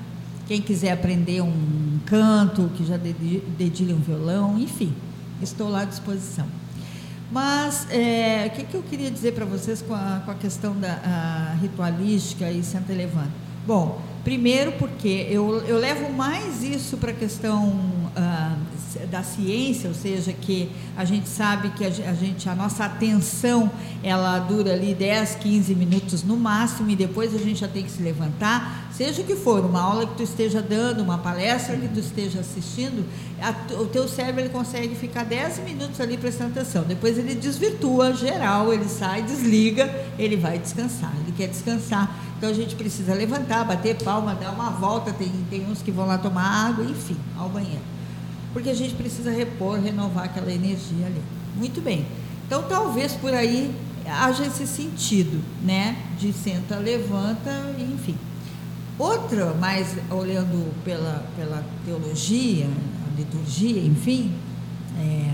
Quem 0.48 0.62
quiser 0.62 0.92
aprender 0.92 1.42
um 1.42 2.00
canto, 2.06 2.70
que 2.76 2.86
já 2.86 2.98
dedi- 2.98 3.44
dedilha 3.58 3.96
um 3.96 4.00
violão, 4.00 4.58
enfim, 4.60 4.94
estou 5.42 5.70
lá 5.70 5.82
à 5.82 5.86
disposição. 5.86 6.46
Mas 7.32 7.88
é, 7.90 8.48
o 8.48 8.56
que, 8.56 8.64
que 8.66 8.76
eu 8.76 8.84
queria 8.84 9.10
dizer 9.10 9.34
para 9.34 9.46
vocês 9.46 9.82
com 9.82 9.94
a, 9.94 10.22
com 10.26 10.32
a 10.32 10.36
questão 10.36 10.78
da 10.78 10.92
a 11.06 11.54
ritualística 11.62 12.52
e 12.52 12.62
senta 12.62 12.92
e 12.92 12.96
levanta? 12.98 13.32
Bom, 13.66 14.02
primeiro 14.24 14.74
porque 14.74 15.28
eu, 15.30 15.64
eu 15.66 15.78
levo 15.78 16.12
mais 16.12 16.62
isso 16.64 16.98
para 16.98 17.12
a 17.12 17.14
questão 17.14 18.01
ah, 18.16 18.56
da 19.10 19.24
ciência, 19.24 19.88
ou 19.88 19.96
seja, 19.96 20.34
que 20.34 20.70
a 20.98 21.06
gente 21.06 21.28
sabe 21.30 21.70
que 21.70 21.86
a 21.86 21.90
ge- 21.90 22.04
a 22.04 22.14
gente, 22.14 22.50
a 22.50 22.54
nossa 22.56 22.84
atenção, 22.86 23.72
ela 24.04 24.38
dura 24.40 24.74
ali 24.74 24.94
10, 24.94 25.36
15 25.36 25.74
minutos 25.76 26.24
no 26.24 26.36
máximo 26.36 26.90
e 26.90 26.96
depois 26.96 27.34
a 27.34 27.38
gente 27.38 27.60
já 27.62 27.68
tem 27.68 27.84
que 27.84 27.92
se 27.92 28.02
levantar, 28.02 28.90
seja 28.92 29.22
o 29.22 29.26
que 29.26 29.36
for, 29.36 29.64
uma 29.66 29.82
aula 29.82 30.06
que 30.06 30.16
tu 30.16 30.24
esteja 30.24 30.62
dando, 30.62 31.02
uma 31.02 31.18
palestra 31.18 31.78
que 31.78 31.88
tu 31.88 32.00
esteja 32.00 32.42
assistindo, 32.42 33.06
a 33.42 33.52
o 33.82 33.86
teu 33.88 34.08
cérebro 34.08 34.42
ele 34.42 34.50
consegue 34.50 34.94
ficar 34.96 35.24
10 35.24 35.60
minutos 35.60 36.00
ali 36.02 36.18
prestando 36.18 36.52
atenção, 36.52 36.84
depois 36.84 37.18
ele 37.18 37.34
desvirtua 37.34 38.14
geral, 38.14 38.74
ele 38.74 38.90
sai, 38.90 39.22
desliga, 39.24 39.90
ele 40.20 40.36
vai 40.36 40.60
descansar, 40.60 41.14
ele 41.24 41.34
quer 41.36 41.48
descansar, 41.48 42.14
então 42.38 42.50
a 42.50 42.54
gente 42.54 42.76
precisa 42.76 43.14
levantar, 43.14 43.64
bater 43.64 43.96
palma, 44.04 44.36
dar 44.36 44.52
uma 44.52 44.70
volta, 44.72 45.14
tem, 45.14 45.32
tem 45.50 45.66
uns 45.70 45.82
que 45.82 45.92
vão 45.92 46.06
lá 46.06 46.18
tomar 46.18 46.68
água, 46.68 46.84
enfim, 46.84 47.16
ao 47.38 47.48
banheiro. 47.48 48.01
Porque 48.54 48.70
a 48.70 48.74
gente 48.74 48.94
precisa 48.96 49.32
repor, 49.32 49.80
renovar 49.80 50.26
aquela 50.26 50.52
energia 50.52 51.06
ali. 51.06 51.22
Muito 51.56 51.82
bem. 51.82 52.06
Então, 52.46 52.64
talvez 52.64 53.14
por 53.14 53.34
aí 53.34 53.74
haja 54.06 54.46
esse 54.46 54.68
sentido, 54.68 55.42
né? 55.64 55.98
De 56.20 56.34
senta, 56.34 56.78
levanta, 56.78 57.52
enfim. 57.80 58.18
Outra, 59.00 59.54
mais 59.54 59.96
olhando 60.10 60.74
pela, 60.84 61.26
pela 61.36 61.64
teologia, 61.86 62.68
a 62.68 63.18
liturgia, 63.18 63.84
enfim, 63.84 64.34
é, 65.00 65.34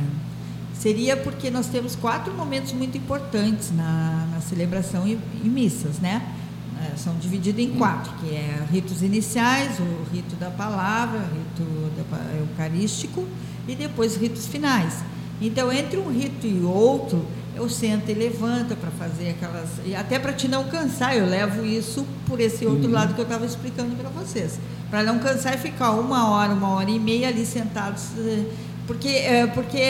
seria 0.73 1.17
porque 1.17 1.49
nós 1.49 1.67
temos 1.67 1.95
quatro 1.95 2.33
momentos 2.33 2.71
muito 2.71 2.97
importantes 2.97 3.71
na, 3.75 4.27
na 4.31 4.41
celebração 4.41 5.07
e, 5.07 5.19
e 5.43 5.49
missas, 5.49 5.99
né? 5.99 6.35
É, 6.83 6.95
são 6.95 7.15
divididos 7.15 7.63
em 7.63 7.71
quatro, 7.71 8.11
que 8.19 8.29
é 8.29 8.63
ritos 8.71 9.01
iniciais, 9.01 9.79
o 9.79 10.13
rito 10.13 10.35
da 10.35 10.49
palavra, 10.49 11.19
o 11.19 11.23
rito 11.23 11.91
da, 11.95 12.37
eucarístico 12.39 13.25
e 13.67 13.75
depois 13.75 14.15
ritos 14.15 14.47
finais. 14.47 15.03
Então, 15.41 15.71
entre 15.71 15.97
um 15.99 16.11
rito 16.11 16.45
e 16.45 16.61
outro, 16.63 17.25
eu 17.55 17.67
sento 17.69 18.09
e 18.09 18.13
levanta 18.13 18.75
para 18.75 18.91
fazer 18.91 19.29
aquelas. 19.29 19.69
E 19.85 19.95
até 19.95 20.19
para 20.19 20.33
te 20.33 20.47
não 20.47 20.65
cansar, 20.65 21.15
eu 21.17 21.25
levo 21.25 21.65
isso 21.65 22.05
por 22.27 22.39
esse 22.39 22.65
outro 22.65 22.85
uhum. 22.85 22.93
lado 22.93 23.13
que 23.13 23.19
eu 23.19 23.23
estava 23.23 23.45
explicando 23.45 23.95
para 23.95 24.09
vocês. 24.09 24.59
Para 24.89 25.03
não 25.03 25.19
cansar 25.19 25.55
e 25.55 25.57
ficar 25.57 25.91
uma 25.91 26.29
hora, 26.29 26.53
uma 26.53 26.69
hora 26.69 26.89
e 26.89 26.99
meia 26.99 27.29
ali 27.29 27.45
sentados. 27.45 28.03
Eh, 28.17 28.45
porque, 28.85 29.09
é, 29.09 29.47
porque 29.47 29.81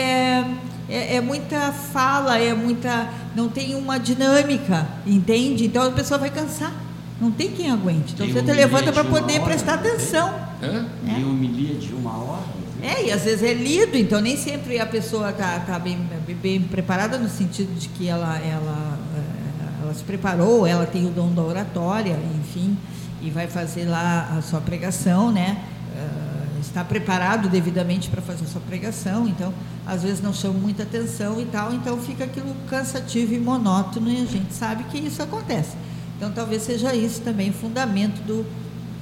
é, 0.88 1.16
é, 1.16 1.20
muita 1.20 1.72
fala, 1.72 2.38
é 2.38 2.54
muita. 2.54 3.10
não 3.36 3.48
tem 3.48 3.74
uma 3.74 3.98
dinâmica, 3.98 4.86
entende? 5.06 5.66
Então 5.66 5.86
a 5.86 5.90
pessoa 5.90 6.18
vai 6.18 6.30
cansar. 6.30 6.72
Não 7.20 7.30
tem 7.30 7.50
quem 7.50 7.70
aguente. 7.70 8.14
Então 8.14 8.26
tem 8.26 8.34
você 8.34 8.42
te 8.42 8.52
levanta 8.52 8.92
para 8.92 9.04
poder 9.04 9.40
prestar 9.42 9.82
né? 9.82 9.88
atenção. 9.88 10.28
É? 10.62 10.84
Tem 11.04 11.24
homilia 11.24 11.74
de 11.74 11.92
uma 11.92 12.16
hora. 12.16 12.58
É, 12.80 13.06
e 13.06 13.12
às 13.12 13.24
vezes 13.24 13.42
é 13.42 13.52
lido, 13.52 13.96
então 13.96 14.20
nem 14.20 14.36
sempre 14.36 14.78
a 14.78 14.86
pessoa 14.86 15.30
está 15.30 15.58
tá 15.60 15.78
bem, 15.78 15.98
bem 16.40 16.60
preparada 16.60 17.18
no 17.18 17.28
sentido 17.28 17.76
de 17.76 17.88
que 17.88 18.06
ela, 18.08 18.38
ela, 18.38 18.98
eh, 19.16 19.82
ela 19.82 19.94
se 19.94 20.04
preparou, 20.04 20.64
ela 20.64 20.86
tem 20.86 21.04
o 21.04 21.10
dom 21.10 21.32
da 21.32 21.42
oratória, 21.42 22.16
enfim, 22.38 22.78
e 23.20 23.30
vai 23.30 23.48
fazer 23.48 23.84
lá 23.84 24.36
a 24.38 24.42
sua 24.42 24.60
pregação, 24.60 25.32
né? 25.32 25.60
Uh, 25.92 26.60
está 26.60 26.84
preparado 26.84 27.48
devidamente 27.48 28.08
para 28.08 28.22
fazer 28.22 28.44
a 28.44 28.48
sua 28.48 28.60
pregação, 28.60 29.26
então 29.26 29.52
às 29.88 30.02
vezes 30.02 30.20
não 30.20 30.34
chama 30.34 30.58
muita 30.58 30.82
atenção 30.82 31.40
e 31.40 31.46
tal, 31.46 31.72
então 31.72 31.98
fica 31.98 32.24
aquilo 32.24 32.54
cansativo 32.68 33.32
e 33.32 33.38
monótono 33.38 34.10
e 34.10 34.20
a 34.20 34.26
gente 34.26 34.52
sabe 34.52 34.84
que 34.84 34.98
isso 34.98 35.22
acontece. 35.22 35.78
Então 36.14 36.30
talvez 36.30 36.62
seja 36.62 36.94
isso 36.94 37.22
também 37.22 37.50
fundamento 37.52 38.20
do, 38.26 38.44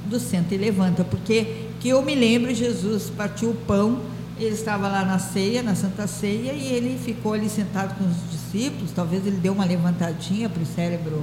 do 0.08 0.20
senta 0.20 0.54
e 0.54 0.58
levanta, 0.58 1.02
porque 1.02 1.66
que 1.80 1.88
eu 1.88 2.00
me 2.02 2.14
lembro, 2.14 2.54
Jesus 2.54 3.10
partiu 3.10 3.50
o 3.50 3.54
pão, 3.54 4.00
ele 4.38 4.54
estava 4.54 4.86
lá 4.86 5.04
na 5.04 5.18
ceia, 5.18 5.60
na 5.60 5.74
Santa 5.74 6.06
Ceia, 6.06 6.52
e 6.52 6.72
ele 6.72 6.96
ficou 6.96 7.32
ali 7.32 7.48
sentado 7.48 7.96
com 7.98 8.04
os 8.04 8.30
discípulos, 8.30 8.92
talvez 8.92 9.26
ele 9.26 9.38
deu 9.38 9.52
uma 9.52 9.64
levantadinha 9.64 10.48
para 10.48 10.62
o 10.62 10.66
cérebro 10.66 11.20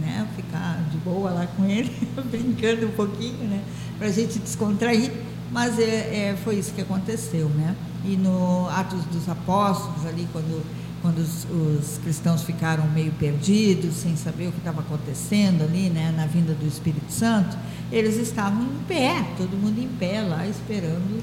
né, 0.00 0.26
ficar 0.34 0.82
de 0.90 0.96
boa 0.98 1.30
lá 1.30 1.46
com 1.56 1.64
ele, 1.66 1.92
brincando 2.28 2.86
um 2.86 2.90
pouquinho, 2.90 3.44
né, 3.44 3.62
para 3.96 4.08
a 4.08 4.10
gente 4.10 4.40
descontrair, 4.40 5.12
mas 5.50 5.78
é, 5.78 6.30
é, 6.30 6.36
foi 6.44 6.56
isso 6.56 6.72
que 6.72 6.80
aconteceu, 6.80 7.48
né? 7.48 7.74
E 8.04 8.16
no 8.16 8.68
Atos 8.68 9.04
dos 9.06 9.28
Apóstolos, 9.28 10.06
ali, 10.06 10.28
quando, 10.32 10.62
quando 11.00 11.18
os, 11.18 11.46
os 11.50 11.98
cristãos 11.98 12.42
ficaram 12.42 12.86
meio 12.88 13.12
perdidos, 13.12 13.96
sem 13.96 14.16
saber 14.16 14.48
o 14.48 14.52
que 14.52 14.58
estava 14.58 14.80
acontecendo 14.80 15.62
ali, 15.62 15.88
né, 15.88 16.12
na 16.16 16.26
vinda 16.26 16.52
do 16.52 16.66
Espírito 16.66 17.10
Santo, 17.10 17.56
eles 17.90 18.16
estavam 18.16 18.62
em 18.62 18.78
pé, 18.86 19.24
todo 19.36 19.56
mundo 19.56 19.78
em 19.78 19.88
pé 19.88 20.20
lá, 20.20 20.46
esperando 20.46 21.22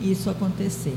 isso 0.00 0.28
acontecer. 0.28 0.96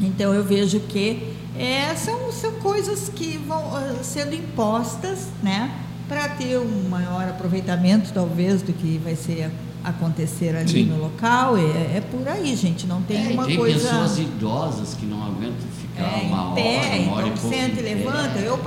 Então 0.00 0.34
eu 0.34 0.44
vejo 0.44 0.80
que 0.80 1.34
é, 1.56 1.94
são, 1.94 2.32
são 2.32 2.52
coisas 2.52 3.08
que 3.08 3.38
vão 3.38 3.62
uh, 3.68 4.02
sendo 4.02 4.34
impostas, 4.34 5.28
né, 5.42 5.70
para 6.08 6.28
ter 6.28 6.58
um 6.58 6.88
maior 6.88 7.28
aproveitamento, 7.28 8.12
talvez, 8.12 8.60
do 8.62 8.72
que 8.72 9.00
vai 9.02 9.16
ser 9.16 9.50
acontecer 9.84 10.56
ali 10.56 10.68
Sim. 10.68 10.84
no 10.84 10.98
local. 10.98 11.56
É, 11.56 11.96
é, 11.96 12.02
por 12.10 12.26
aí, 12.26 12.54
gente. 12.56 12.86
Não 12.86 13.02
tem 13.02 13.30
é, 13.30 13.32
uma 13.32 13.46
tem 13.46 13.56
coisa. 13.56 13.78
Tem 13.78 13.88
pessoas 13.88 14.18
idosas 14.18 14.94
que 14.94 15.06
não 15.06 15.22
aguentam 15.22 15.68
ficar 15.80 16.02
é, 16.02 16.22
uma 16.26 16.54
pé, 16.54 16.78
hora, 16.78 17.02
uma 17.02 17.12
hora 17.16 17.28
então 17.28 17.50
e 17.50 17.54
senta 17.54 17.80
e 17.80 17.82
levanta. 17.82 18.38
Eu, 18.38 18.58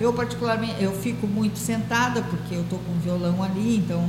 eu 0.00 0.12
particularmente, 0.12 0.82
eu 0.82 0.92
fico 0.92 1.26
muito 1.26 1.58
sentada 1.58 2.22
porque 2.22 2.54
eu 2.54 2.62
estou 2.62 2.78
com 2.78 2.92
o 2.92 2.98
violão 2.98 3.42
ali, 3.42 3.76
então 3.76 4.02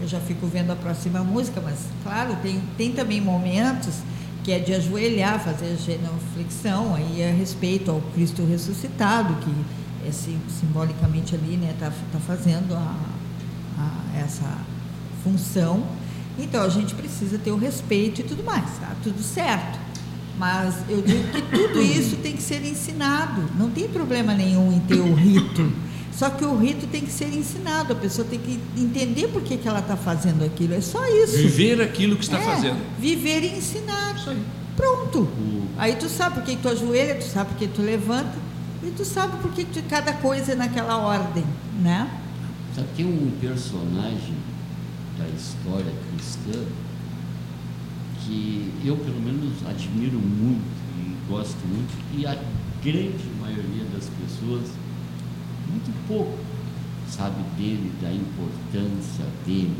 eu 0.00 0.08
já 0.08 0.20
fico 0.20 0.46
vendo 0.46 0.70
a 0.72 0.76
próxima 0.76 1.20
música, 1.20 1.60
mas 1.60 1.78
claro, 2.02 2.36
tem, 2.42 2.60
tem 2.76 2.92
também 2.92 3.20
momentos 3.20 3.94
que 4.42 4.50
é 4.50 4.58
de 4.58 4.74
ajoelhar, 4.74 5.38
fazer 5.38 5.76
genuflexão, 5.76 6.96
aí 6.96 7.22
é 7.22 7.30
respeito 7.30 7.90
ao 7.90 8.00
Cristo 8.12 8.44
ressuscitado, 8.44 9.34
que 9.36 9.54
é, 10.04 10.10
simbolicamente 10.10 11.34
ali 11.34 11.54
está 11.54 11.66
né, 11.66 11.74
tá, 11.78 11.92
tá 12.12 12.18
fazendo 12.18 12.74
a, 12.74 12.96
a, 13.78 14.18
essa 14.18 14.58
função. 15.22 15.84
Então 16.38 16.62
a 16.62 16.68
gente 16.68 16.94
precisa 16.94 17.38
ter 17.38 17.50
o 17.50 17.56
respeito 17.56 18.20
e 18.20 18.24
tudo 18.24 18.42
mais, 18.42 18.64
tá 18.78 18.94
tudo 19.02 19.22
certo. 19.22 19.78
Mas 20.38 20.76
eu 20.88 21.02
digo 21.02 21.28
que 21.28 21.42
tudo 21.42 21.80
isso 21.82 22.16
tem 22.16 22.32
que 22.32 22.42
ser 22.42 22.64
ensinado, 22.64 23.42
não 23.58 23.70
tem 23.70 23.88
problema 23.88 24.34
nenhum 24.34 24.72
em 24.72 24.80
ter 24.80 25.00
o 25.00 25.14
rito. 25.14 25.70
Só 26.12 26.30
que 26.30 26.44
o 26.44 26.56
rito 26.56 26.86
tem 26.86 27.00
que 27.00 27.10
ser 27.10 27.32
ensinado, 27.34 27.92
a 27.92 27.96
pessoa 27.96 28.26
tem 28.28 28.38
que 28.38 28.58
entender 28.76 29.28
por 29.28 29.42
que, 29.42 29.56
que 29.56 29.66
ela 29.66 29.80
está 29.80 29.96
fazendo 29.96 30.44
aquilo. 30.44 30.74
É 30.74 30.80
só 30.80 31.04
isso. 31.06 31.36
Viver 31.36 31.80
aquilo 31.80 32.16
que 32.16 32.24
está 32.24 32.38
é, 32.38 32.44
fazendo. 32.44 32.78
Viver 32.98 33.42
e 33.42 33.56
ensinar. 33.56 34.14
Isso 34.16 34.30
aí. 34.30 34.42
Pronto. 34.76 35.28
Aí 35.78 35.96
tu 35.96 36.08
sabe 36.08 36.36
por 36.36 36.44
que, 36.44 36.56
tu 36.56 36.68
ajoelha, 36.68 37.14
tu 37.16 37.24
sabe 37.24 37.50
por 37.50 37.58
que 37.58 37.66
tu 37.66 37.82
levanta, 37.82 38.34
e 38.82 38.90
tu 38.90 39.04
sabe 39.04 39.36
por 39.40 39.52
que, 39.52 39.64
que 39.64 39.82
cada 39.82 40.12
coisa 40.12 40.52
é 40.52 40.54
naquela 40.54 40.98
ordem, 40.98 41.44
né? 41.80 42.10
Sabe, 42.74 42.88
tem 42.96 43.06
um 43.06 43.30
personagem 43.40 44.34
da 45.18 45.28
história 45.28 45.92
cristã 46.10 46.64
que 48.24 48.72
eu, 48.84 48.96
pelo 48.96 49.20
menos, 49.20 49.66
admiro 49.66 50.18
muito 50.18 50.62
e 50.98 51.16
gosto 51.28 51.58
muito, 51.66 51.92
e 52.16 52.26
a 52.26 52.34
grande 52.82 53.24
maioria 53.40 53.84
das 53.92 54.08
pessoas 54.08 54.70
muito 55.68 55.92
pouco 56.06 56.38
sabe 57.08 57.42
dele, 57.56 57.92
da 58.00 58.12
importância 58.12 59.24
dele, 59.44 59.76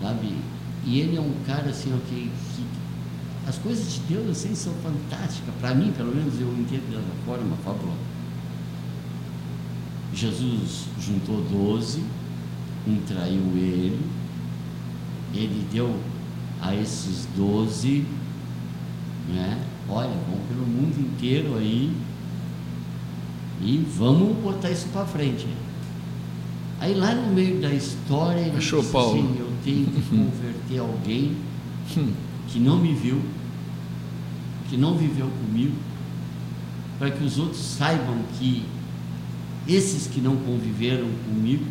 sabe? 0.00 0.36
E 0.84 1.00
ele 1.00 1.16
é 1.16 1.20
um 1.20 1.34
cara 1.44 1.70
assim, 1.70 1.92
ok, 1.92 2.30
que 2.54 2.64
as 3.48 3.58
coisas 3.58 3.94
de 3.94 4.00
Deus 4.00 4.30
assim 4.30 4.54
são 4.54 4.72
fantásticas, 4.74 5.54
para 5.60 5.74
mim, 5.74 5.92
pelo 5.96 6.14
menos 6.14 6.40
eu 6.40 6.48
entendo 6.52 6.90
dessa 6.90 7.24
forma, 7.24 7.56
Fábio. 7.64 7.92
Jesus 10.14 10.84
juntou 11.00 11.42
doze, 11.42 12.02
traiu 13.06 13.42
ele, 13.54 14.00
ele 15.34 15.66
deu 15.72 15.94
a 16.60 16.74
esses 16.74 17.26
doze, 17.36 18.04
né? 19.28 19.58
Olha, 19.88 20.08
vão 20.08 20.38
pelo 20.48 20.66
mundo 20.66 21.00
inteiro 21.00 21.56
aí, 21.56 21.92
e 23.60 23.84
vamos 23.96 24.36
botar 24.38 24.70
isso 24.70 24.88
para 24.88 25.04
frente. 25.06 25.46
Aí 26.80 26.94
lá 26.94 27.14
no 27.14 27.32
meio 27.32 27.60
da 27.60 27.72
história 27.72 28.40
ele 28.40 28.56
Achou 28.56 28.80
disse 28.80 28.92
Paulo. 28.92 29.18
assim, 29.18 29.36
eu 29.38 29.52
tenho 29.64 29.86
que 29.86 30.02
converter 30.08 30.78
alguém 30.78 31.36
hum. 31.96 32.12
que 32.48 32.60
não 32.60 32.78
me 32.78 32.94
viu, 32.94 33.20
que 34.68 34.76
não 34.76 34.96
viveu 34.96 35.28
comigo, 35.28 35.74
para 36.98 37.10
que 37.10 37.24
os 37.24 37.38
outros 37.38 37.60
saibam 37.60 38.18
que 38.38 38.64
esses 39.66 40.06
que 40.06 40.20
não 40.20 40.36
conviveram 40.36 41.08
comigo 41.26 41.64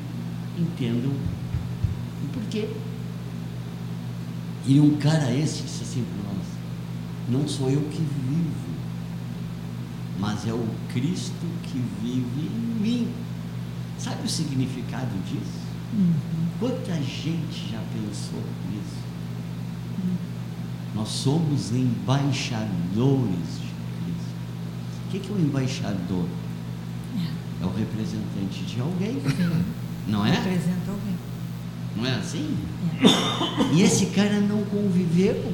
entendam 0.60 1.12
o 1.12 2.28
porquê. 2.34 2.70
E 4.66 4.80
um 4.80 4.98
cara 4.98 5.32
esse 5.32 5.64
disse 5.64 5.84
assim 5.84 6.04
para 6.04 6.34
nós, 6.34 6.46
não 7.30 7.48
sou 7.48 7.70
eu 7.70 7.82
que 7.82 8.00
vivo, 8.00 8.68
mas 10.20 10.48
é 10.48 10.54
o 10.54 10.68
Cristo 10.92 11.46
que 11.64 11.82
vive 12.02 12.48
em 12.48 12.82
mim. 12.82 13.08
Sabe 13.98 14.26
o 14.26 14.30
significado 14.30 15.12
disso? 15.26 15.68
Uhum. 15.94 16.14
Quanta 16.60 16.94
gente 17.02 17.72
já 17.72 17.82
pensou 17.94 18.44
nisso? 18.70 18.98
Uhum. 19.98 20.16
Nós 20.96 21.08
somos 21.10 21.72
embaixadores 21.72 22.68
de 23.60 23.72
Cristo. 24.04 24.36
O 25.06 25.10
que 25.10 25.18
é 25.18 25.32
o 25.32 25.40
embaixador? 25.40 26.28
É, 27.16 27.64
é 27.64 27.66
o 27.66 27.74
representante 27.74 28.66
de 28.66 28.82
alguém, 28.82 29.22
não 30.08 30.26
é? 30.26 30.32
Representa 30.32 30.92
alguém. 30.92 31.16
Não 31.96 32.06
é 32.06 32.16
assim? 32.16 32.58
É. 33.02 33.74
E 33.74 33.82
esse 33.82 34.08
cara 34.08 34.40
não 34.40 34.64
conviveu. 34.64 35.54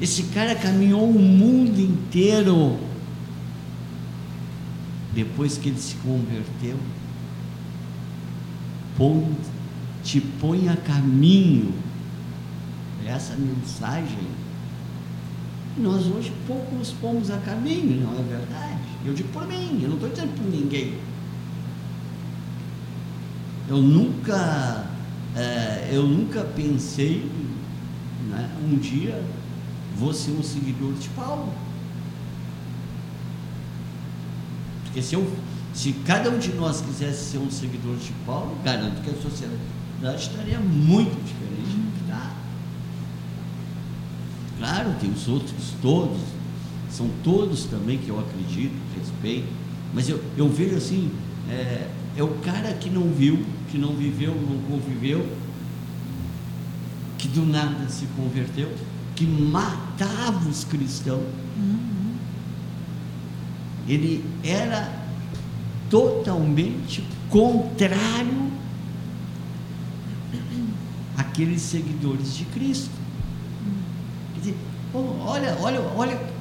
Esse 0.00 0.24
cara 0.24 0.54
caminhou 0.54 1.08
o 1.08 1.18
mundo 1.18 1.78
inteiro 1.78 2.78
depois 5.16 5.56
que 5.56 5.70
ele 5.70 5.80
se 5.80 5.94
converteu, 5.96 6.76
te 10.04 10.20
põe 10.20 10.68
a 10.68 10.76
caminho. 10.76 11.72
Essa 13.06 13.34
mensagem 13.36 14.28
Nós 15.78 16.06
hoje 16.06 16.32
pouco 16.46 16.74
nos 16.74 16.90
pomos 16.92 17.30
a 17.30 17.38
caminho, 17.38 18.02
não 18.02 18.18
é 18.18 18.22
verdade? 18.22 18.80
Eu 19.04 19.14
digo 19.14 19.28
por 19.28 19.46
mim, 19.46 19.78
eu 19.82 19.88
não 19.88 19.96
estou 19.96 20.10
dizendo 20.10 20.34
por 20.34 20.46
ninguém. 20.50 20.94
Eu 23.68 23.78
nunca, 23.78 24.86
eh, 25.34 25.90
eu 25.92 26.04
nunca 26.04 26.42
pensei, 26.44 27.30
né, 28.28 28.50
um 28.64 28.76
dia 28.76 29.22
vou 29.96 30.12
ser 30.12 30.32
um 30.32 30.42
seguidor 30.42 30.92
de 30.94 31.08
Paulo. 31.10 31.52
Porque 34.84 35.02
se, 35.02 35.14
eu, 35.14 35.30
se 35.74 35.92
cada 36.04 36.30
um 36.30 36.38
de 36.38 36.52
nós 36.52 36.80
quisesse 36.80 37.32
ser 37.32 37.38
um 37.38 37.50
seguidor 37.50 37.96
de 37.96 38.12
Paulo, 38.24 38.56
garanto 38.62 39.02
que 39.02 39.10
a 39.10 39.14
sociedade 39.14 40.22
estaria 40.22 40.60
muito 40.60 41.16
diferente 41.24 41.76
do 41.76 41.92
que. 41.98 42.06
Claro, 44.58 44.94
tem 45.00 45.10
os 45.10 45.28
outros 45.28 45.74
todos, 45.82 46.18
são 46.90 47.10
todos 47.22 47.64
também 47.64 47.98
que 47.98 48.08
eu 48.08 48.18
acredito, 48.18 48.74
respeito, 48.98 49.46
mas 49.92 50.08
eu, 50.08 50.22
eu 50.36 50.48
vejo 50.48 50.76
assim, 50.76 51.10
é, 51.50 51.88
é 52.16 52.22
o 52.22 52.28
cara 52.38 52.72
que 52.72 52.88
não 52.88 53.12
viu, 53.12 53.44
que 53.70 53.78
não 53.78 53.94
viveu, 53.94 54.34
não 54.34 54.58
conviveu, 54.70 55.26
que 57.18 57.28
do 57.28 57.44
nada 57.44 57.88
se 57.88 58.06
converteu, 58.16 58.72
que 59.14 59.26
matava 59.26 60.48
os 60.48 60.64
cristãos. 60.64 61.22
Ele 63.88 64.24
era 64.42 64.92
totalmente 65.88 67.04
contrário 67.28 68.50
àqueles 71.16 71.62
seguidores 71.62 72.36
de 72.36 72.44
Cristo. 72.46 72.90
Quer 74.34 74.40
dizer, 74.40 74.56
olha, 74.94 75.56
olha, 75.60 75.80
olha. 75.96 76.36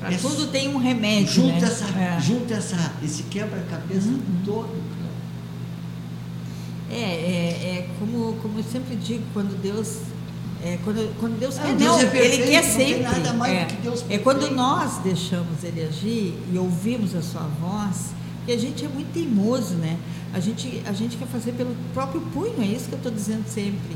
Para 0.00 0.12
é 0.12 0.18
tudo 0.18 0.48
tem 0.48 0.68
um 0.74 0.76
remédio, 0.76 1.32
junta 1.32 1.60
né? 1.60 1.66
essa, 1.66 1.84
É. 1.98 2.20
junta 2.20 2.54
essa, 2.54 2.92
esse 3.02 3.22
quebra-cabeça 3.24 4.12
todo. 4.44 4.68
É, 6.94 7.00
é, 7.00 7.78
é 7.78 7.88
como, 7.98 8.34
como 8.40 8.58
eu 8.58 8.64
sempre 8.64 8.94
digo, 8.96 9.22
quando 9.32 9.60
Deus. 9.60 9.98
É, 10.62 10.78
quando, 10.82 11.14
quando 11.20 11.38
Deus 11.38 11.58
Ah, 11.58 11.62
quer, 11.62 11.74
Deus 11.74 11.92
não, 11.92 12.00
é 12.00 12.06
perfeito, 12.06 12.42
Ele 12.42 12.50
quer 12.52 12.62
sempre. 12.62 13.02
nada 13.02 13.32
mais 13.34 13.52
é, 13.52 13.64
que 13.66 13.76
Deus 13.82 14.02
é 14.08 14.16
quando 14.16 14.50
nós 14.50 14.96
deixamos 15.04 15.62
Ele 15.62 15.82
agir 15.82 16.34
e 16.50 16.56
ouvimos 16.56 17.14
a 17.14 17.20
Sua 17.20 17.42
voz, 17.60 18.14
que 18.46 18.52
a 18.52 18.58
gente 18.58 18.82
é 18.82 18.88
muito 18.88 19.12
teimoso, 19.12 19.74
né? 19.74 19.98
A 20.32 20.40
gente, 20.40 20.82
a 20.86 20.92
gente 20.92 21.16
quer 21.18 21.26
fazer 21.28 21.52
pelo 21.52 21.76
próprio 21.92 22.20
punho, 22.32 22.54
é 22.62 22.64
isso 22.64 22.88
que 22.88 22.94
eu 22.94 22.96
estou 22.96 23.12
dizendo 23.12 23.44
sempre. 23.46 23.94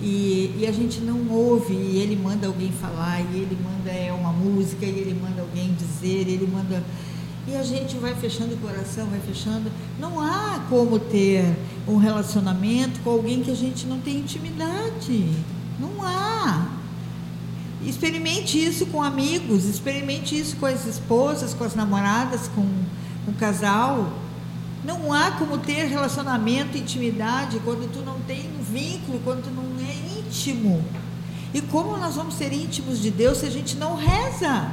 E, 0.00 0.54
e 0.58 0.66
a 0.66 0.72
gente 0.72 1.00
não 1.00 1.28
ouve, 1.30 1.74
e 1.74 1.98
Ele 1.98 2.16
manda 2.16 2.46
alguém 2.46 2.70
falar, 2.72 3.20
e 3.20 3.36
Ele 3.36 3.56
manda 3.62 3.90
é, 3.90 4.12
uma 4.12 4.32
música, 4.32 4.84
e 4.84 4.90
Ele 4.90 5.18
manda 5.20 5.42
alguém 5.42 5.74
dizer, 5.74 6.28
e 6.28 6.32
Ele 6.32 6.46
manda. 6.46 6.82
E 7.48 7.54
a 7.54 7.62
gente 7.62 7.96
vai 7.96 8.12
fechando 8.14 8.54
o 8.54 8.58
coração, 8.58 9.06
vai 9.06 9.20
fechando. 9.20 9.70
Não 10.00 10.20
há 10.20 10.64
como 10.68 10.98
ter 10.98 11.44
um 11.86 11.96
relacionamento 11.96 12.98
com 13.00 13.10
alguém 13.10 13.42
que 13.42 13.50
a 13.50 13.54
gente 13.54 13.86
não 13.86 14.00
tem 14.00 14.16
intimidade. 14.16 15.30
Não 15.78 16.02
há. 16.02 16.66
Experimente 17.84 18.58
isso 18.58 18.86
com 18.86 19.00
amigos, 19.00 19.64
experimente 19.64 20.36
isso 20.36 20.56
com 20.56 20.66
as 20.66 20.86
esposas, 20.86 21.54
com 21.54 21.62
as 21.62 21.76
namoradas, 21.76 22.48
com, 22.48 22.66
o 23.28 23.32
casal. 23.34 24.12
Não 24.84 25.12
há 25.12 25.32
como 25.32 25.58
ter 25.58 25.86
relacionamento, 25.86 26.76
intimidade, 26.76 27.60
quando 27.64 27.90
tu 27.92 28.00
não 28.00 28.20
tem 28.20 28.50
um 28.58 28.62
vínculo, 28.62 29.20
quando 29.24 29.44
tu 29.44 29.50
não 29.50 29.64
é 29.84 30.18
íntimo. 30.18 30.84
E 31.52 31.60
como 31.60 31.96
nós 31.96 32.16
vamos 32.16 32.34
ser 32.34 32.52
íntimos 32.52 33.00
de 33.00 33.10
Deus 33.10 33.38
se 33.38 33.46
a 33.46 33.50
gente 33.50 33.76
não 33.76 33.96
reza? 33.96 34.70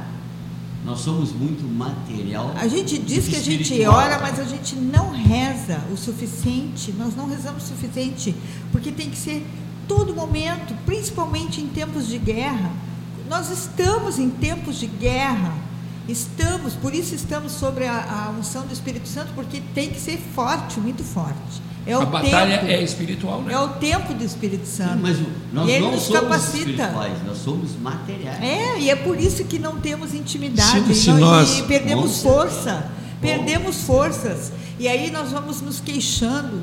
Nós 0.84 1.00
somos 1.00 1.32
muito 1.32 1.64
material. 1.64 2.52
A 2.56 2.68
gente 2.68 2.98
diz 2.98 3.26
que 3.26 3.36
a 3.36 3.40
gente 3.40 3.84
ora, 3.86 4.18
mas 4.18 4.38
a 4.38 4.44
gente 4.44 4.76
não 4.76 5.10
reza 5.10 5.80
o 5.90 5.96
suficiente. 5.96 6.92
Nós 6.92 7.16
não 7.16 7.26
rezamos 7.26 7.64
o 7.64 7.66
suficiente, 7.68 8.34
porque 8.70 8.92
tem 8.92 9.08
que 9.08 9.16
ser 9.16 9.46
todo 9.88 10.14
momento, 10.14 10.74
principalmente 10.84 11.60
em 11.60 11.68
tempos 11.68 12.06
de 12.06 12.18
guerra. 12.18 12.70
Nós 13.28 13.50
estamos 13.50 14.18
em 14.18 14.28
tempos 14.28 14.78
de 14.78 14.86
guerra. 14.86 15.54
Estamos, 16.06 16.74
por 16.74 16.94
isso 16.94 17.14
estamos 17.14 17.52
sobre 17.52 17.86
a, 17.86 18.26
a 18.26 18.38
unção 18.38 18.66
do 18.66 18.72
Espírito 18.74 19.08
Santo, 19.08 19.32
porque 19.34 19.62
tem 19.74 19.88
que 19.90 19.98
ser 19.98 20.18
forte, 20.18 20.78
muito 20.78 21.02
forte. 21.02 21.62
É 21.86 21.98
o 21.98 22.00
a 22.00 22.06
batalha 22.06 22.58
tempo, 22.58 22.70
é 22.72 22.82
espiritual, 22.82 23.42
né? 23.42 23.52
é 23.52 23.58
o 23.58 23.68
tempo 23.68 24.14
do 24.14 24.24
Espírito 24.24 24.64
Sim, 24.66 24.84
Santo. 24.84 24.98
mas 25.02 25.18
o- 25.18 25.26
nós 25.52 25.68
e 25.68 25.72
ele 25.72 25.84
não 25.84 25.92
nos 25.92 26.02
somos 26.04 26.20
capacita. 26.22 26.56
espirituais, 26.58 27.12
nós 27.26 27.38
somos 27.38 27.76
materiais. 27.76 28.42
É, 28.42 28.78
e 28.80 28.88
é 28.90 28.96
por 28.96 29.20
isso 29.20 29.44
que 29.44 29.58
não 29.58 29.78
temos 29.80 30.14
intimidade. 30.14 30.78
E 30.78 31.10
nós- 31.12 31.58
e 31.58 31.62
perdemos 31.64 32.22
força. 32.22 32.86
Perdemos 33.20 33.76
forças. 33.82 34.52
E 34.78 34.88
aí 34.88 35.10
nós 35.10 35.30
vamos 35.30 35.60
nos 35.60 35.78
queixando. 35.80 36.62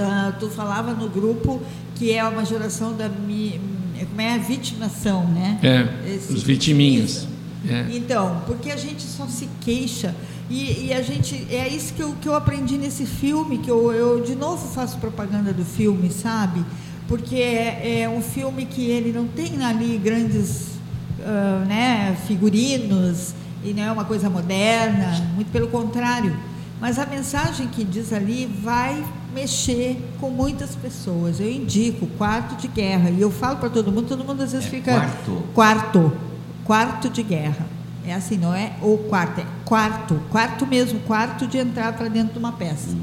Ah, 0.00 0.32
tu 0.38 0.48
falava 0.50 0.92
no 0.92 1.08
grupo 1.08 1.62
que 1.94 2.12
é 2.12 2.22
uma 2.24 2.44
geração 2.44 2.94
da 2.94 3.08
mi, 3.08 3.60
como 4.08 4.20
é 4.20 4.34
a 4.34 4.38
vitimação, 4.38 5.24
né? 5.28 5.58
É, 5.62 6.14
Esse 6.14 6.32
os 6.32 6.42
vitiminhas. 6.42 7.24
vitimiza. 7.24 7.36
É. 7.68 7.96
Então, 7.96 8.42
porque 8.46 8.70
a 8.70 8.76
gente 8.76 9.02
só 9.02 9.26
se 9.26 9.48
queixa. 9.60 10.14
E, 10.48 10.86
e 10.86 10.92
a 10.92 11.02
gente. 11.02 11.46
É 11.50 11.68
isso 11.68 11.92
que 11.94 12.02
eu, 12.02 12.14
que 12.20 12.28
eu 12.28 12.34
aprendi 12.34 12.78
nesse 12.78 13.04
filme, 13.04 13.58
que 13.58 13.70
eu, 13.70 13.92
eu 13.92 14.22
de 14.22 14.34
novo 14.34 14.68
faço 14.68 14.98
propaganda 14.98 15.52
do 15.52 15.64
filme, 15.64 16.10
sabe? 16.10 16.64
Porque 17.08 17.36
é, 17.36 18.02
é 18.02 18.08
um 18.08 18.20
filme 18.22 18.64
que 18.66 18.90
ele 18.90 19.12
não 19.12 19.26
tem 19.26 19.64
ali 19.64 19.98
grandes 19.98 20.76
ah, 21.24 21.64
né, 21.66 22.16
figurinos 22.26 23.34
e 23.64 23.72
não 23.72 23.82
é 23.82 23.90
uma 23.90 24.04
coisa 24.04 24.30
moderna, 24.30 25.12
muito 25.34 25.50
pelo 25.50 25.66
contrário. 25.68 26.36
Mas 26.80 26.98
a 26.98 27.06
mensagem 27.06 27.66
que 27.66 27.82
diz 27.82 28.12
ali 28.12 28.46
vai 28.62 29.04
mexer 29.34 29.98
com 30.20 30.30
muitas 30.30 30.76
pessoas. 30.76 31.40
Eu 31.40 31.50
indico 31.50 32.06
quarto 32.18 32.54
de 32.56 32.68
guerra 32.68 33.10
e 33.10 33.20
eu 33.20 33.30
falo 33.30 33.56
para 33.56 33.70
todo 33.70 33.90
mundo, 33.90 34.06
todo 34.06 34.24
mundo 34.24 34.42
às 34.42 34.52
vezes 34.52 34.66
É 34.66 34.70
fica 34.70 34.92
quarto. 34.92 35.42
quarto, 35.52 36.12
quarto 36.64 37.10
de 37.10 37.22
guerra. 37.22 37.66
É 38.06 38.14
assim, 38.14 38.36
não 38.36 38.54
é 38.54 38.72
o 38.80 38.96
quarto, 39.08 39.40
é 39.40 39.46
quarto, 39.64 40.20
quarto 40.30 40.66
mesmo, 40.66 41.00
quarto 41.00 41.46
de 41.46 41.58
entrar 41.58 41.92
para 41.94 42.08
dentro 42.08 42.34
de 42.34 42.38
uma 42.38 42.52
peça, 42.52 42.96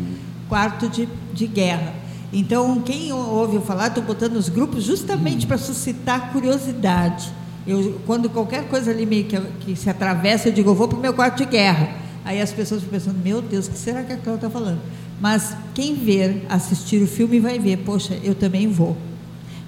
quarto 0.47 0.88
de, 0.88 1.08
de 1.34 1.45
guerra. 1.47 1.93
Então, 2.32 2.80
quem 2.82 3.12
ouve 3.12 3.56
eu 3.58 3.62
falar, 3.62 3.88
estou 3.88 4.04
botando 4.04 4.36
os 4.38 4.49
grupos 4.49 4.84
justamente 4.84 5.45
para 5.45 5.58
suscitar 5.58 6.32
curiosidade. 6.32 7.32
Eu, 7.68 7.99
quando 8.06 8.30
qualquer 8.30 8.68
coisa 8.68 8.91
ali 8.91 9.06
meio 9.06 9.26
que, 9.26 9.39
que 9.60 9.76
se 9.76 9.89
atravessa, 9.89 10.49
eu 10.49 10.54
digo, 10.54 10.72
eu 10.72 10.76
vou 10.76 10.88
para 10.88 10.97
o 10.97 11.01
meu 11.01 11.14
quarto 11.14 11.38
de 11.38 11.45
guerra. 11.45 11.89
Aí 12.26 12.41
as 12.41 12.51
pessoas 12.51 12.82
ficam 12.82 12.97
pensando, 12.97 13.20
meu 13.22 13.41
Deus, 13.41 13.68
o 13.68 13.72
que 13.72 13.78
será 13.78 14.04
que 14.04 14.14
a 14.14 14.18
Cláudia 14.18 14.47
está 14.47 14.49
falando? 14.49 14.80
Mas 15.22 15.56
quem 15.76 15.95
ver, 15.95 16.45
assistir 16.49 17.01
o 17.04 17.08
filme 17.08 17.39
vai 17.39 17.60
ver, 17.60 17.78
poxa, 17.80 18.18
eu 18.24 18.34
também 18.34 18.68
vou. 18.68 18.97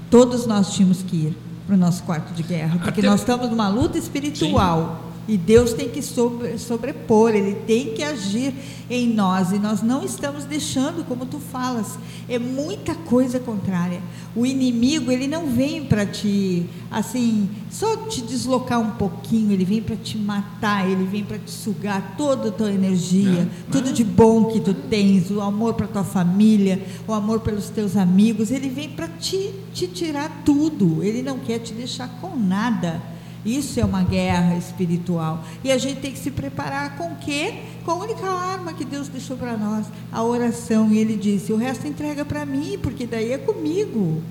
Todos 0.10 0.46
nós 0.48 0.74
tínhamos 0.74 1.04
que 1.04 1.16
ir 1.16 1.38
para 1.68 1.76
o 1.76 1.78
nosso 1.78 2.04
quarto 2.04 2.34
de 2.34 2.44
guerra, 2.44 2.80
porque 2.82 3.00
Até- 3.02 3.10
nós 3.10 3.20
estamos 3.20 3.50
numa 3.50 3.68
luta 3.68 3.98
espiritual. 3.98 5.05
E 5.28 5.38
Deus 5.38 5.74
tem 5.74 5.90
que 5.90 6.04
sobre- 6.04 6.58
sobrepor, 6.60 7.32
Ele 7.34 7.56
tem 7.66 7.94
que 7.96 8.04
agir 8.04 8.54
em 8.90 9.08
nós. 9.12 9.52
E 9.52 9.58
nós 9.58 9.82
não 9.82 10.04
estamos 10.04 10.44
deixando, 10.44 11.04
como 11.04 11.26
tu 11.26 11.40
falas. 11.40 11.98
É 12.30 12.38
muita 12.38 12.94
coisa 12.94 13.40
contrária. 13.40 14.02
O 14.36 14.46
inimigo, 14.46 15.12
ele 15.12 15.28
não 15.28 15.48
vem 15.48 15.84
para 15.86 16.06
te, 16.06 16.66
assim, 16.92 17.50
só 17.72 17.98
te 17.98 18.22
deslocar 18.22 18.80
um 18.80 18.92
pouquinho. 18.92 19.52
Ele 19.52 19.66
vem 19.66 19.82
para 19.82 19.96
te 19.96 20.16
matar, 20.18 20.88
ele 20.88 21.06
vem 21.06 21.24
para 21.24 21.40
te 21.40 21.50
sugar 21.50 22.14
toda 22.18 22.50
a 22.50 22.52
tua 22.52 22.72
energia, 22.72 23.48
É. 23.68 23.72
tudo 23.72 23.92
de 23.92 24.04
bom 24.04 24.46
que 24.46 24.60
tu 24.60 24.74
tens, 24.76 25.32
o 25.32 25.42
amor 25.42 25.74
para 25.74 25.88
tua 25.88 26.04
família, 26.04 26.86
o 27.08 27.14
amor 27.14 27.40
pelos 27.40 27.70
teus 27.70 27.96
amigos. 27.98 28.52
Ele 28.52 28.70
vem 28.70 28.90
para 28.90 29.08
te, 29.08 29.52
te 29.74 29.88
tirar 29.88 30.44
tudo. 30.46 31.04
Ele 31.04 31.24
não 31.24 31.40
quer 31.40 31.58
te 31.60 31.74
deixar 31.74 32.08
com 32.22 32.36
nada. 32.38 33.02
Isso 33.46 33.80
é 33.80 33.86
uma 33.86 34.02
guerra 34.04 34.58
espiritual. 34.58 35.44
E 35.64 35.72
a 35.72 35.78
gente 35.78 36.00
tem 36.00 36.12
que 36.12 36.18
se 36.18 36.32
preparar 36.32 36.98
com 36.98 37.12
o 37.12 37.16
quê? 37.18 37.60
Com 37.86 37.92
a 37.92 37.96
única 37.96 38.28
arma 38.28 38.74
que 38.74 38.84
Deus 38.84 39.08
deixou 39.08 39.38
para 39.38 39.56
nós, 39.56 39.86
a 40.12 40.24
oração. 40.24 40.92
E 40.92 40.98
ele 40.98 41.16
disse: 41.16 41.54
o 41.54 41.58
resto 41.58 41.88
entrega 41.88 42.26
para 42.26 42.44
mim, 42.46 42.80
porque 42.82 43.06
daí 43.06 43.32
é 43.32 43.38
comigo. 43.38 44.24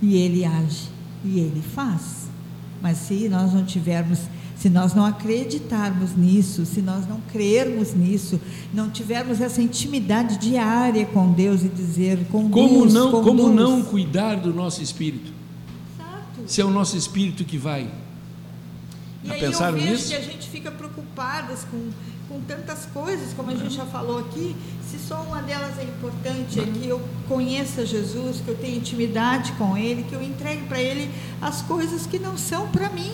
E 0.00 0.16
ele 0.16 0.44
age, 0.44 0.88
e 1.24 1.40
ele 1.40 1.62
faz. 1.74 2.28
Mas 2.80 2.98
se 2.98 3.28
nós 3.28 3.52
não 3.52 3.64
tivermos, 3.64 4.20
se 4.54 4.68
nós 4.70 4.94
não 4.94 5.04
acreditarmos 5.04 6.14
nisso, 6.14 6.64
se 6.64 6.80
nós 6.80 7.08
não 7.08 7.20
crermos 7.32 7.94
nisso, 7.94 8.40
não 8.72 8.88
tivermos 8.90 9.40
essa 9.40 9.60
intimidade 9.60 10.38
diária 10.38 11.06
com 11.06 11.32
Deus 11.32 11.64
e 11.64 11.68
dizer, 11.68 12.26
conduz, 12.30 12.52
Como 12.52 12.84
não, 12.84 13.10
como 13.10 13.42
conduz. 13.42 13.54
não 13.56 13.82
cuidar 13.82 14.36
do 14.36 14.52
nosso 14.52 14.82
espírito? 14.82 15.32
Exato. 15.98 16.42
Se 16.46 16.60
é 16.60 16.64
o 16.64 16.70
nosso 16.70 16.96
espírito 16.96 17.44
que 17.44 17.56
vai. 17.58 17.88
E 19.24 19.28
Já 19.28 19.34
aí 19.34 19.40
pensaram 19.40 19.76
eu 19.78 19.82
vejo 19.82 19.92
nisso? 19.94 20.08
que 20.08 20.14
a 20.14 20.20
gente 20.20 20.48
fica 20.50 20.70
preocupadas 20.70 21.64
com, 21.70 21.90
com 22.28 22.40
tantas 22.42 22.84
coisas, 22.92 23.32
como 23.34 23.50
a 23.50 23.54
gente 23.54 23.74
já 23.74 23.86
falou 23.86 24.18
aqui, 24.18 24.54
se 24.88 24.98
só 24.98 25.22
uma 25.22 25.40
delas 25.42 25.78
é 25.78 25.82
importante, 25.84 26.60
é 26.60 26.64
que 26.64 26.86
eu 26.86 27.00
conheça 27.26 27.84
Jesus, 27.86 28.40
que 28.44 28.48
eu 28.48 28.54
tenha 28.56 28.76
intimidade 28.76 29.52
com 29.52 29.76
Ele, 29.76 30.02
que 30.04 30.14
eu 30.14 30.22
entregue 30.22 30.62
para 30.66 30.78
Ele 30.80 31.10
as 31.40 31.62
coisas 31.62 32.06
que 32.06 32.18
não 32.18 32.36
são 32.36 32.68
para 32.68 32.88
mim. 32.90 33.12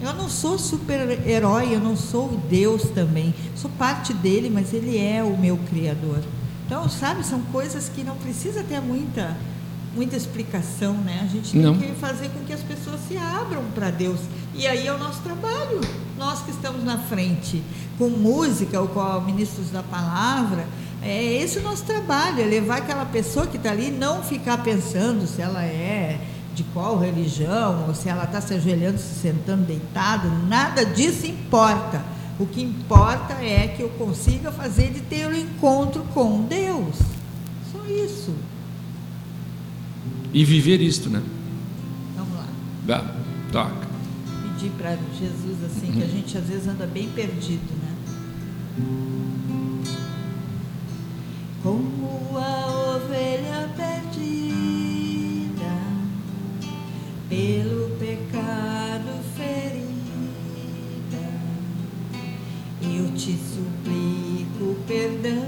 Eu 0.00 0.12
não 0.12 0.28
sou 0.28 0.58
super-herói, 0.58 1.74
eu 1.74 1.80
não 1.80 1.96
sou 1.96 2.28
Deus 2.50 2.82
também. 2.90 3.32
Sou 3.56 3.70
parte 3.78 4.12
dele, 4.12 4.50
mas 4.50 4.74
ele 4.74 4.98
é 4.98 5.22
o 5.22 5.38
meu 5.38 5.56
Criador. 5.70 6.18
Então, 6.66 6.88
sabe, 6.90 7.24
são 7.24 7.40
coisas 7.40 7.88
que 7.88 8.02
não 8.02 8.16
precisa 8.16 8.62
ter 8.62 8.80
muita, 8.80 9.34
muita 9.94 10.16
explicação, 10.16 10.92
né? 10.94 11.20
A 11.22 11.26
gente 11.26 11.52
tem 11.52 11.60
Não. 11.62 11.78
que 11.78 11.92
fazer 11.92 12.28
com 12.30 12.40
que 12.44 12.52
as 12.52 12.62
pessoas 12.62 13.00
se 13.08 13.16
abram 13.16 13.62
para 13.74 13.90
Deus. 13.90 14.18
E 14.56 14.66
aí 14.66 14.86
é 14.86 14.92
o 14.92 14.98
nosso 14.98 15.20
trabalho. 15.22 15.80
Nós 16.16 16.42
que 16.42 16.50
estamos 16.50 16.84
na 16.84 16.98
frente, 16.98 17.62
com 17.98 18.08
música 18.08 18.80
ou 18.80 18.88
com 18.88 19.20
ministros 19.20 19.70
da 19.70 19.82
palavra, 19.82 20.66
é 21.02 21.22
esse 21.42 21.58
o 21.58 21.62
nosso 21.62 21.84
trabalho, 21.84 22.40
é 22.40 22.44
levar 22.44 22.78
aquela 22.78 23.04
pessoa 23.04 23.46
que 23.46 23.56
está 23.56 23.70
ali, 23.70 23.90
não 23.90 24.22
ficar 24.22 24.58
pensando 24.58 25.26
se 25.26 25.42
ela 25.42 25.62
é 25.62 26.20
de 26.54 26.62
qual 26.64 26.98
religião, 26.98 27.86
ou 27.88 27.94
se 27.94 28.08
ela 28.08 28.24
está 28.24 28.40
se 28.40 28.54
ajoelhando, 28.54 28.96
se 28.98 29.20
sentando, 29.20 29.64
deitado, 29.64 30.30
nada 30.48 30.84
disso 30.86 31.26
importa. 31.26 32.02
O 32.38 32.46
que 32.46 32.62
importa 32.62 33.34
é 33.34 33.68
que 33.68 33.82
eu 33.82 33.88
consiga 33.90 34.50
fazer 34.52 34.92
de 34.92 35.00
ter 35.00 35.26
um 35.26 35.34
encontro 35.34 36.04
com 36.14 36.42
Deus. 36.42 36.96
Só 37.72 37.84
isso. 37.86 38.34
E 40.32 40.44
viver 40.44 40.80
isto, 40.80 41.10
né? 41.10 41.22
Vamos 42.16 42.34
lá. 42.34 42.46
Vá, 42.86 43.04
toca. 43.52 43.93
Pedir 44.64 44.76
para 44.78 44.96
Jesus 45.18 45.62
assim, 45.62 45.92
que 45.92 46.02
a 46.02 46.06
gente 46.06 46.38
às 46.38 46.44
vezes 46.44 46.66
anda 46.66 46.86
bem 46.86 47.10
perdido, 47.10 47.70
né? 47.82 47.94
Como 51.62 52.38
a 52.38 52.96
ovelha 52.96 53.70
perdida 53.76 54.54
pelo 57.28 57.90
pecado 57.98 59.22
ferida, 59.36 59.84
eu 62.80 63.12
te 63.14 63.36
suplico 63.36 64.80
perdão, 64.86 65.46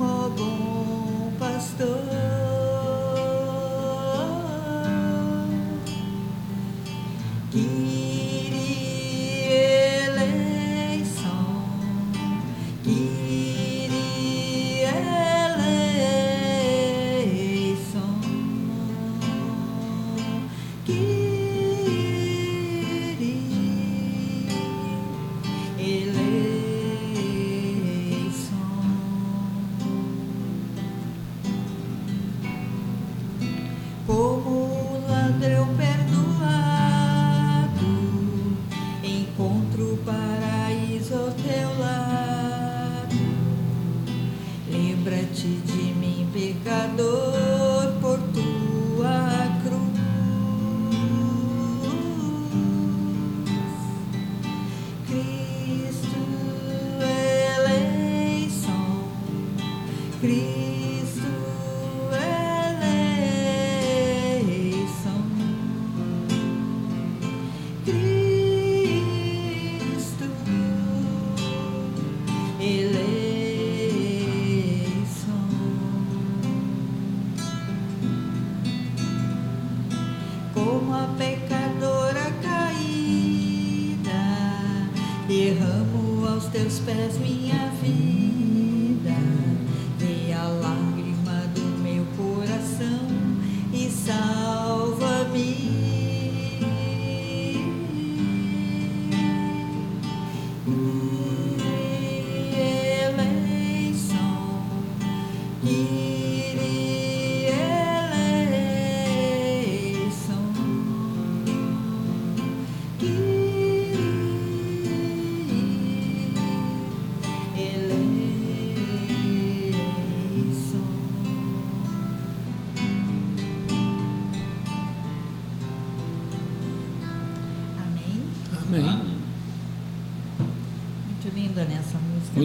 ó 0.00 0.28
bom 0.28 1.32
pastor. 1.40 2.47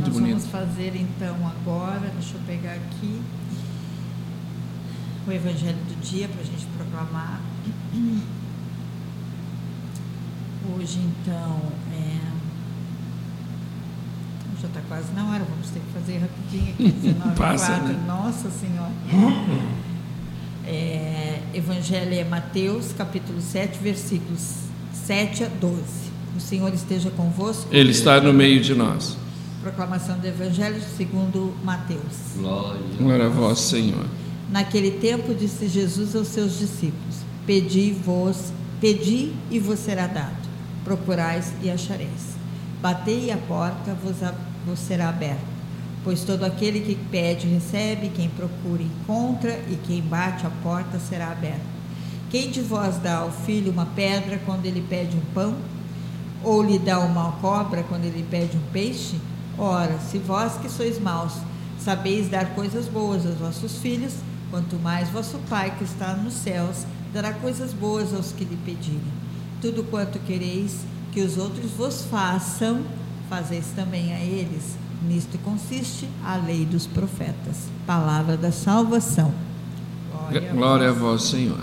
Muito 0.04 0.20
Nós 0.20 0.20
bonito. 0.20 0.40
vamos 0.40 0.52
fazer 0.52 0.96
então 0.96 1.36
agora, 1.48 2.12
deixa 2.14 2.36
eu 2.36 2.42
pegar 2.46 2.74
aqui 2.74 3.22
o 5.26 5.32
Evangelho 5.32 5.78
do 5.78 6.02
dia 6.02 6.28
para 6.28 6.42
a 6.42 6.44
gente 6.44 6.66
proclamar. 6.78 7.40
Hoje 10.76 11.00
então 11.00 11.62
é. 11.94 12.34
Já 14.62 14.68
está 14.68 14.82
quase 14.90 15.14
na 15.14 15.26
hora, 15.30 15.46
vamos 15.50 15.70
ter 15.70 15.80
que 15.80 15.94
fazer 15.94 16.18
rapidinho 16.18 16.74
aqui, 16.74 16.92
19 17.02 17.36
Passa, 17.38 17.78
né? 17.78 18.04
Nossa 18.06 18.50
Senhora. 18.50 18.92
É, 20.66 21.42
Evangelho 21.54 22.14
é 22.14 22.24
Mateus, 22.26 22.92
capítulo 22.94 23.42
7, 23.42 23.80
versículos 23.80 24.56
7 24.94 25.46
a 25.46 25.48
12. 25.48 25.82
O 26.36 26.40
Senhor 26.42 26.74
esteja 26.74 27.10
convosco. 27.12 27.68
Ele 27.72 27.92
está 27.92 28.20
no 28.20 28.34
meio 28.34 28.60
de 28.62 28.74
nós. 28.74 29.23
Proclamação 29.64 30.20
do 30.20 30.28
Evangelho 30.28 30.82
segundo 30.98 31.54
Mateus. 31.64 32.34
Glória. 32.36 32.82
Glória 32.98 33.26
a 33.28 33.30
vós, 33.30 33.60
Senhor. 33.60 34.06
Naquele 34.52 34.92
tempo 34.92 35.34
disse 35.34 35.70
Jesus 35.70 36.14
aos 36.18 36.28
seus 36.28 36.60
discípulos: 36.60 37.16
Pedi-vos, 37.48 38.52
pedi 38.82 39.32
e 39.50 39.60
vos 39.60 39.80
será 39.80 40.06
dado. 40.06 40.36
Procurais 40.84 41.54
e 41.64 41.72
achareis. 41.72 42.34
Batei 42.82 43.28
e 43.28 43.32
a 43.32 43.38
porta 43.38 43.94
vos, 44.04 44.22
a- 44.22 44.34
vos 44.68 44.80
será 44.80 45.08
aberta. 45.08 45.54
Pois 46.04 46.24
todo 46.26 46.44
aquele 46.44 46.82
que 46.82 46.96
pede 46.96 47.48
recebe, 47.48 48.10
quem 48.10 48.28
procura 48.28 48.84
encontra 48.84 49.58
e 49.72 49.78
quem 49.88 50.02
bate 50.02 50.46
a 50.46 50.50
porta 50.62 51.00
será 51.00 51.32
aberta. 51.32 51.62
Quem 52.30 52.52
de 52.52 52.60
vós 52.60 52.98
dá 52.98 53.20
ao 53.20 53.32
filho 53.32 53.72
uma 53.72 53.86
pedra 53.86 54.42
quando 54.46 54.66
ele 54.66 54.82
pede 54.90 55.16
um 55.16 55.22
pão? 55.34 55.56
Ou 56.44 56.62
lhe 56.62 56.78
dá 56.78 57.00
uma 57.00 57.32
cobra 57.34 57.84
quando 57.84 58.04
ele 58.04 58.26
pede 58.30 58.58
um 58.58 58.72
peixe? 58.74 59.16
Ora, 59.58 59.98
se 60.00 60.18
vós 60.18 60.54
que 60.58 60.70
sois 60.70 61.00
maus 61.00 61.34
sabeis 61.80 62.30
dar 62.30 62.56
coisas 62.56 62.88
boas 62.88 63.26
aos 63.26 63.36
vossos 63.36 63.78
filhos, 63.78 64.14
quanto 64.50 64.78
mais 64.78 65.10
vosso 65.10 65.38
Pai 65.50 65.74
que 65.78 65.84
está 65.84 66.14
nos 66.16 66.34
céus 66.34 66.86
dará 67.14 67.34
coisas 67.34 67.74
boas 67.74 68.14
aos 68.14 68.32
que 68.32 68.44
lhe 68.46 68.58
pedirem. 68.66 69.02
Tudo 69.62 69.84
quanto 69.84 70.18
quereis 70.20 70.80
que 71.12 71.22
os 71.22 71.38
outros 71.38 71.72
vos 71.72 72.04
façam, 72.10 72.82
fazeis 73.30 73.68
também 73.76 74.14
a 74.14 74.20
eles. 74.20 74.76
Nisto 75.08 75.38
consiste 75.40 76.08
a 76.26 76.38
lei 76.38 76.66
dos 76.66 76.88
profetas. 76.88 77.68
Palavra 77.86 78.36
da 78.38 78.52
salvação. 78.52 79.34
Glória 80.54 80.90
a 80.90 80.94
vós, 80.94 81.24
Senhor. 81.24 81.60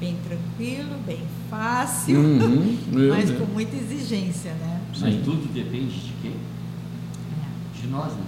Bem 0.00 0.16
tranquilo, 0.26 0.96
bem 1.06 1.22
fácil, 1.50 2.18
Uhum, 2.18 2.78
mas 3.10 3.30
com 3.30 3.44
muita 3.46 3.76
exigência, 3.76 4.52
né? 4.54 4.73
Mas 5.00 5.24
tudo 5.24 5.52
depende 5.52 5.94
de 6.00 6.12
quem? 6.22 6.32
É. 6.32 7.80
De 7.80 7.86
nós, 7.88 8.12
né? 8.12 8.22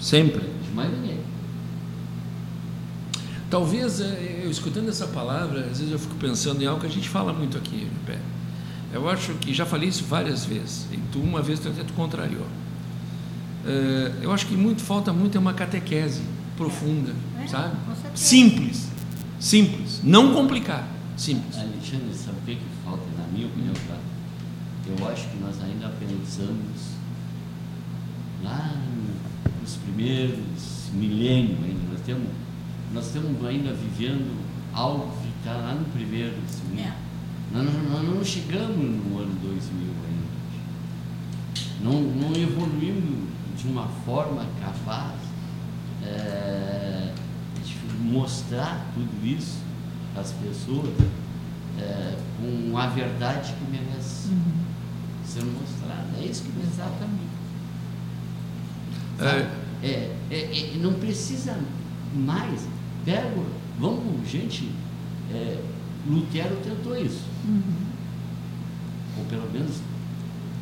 Sempre. 0.00 0.40
De 0.40 0.74
mais 0.74 0.90
ninguém. 0.92 1.18
Talvez, 3.48 4.00
eh, 4.00 4.42
eu 4.44 4.50
escutando 4.50 4.88
essa 4.88 5.06
palavra, 5.06 5.60
às 5.60 5.78
vezes 5.78 5.90
eu 5.92 5.98
fico 5.98 6.14
pensando 6.16 6.62
em 6.62 6.66
algo 6.66 6.80
que 6.80 6.86
a 6.86 6.90
gente 6.90 7.08
fala 7.08 7.32
muito 7.32 7.56
aqui, 7.56 7.88
Pé. 8.04 8.18
Eu 8.92 9.08
acho 9.08 9.34
que 9.34 9.52
já 9.54 9.64
falei 9.66 9.88
isso 9.88 10.04
várias 10.04 10.44
vezes. 10.44 10.86
E 10.92 10.96
tu 11.12 11.20
uma 11.20 11.42
vez 11.42 11.60
tu 11.60 11.68
até 11.68 11.82
tu 11.84 11.92
contrariou. 11.92 12.46
É, 13.64 14.12
eu 14.22 14.32
acho 14.32 14.46
que 14.46 14.56
muito 14.56 14.82
falta 14.82 15.12
muito 15.12 15.36
é 15.36 15.40
uma 15.40 15.52
catequese 15.52 16.22
profunda, 16.56 17.12
É, 17.42 17.46
sabe? 17.46 17.76
Simples, 18.14 18.88
simples, 19.38 20.00
não 20.02 20.32
complicar, 20.32 20.88
simples. 21.16 21.56
Alexandre, 21.58 22.14
sabe 22.14 22.38
o 22.38 22.46
que, 22.46 22.54
que 22.56 22.62
falta, 22.84 23.02
na 23.18 23.26
minha 23.32 23.46
opinião, 23.46 23.74
tá? 23.88 23.96
Eu 24.88 25.08
acho 25.08 25.28
que 25.28 25.38
nós 25.38 25.60
ainda 25.62 25.88
pensamos 25.98 26.92
lá 28.42 28.72
nos 29.60 29.74
primeiros 29.76 30.38
milênios 30.92 31.58
ainda. 31.64 31.80
Nós 31.92 32.00
temos, 32.02 32.28
nós 32.92 33.06
estamos 33.06 33.44
ainda 33.44 33.72
vivendo 33.72 34.36
algo 34.72 35.10
que 35.20 35.28
está 35.38 35.56
lá 35.56 35.74
no 35.74 35.84
primeiro. 35.86 36.34
Assim, 36.46 36.80
É. 36.80 36.92
nós, 37.52 37.64
não- 37.64 37.82
nós 37.90 38.14
não 38.16 38.24
chegamos 38.24 38.76
no 38.76 39.18
ano 39.18 39.34
2000 39.42 39.88
ainda. 40.08 40.26
Não, 41.82 42.00
não 42.02 42.32
evoluímos 42.36 43.28
de 43.60 43.68
uma 43.68 43.86
forma 44.04 44.44
capaz 44.60 45.14
é, 46.04 47.12
de 47.64 47.74
mostrar 48.04 48.86
tudo 48.94 49.26
isso 49.26 49.58
as 50.16 50.30
pessoas 50.32 50.90
é, 51.78 52.16
com 52.38 52.76
a 52.78 52.86
verdade 52.86 53.52
que 53.54 53.70
merece 53.70 54.28
ser 55.40 55.44
mostrada. 55.44 56.06
É 56.18 56.24
isso 56.24 56.42
que 56.42 56.48
me. 56.50 56.62
Exatamente. 56.62 57.36
Sabe? 59.18 59.46
É, 59.82 60.16
é, 60.30 60.36
é, 60.74 60.78
não 60.78 60.94
precisa 60.94 61.58
mais. 62.14 62.66
Pega, 63.04 63.32
vamos, 63.78 64.28
gente, 64.28 64.70
é, 65.32 65.62
Lutero 66.08 66.56
tentou 66.56 66.96
isso. 66.96 67.22
Ou 69.18 69.24
pelo 69.26 69.50
menos 69.52 69.76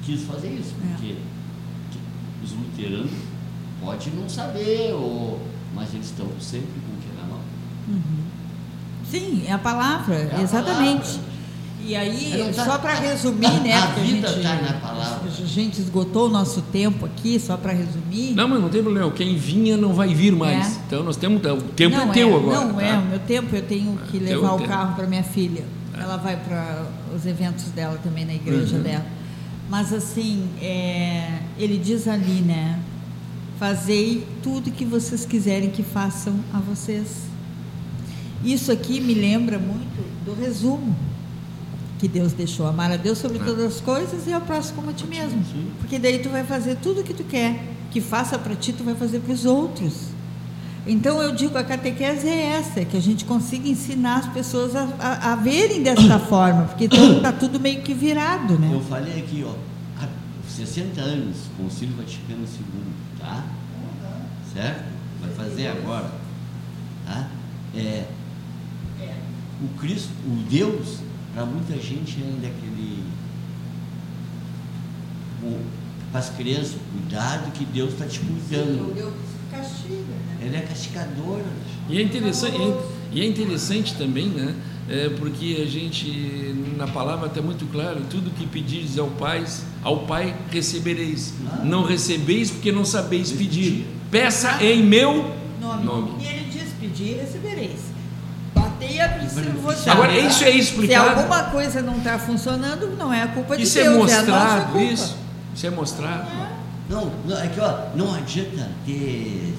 quis 0.04 0.22
fazer 0.22 0.52
isso, 0.54 0.74
É. 0.84 0.88
porque 0.92 1.16
que 1.90 1.98
os 2.44 2.52
luteranos 2.52 3.10
podem 3.80 4.12
não 4.14 4.28
saber, 4.28 4.92
ou, 4.92 5.40
mas 5.74 5.92
eles 5.94 6.06
estão 6.06 6.26
sempre 6.38 6.68
com 6.68 6.92
o 6.92 7.00
que 7.00 7.16
na 7.20 7.26
mão. 7.26 7.40
Sim, 9.10 9.44
é 9.46 9.52
a 9.52 9.58
palavra, 9.58 10.14
É 10.14 10.36
a 10.36 10.42
exatamente. 10.42 11.12
palavra. 11.18 11.33
E 11.86 11.94
aí, 11.94 12.40
É, 12.40 12.52
tá- 12.52 12.64
só 12.64 12.78
para 12.78 12.94
resumir, 12.94 13.46
a- 13.46 13.60
né? 13.60 13.72
a 13.74 13.86
vida 13.88 14.28
gente, 14.28 14.42
tá 14.42 14.54
na 14.54 14.72
palavra. 14.80 15.28
A 15.28 15.44
gente 15.46 15.80
esgotou 15.80 16.26
o 16.28 16.30
nosso 16.30 16.62
tempo 16.62 17.04
aqui, 17.04 17.38
só 17.38 17.56
para 17.58 17.72
resumir. 17.72 18.32
Não, 18.34 18.48
mas 18.48 18.60
não 18.60 18.70
tem 18.70 18.82
problema. 18.82 19.10
Quem 19.10 19.36
vinha 19.36 19.76
não 19.76 19.92
vai 19.92 20.14
vir 20.14 20.32
mais. 20.32 20.76
É. 20.76 20.80
Então 20.86 21.02
nós 21.02 21.16
temos 21.16 21.42
o 21.44 21.62
tempo 21.74 21.94
não 21.96 22.10
é 22.10 22.12
teu 22.14 22.34
agora. 22.36 22.64
Não 22.64 22.74
tá? 22.74 22.82
é, 22.82 22.96
o 22.98 23.02
meu 23.02 23.18
tempo 23.18 23.54
eu 23.54 23.62
tenho 23.62 23.98
que 24.10 24.18
teu 24.18 24.40
levar 24.40 24.54
o 24.54 24.58
tempo. 24.58 24.68
carro 24.70 24.94
para 24.96 25.06
minha 25.06 25.22
filha. 25.22 25.64
Ela 25.92 26.16
vai 26.16 26.36
para 26.36 26.86
os 27.14 27.26
eventos 27.26 27.66
dela 27.66 27.98
também 28.02 28.24
na 28.24 28.34
igreja 28.34 28.76
Uhum. 28.76 28.82
dela. 28.82 29.06
Mas 29.68 29.92
assim, 29.92 30.48
é, 30.62 31.38
ele 31.58 31.76
diz 31.78 32.08
ali, 32.08 32.40
né? 32.40 32.78
Fazei 33.58 34.26
tudo 34.42 34.70
que 34.70 34.84
vocês 34.84 35.24
quiserem 35.24 35.70
que 35.70 35.82
façam 35.82 36.34
a 36.52 36.58
vocês. 36.58 37.24
Isso 38.44 38.72
aqui 38.72 39.00
me 39.00 39.14
lembra 39.14 39.58
muito 39.58 40.02
do 40.24 40.34
resumo 40.34 40.94
que 42.04 42.08
Deus 42.08 42.32
deixou. 42.34 42.66
Amar 42.66 42.92
a 42.92 42.96
Deus 42.96 43.16
sobre 43.16 43.38
É. 43.38 43.42
todas 43.42 43.64
as 43.76 43.80
coisas 43.80 44.26
e 44.26 44.32
ao 44.32 44.42
próximo 44.42 44.76
como 44.76 44.90
a 44.90 44.92
ti 44.92 45.06
mesmo. 45.06 45.42
Sim. 45.50 45.70
Porque 45.78 45.98
daí 45.98 46.18
tu 46.18 46.28
vai 46.28 46.44
fazer 46.44 46.76
tudo 46.76 47.00
o 47.00 47.04
que 47.04 47.14
tu 47.14 47.24
quer. 47.24 47.58
Que 47.90 47.98
faça 48.00 48.38
para 48.38 48.54
ti, 48.54 48.72
tu 48.74 48.84
vai 48.84 48.94
fazer 48.94 49.20
para 49.20 49.32
os 49.32 49.44
outros. 49.46 50.08
Então 50.86 51.22
eu 51.22 51.34
digo, 51.34 51.56
a 51.56 51.64
catequese 51.64 52.28
é 52.28 52.56
essa, 52.58 52.84
que 52.84 52.94
a 52.94 53.00
gente 53.00 53.24
consiga 53.24 53.66
ensinar 53.66 54.18
as 54.18 54.26
pessoas 54.34 54.76
a, 54.76 54.86
a- 54.98 55.32
a 55.32 55.36
verem 55.36 55.82
desta 55.82 56.18
forma, 56.28 56.64
porque 56.64 56.84
está 56.84 57.32
tudo 57.32 57.58
meio 57.58 57.80
que 57.80 57.94
virado, 57.94 58.58
né? 58.58 58.68
Eu 58.70 58.82
falei 58.82 59.18
aqui, 59.20 59.42
ó, 59.46 59.54
há 60.02 60.06
60 60.46 61.00
anos, 61.00 61.36
Concílio 61.56 61.96
Vaticano 61.96 62.40
II, 62.44 62.84
tá? 63.18 63.44
Certo? 64.52 64.84
Vai 65.22 65.30
fazer 65.30 65.68
agora, 65.68 66.10
tá? 67.06 67.28
É, 67.74 68.04
o 69.62 69.68
Cristo, 69.78 70.10
o 70.26 70.36
Deus, 70.50 70.98
para 71.34 71.44
muita 71.44 71.74
gente 71.74 72.16
ainda 72.22 72.46
é 72.46 72.50
aquele. 72.50 73.04
Para 76.10 76.20
as 76.20 76.30
crianças, 76.30 76.76
cuidado 76.92 77.50
que 77.52 77.64
Deus 77.64 77.92
está 77.92 78.06
te 78.06 78.20
cuidando. 78.20 78.94
Deus 78.94 79.12
castiga, 79.50 79.94
né? 79.96 80.38
Ele 80.42 80.56
é 80.56 80.60
castigador. 80.60 81.40
E 81.88 81.98
é 81.98 82.02
interessante, 82.02 82.56
e 82.56 82.62
é- 82.62 82.80
e 83.12 83.20
é 83.20 83.26
interessante 83.26 83.94
também, 83.96 84.28
né? 84.28 84.54
É 84.88 85.08
porque 85.10 85.60
a 85.62 85.66
gente, 85.66 86.54
na 86.76 86.86
palavra 86.86 87.26
está 87.26 87.40
muito 87.42 87.64
claro, 87.72 88.02
tudo 88.10 88.30
que 88.30 88.46
pedires 88.46 88.98
ao 88.98 89.08
Pai, 89.08 89.44
ao 89.82 90.00
Pai 90.06 90.36
recebereis. 90.50 91.34
Não 91.64 91.82
recebeis 91.84 92.50
porque 92.50 92.70
não 92.70 92.84
sabeis 92.84 93.32
pedir. 93.32 93.86
Peça 94.10 94.62
em 94.62 94.82
meu 94.82 95.34
Nome. 95.60 95.84
nome. 95.84 96.22
E 96.22 96.26
ele 96.26 96.44
diz: 96.50 96.68
pedir, 96.80 97.16
recebereis. 97.16 97.53
E 98.94 99.00
abrir-se-vos 99.00 99.88
Agora, 99.88 100.16
isso 100.18 100.44
é 100.44 100.52
Se 100.52 100.58
explicado. 100.58 101.10
alguma 101.20 101.44
coisa 101.44 101.82
não 101.82 101.98
está 101.98 102.18
funcionando, 102.18 102.96
não 102.96 103.12
é 103.12 103.22
a 103.22 103.28
culpa 103.28 103.56
de 103.56 103.62
Isso 103.64 103.78
é 103.78 103.82
Deus, 103.84 104.10
é 104.10 104.14
a 104.18 104.22
nossa 104.22 104.32
mostrado, 104.44 104.72
culpa. 104.72 104.92
isso. 104.92 105.16
Isso 105.54 105.66
é 105.66 105.70
mostrado. 105.70 106.26
Não, 106.88 107.10
não, 107.26 107.38
é 107.40 107.46
que 107.48 107.60
ó, 107.60 107.78
não 107.96 108.14
adianta 108.14 108.68
ter 108.86 109.54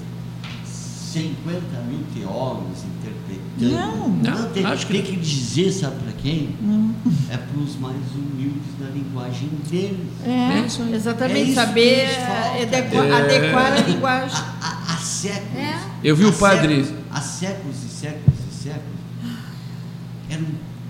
50 0.64 1.60
mil 1.88 2.00
teólogos 2.14 2.78
interpretando. 2.84 3.46
Não. 3.58 4.08
Não, 4.08 4.50
tem, 4.50 4.64
acho 4.66 4.86
que 4.86 4.92
tem 4.92 5.02
não. 5.02 5.10
que 5.10 5.16
dizer, 5.16 5.72
sabe 5.72 5.96
para 6.02 6.12
quem? 6.12 6.54
Hum. 6.62 6.92
É 7.30 7.36
para 7.36 7.58
os 7.58 7.76
mais 7.76 7.96
humildes 8.14 8.62
na 8.78 8.88
linguagem 8.90 9.48
deles. 9.70 9.98
É, 10.24 10.58
É 10.58 10.66
isso 10.66 10.82
aí. 10.82 10.94
exatamente, 10.94 11.38
É 11.40 11.42
isso 11.44 11.54
saber 11.54 12.06
que 12.08 12.16
nos 12.16 12.26
falta. 12.26 12.62
adequa- 12.62 13.04
É. 13.06 13.12
adequar 13.36 13.72
a 13.72 13.80
linguagem. 13.80 14.36
Há, 14.36 14.66
há- 14.66 14.94
há 14.94 14.96
séculos. 14.98 15.56
É. 15.58 15.78
Eu 16.04 16.16
vi 16.16 16.24
o 16.26 16.32
padre- 16.32 16.84
séculos- 16.84 17.06
Há 17.10 17.20
séculos 17.22 17.76
e 17.84 17.88
séculos 17.88 18.38
e 18.50 18.54
séculos. 18.62 18.95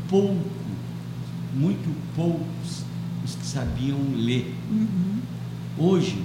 Eram 0.06 0.08
poucos, 0.08 0.36
muito 1.54 1.94
poucos, 2.14 2.84
os 3.24 3.34
que 3.34 3.46
sabiam 3.46 3.98
ler. 4.14 4.54
Uhum. 4.70 5.18
Hoje, 5.78 6.22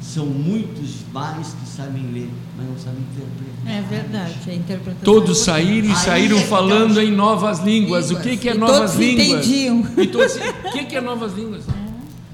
são 0.00 0.26
muitos 0.26 0.96
mais 1.12 1.52
que 1.54 1.66
sabem 1.68 2.02
ler, 2.12 2.30
mas 2.56 2.66
não 2.68 2.78
sabem 2.78 3.00
interpretar. 3.00 3.76
É 3.76 3.82
verdade, 3.82 4.34
a 4.50 4.54
interpretação. 4.54 5.04
Todos 5.04 5.40
é 5.40 5.44
saíram 5.44 5.88
e 5.88 5.90
Aí 5.90 5.96
saíram 5.96 6.38
é 6.38 6.42
falando 6.42 7.00
em 7.00 7.10
novas 7.12 7.60
línguas. 7.60 8.10
O 8.10 8.20
que, 8.20 8.36
que 8.36 8.48
é 8.48 8.54
E 8.54 8.58
novas 8.58 8.92
todos 8.92 8.96
línguas? 8.96 9.28
entendiam. 9.46 9.86
E 9.98 10.06
todos, 10.06 10.36
o 10.36 10.72
que, 10.72 10.84
que 10.84 10.96
é 10.96 11.00
novas 11.00 11.34
línguas? 11.34 11.64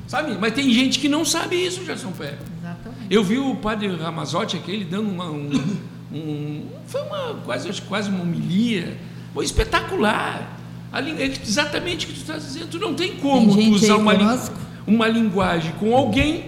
Sabe? 0.07 0.36
Mas 0.38 0.53
tem 0.55 0.70
gente 0.72 0.99
que 0.99 1.09
não 1.09 1.24
sabe 1.24 1.57
isso, 1.57 1.84
Gerson 1.84 2.12
Pé. 2.12 2.38
Exatamente. 2.61 3.07
Eu 3.11 3.24
vi 3.24 3.38
o 3.38 3.57
padre 3.57 3.88
Ramazotti 3.97 4.57
aquele 4.57 4.84
dando 4.84 5.11
uma, 5.11 5.30
um, 5.30 5.51
um- 6.12 6.66
foi 6.86 7.03
uma 7.03 7.34
quase 7.45 7.68
quase 7.82 8.11
uma 8.11 8.22
homilia, 8.22 8.97
foi 9.32 9.45
espetacular. 9.45 10.61
A 10.95 11.01
lin- 11.01 11.16
é 11.18 11.24
exatamente 11.26 12.07
o 12.07 12.09
que 12.09 12.14
tu 12.14 12.20
está 12.20 12.36
dizendo. 12.36 12.68
Tu 12.68 12.78
não 12.78 12.95
tem 12.95 13.16
como 13.16 13.57
Tem 13.57 13.72
usar 13.72 13.97
uma, 13.97 14.14
uma 14.86 15.09
linguagem 15.09 15.72
com 15.72 15.95
alguém 15.95 16.47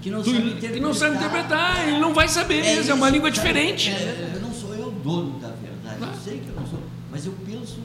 Que 0.00 0.08
não 0.08 0.22
tu- 0.22 0.30
sabe 0.32 0.50
que 0.52 0.78
não 0.80 0.94
sabe 0.94 1.16
interpretar. 1.16 1.88
Ele 1.88 1.98
não 1.98 2.14
vai 2.14 2.28
saber 2.28 2.58
É 2.60 2.76
mesmo. 2.76 2.90
É 2.92 2.94
uma 2.94 3.06
isso, 3.06 3.14
língua 3.16 3.30
cara. 3.30 3.42
diferente. 3.42 3.90
É, 3.90 4.30
eu 4.36 4.40
não 4.40 4.52
sou 4.54 4.72
eu 4.74 4.86
o 4.86 4.90
dono 4.92 5.32
da 5.40 5.48
verdade. 5.48 5.98
Claro. 5.98 6.12
Eu 6.14 6.20
sei 6.22 6.38
que 6.38 6.48
eu 6.48 6.54
não 6.54 6.66
sou, 6.66 6.78
mas 7.10 7.26
eu 7.26 7.34
penso 7.44 7.78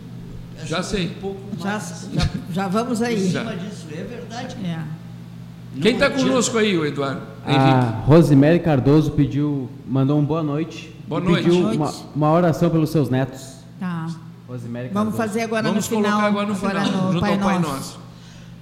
assim, 0.58 0.68
Já 0.68 0.84
sei. 0.84 1.08
um 1.08 1.22
pouco 1.22 1.42
Já, 1.58 1.66
mais 1.72 2.08
já, 2.14 2.30
já 2.54 2.68
vamos 2.68 3.02
em 3.02 3.06
aí. 3.06 3.30
Já. 3.32 3.40
cima 3.42 3.56
disso. 3.56 3.88
É 3.92 4.04
verdade. 4.04 4.56
É. 4.64 4.80
Não 5.74 5.82
Quem 5.82 5.94
está 5.94 6.10
conosco 6.12 6.58
aí, 6.60 6.78
o 6.78 6.86
Eduardo? 6.86 7.22
A. 7.46 8.04
Rosemary 8.06 8.60
Cardoso 8.60 9.12
pediu, 9.12 9.68
mandou 9.88 10.20
um 10.20 10.24
boa 10.24 10.44
noite. 10.44 10.94
Boa 11.08 11.22
e 11.22 11.24
noite. 11.24 11.44
Pediu 11.44 11.62
Boa 11.62 11.74
uma, 11.74 11.86
noite. 11.86 12.06
uma 12.16 12.32
oração 12.32 12.70
pelos 12.70 12.90
seus 12.92 13.10
netos. 13.10 13.57
Rosemary 14.48 14.90
Vamos 14.90 15.16
fazer 15.16 15.42
agora 15.42 15.64
Vamos 15.68 15.90
no 15.90 15.96
final. 15.98 16.12
colocar 16.12 16.28
agora 16.28 16.48
no 16.48 16.56
final, 16.56 16.86
no 16.86 17.12
junto 17.14 17.20
Pai 17.20 17.34
ao 17.34 17.40
Pai 17.40 17.60
Nosso. 17.60 18.00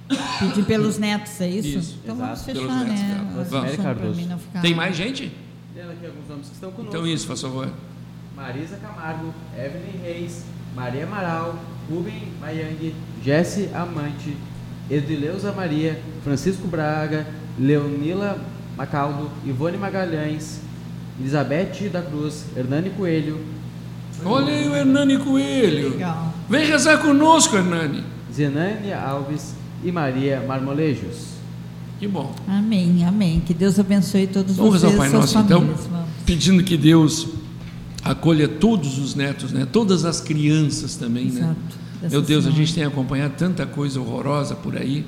Nosso. 0.08 0.38
Pedir 0.38 0.64
pelos 0.64 0.98
netos, 0.98 1.40
é 1.40 1.48
isso? 1.48 1.78
Isso, 1.78 1.98
então 2.04 2.14
exato. 2.16 2.28
vamos 2.30 2.42
Pelos 2.44 2.62
fechar, 2.62 2.84
netos 2.84 3.00
né? 3.00 3.30
Vamos 3.34 3.48
Vamos. 3.48 3.76
Cardoso. 3.76 4.20
ficar- 4.38 4.60
Tem 4.62 4.74
mais 4.74 4.96
gente? 4.96 5.32
Tendo 5.74 5.90
aqui 5.90 6.06
alguns 6.06 6.28
nomes 6.28 6.46
que 6.48 6.54
estão 6.54 6.70
conosco. 6.70 6.96
Então 6.96 7.06
isso, 7.06 7.26
faz 7.26 7.40
favor. 7.40 7.68
Marisa 8.36 8.76
Camargo, 8.76 9.32
Evelyn 9.56 10.00
Reis, 10.02 10.44
Maria 10.74 11.04
Amaral, 11.04 11.58
Rubem 11.90 12.28
Mayang, 12.40 12.94
Jesse 13.24 13.70
Amante, 13.74 14.36
Edileuza 14.90 15.52
Maria, 15.52 16.00
Francisco 16.22 16.66
Braga, 16.68 17.26
Leonila 17.58 18.38
Macaldo, 18.76 19.30
Ivone 19.44 19.76
Magalhães, 19.78 20.60
Elizabeth 21.18 21.88
da 21.90 22.02
Cruz, 22.02 22.44
Hernani 22.56 22.90
Coelho, 22.90 23.40
Olha 24.24 24.52
aí 24.52 24.68
o 24.68 24.74
Hernani 24.74 25.18
Coelho. 25.18 25.90
Legal. 25.90 26.34
Vem 26.48 26.66
rezar 26.66 26.98
conosco, 26.98 27.56
Hernani. 27.56 28.02
Zenânia 28.32 29.00
Alves 29.00 29.54
e 29.84 29.90
Maria 29.90 30.44
Marmolejos. 30.46 31.36
Que 31.98 32.06
bom. 32.06 32.34
Amém, 32.46 33.04
amém. 33.04 33.40
Que 33.40 33.54
Deus 33.54 33.78
abençoe 33.78 34.26
todos 34.26 34.56
Vamos 34.56 34.74
rezar 34.74 34.88
vocês 34.88 34.94
o 34.94 34.98
Pai 34.98 35.08
e 35.08 35.10
suas 35.10 35.32
Nosso, 35.32 35.46
então. 35.46 35.60
Vamos. 35.60 36.10
pedindo 36.26 36.62
que 36.62 36.76
Deus 36.76 37.28
acolha 38.04 38.46
todos 38.46 38.98
os 38.98 39.14
netos, 39.14 39.52
né? 39.52 39.66
todas 39.70 40.04
as 40.04 40.20
crianças 40.20 40.96
também, 40.96 41.26
né? 41.26 41.40
Exato. 41.40 41.56
dessa 42.02 42.12
Meu 42.12 42.22
Deus, 42.22 42.46
a 42.46 42.50
gente 42.50 42.74
tem 42.74 42.84
acompanhado 42.84 43.34
tanta 43.36 43.66
coisa 43.66 44.00
horrorosa 44.00 44.54
por 44.54 44.76
aí, 44.76 45.04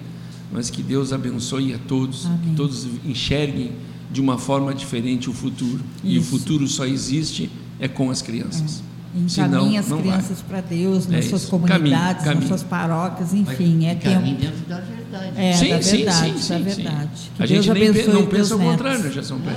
mas 0.50 0.70
que 0.70 0.82
Deus 0.82 1.12
abençoe 1.12 1.74
a 1.74 1.78
todos, 1.78 2.26
Amém. 2.26 2.38
que 2.50 2.56
todos 2.56 2.86
enxerguem 3.04 3.72
de 4.11 4.20
uma 4.20 4.38
forma 4.38 4.74
diferente 4.74 5.28
o 5.28 5.32
futuro. 5.32 5.80
E 6.02 6.16
o 6.16 6.20
Isso. 6.20 6.30
futuro 6.30 6.66
só 6.66 6.86
existe 6.86 7.50
é 7.78 7.86
com 7.86 8.11
as 8.11 8.22
crianças. 8.22 8.70
Senão, 8.70 8.88
Encaminhe 9.14 9.78
as 9.78 9.86
crianças 9.86 10.42
para 10.46 10.61
Deus, 10.61 11.09
É 11.09 11.16
nas 11.16 11.24
suas 11.24 11.42
isso. 11.42 11.50
comunidades, 11.50 11.78
Caminhe, 11.78 11.94
nas 12.14 12.24
caminhe. 12.24 12.46
suas 12.48 12.62
paróquias, 12.62 13.32
enfim, 13.34 13.86
é 13.86 13.94
caminho 13.94 14.36
tempo. 14.36 14.52
dentro 14.52 14.66
da 14.68 14.80
verdade. 14.80 15.32
É, 15.40 15.52
sim, 15.54 15.68
da 15.70 15.82
sim, 15.82 15.96
verdade, 15.96 16.18
sim, 16.26 16.32
da 16.32 16.40
sim, 16.40 16.62
verdade. 16.62 17.09
sim. 17.16 17.30
Que 17.36 17.42
A 17.42 17.46
Deus 17.46 17.64
gente 17.64 17.70
abençoe 17.70 18.12
não 18.12 18.26
pensa 18.26 18.56
o 18.56 18.59
contrário. 18.59 19.12
Gerson 19.12 19.38
Pé? 19.38 19.56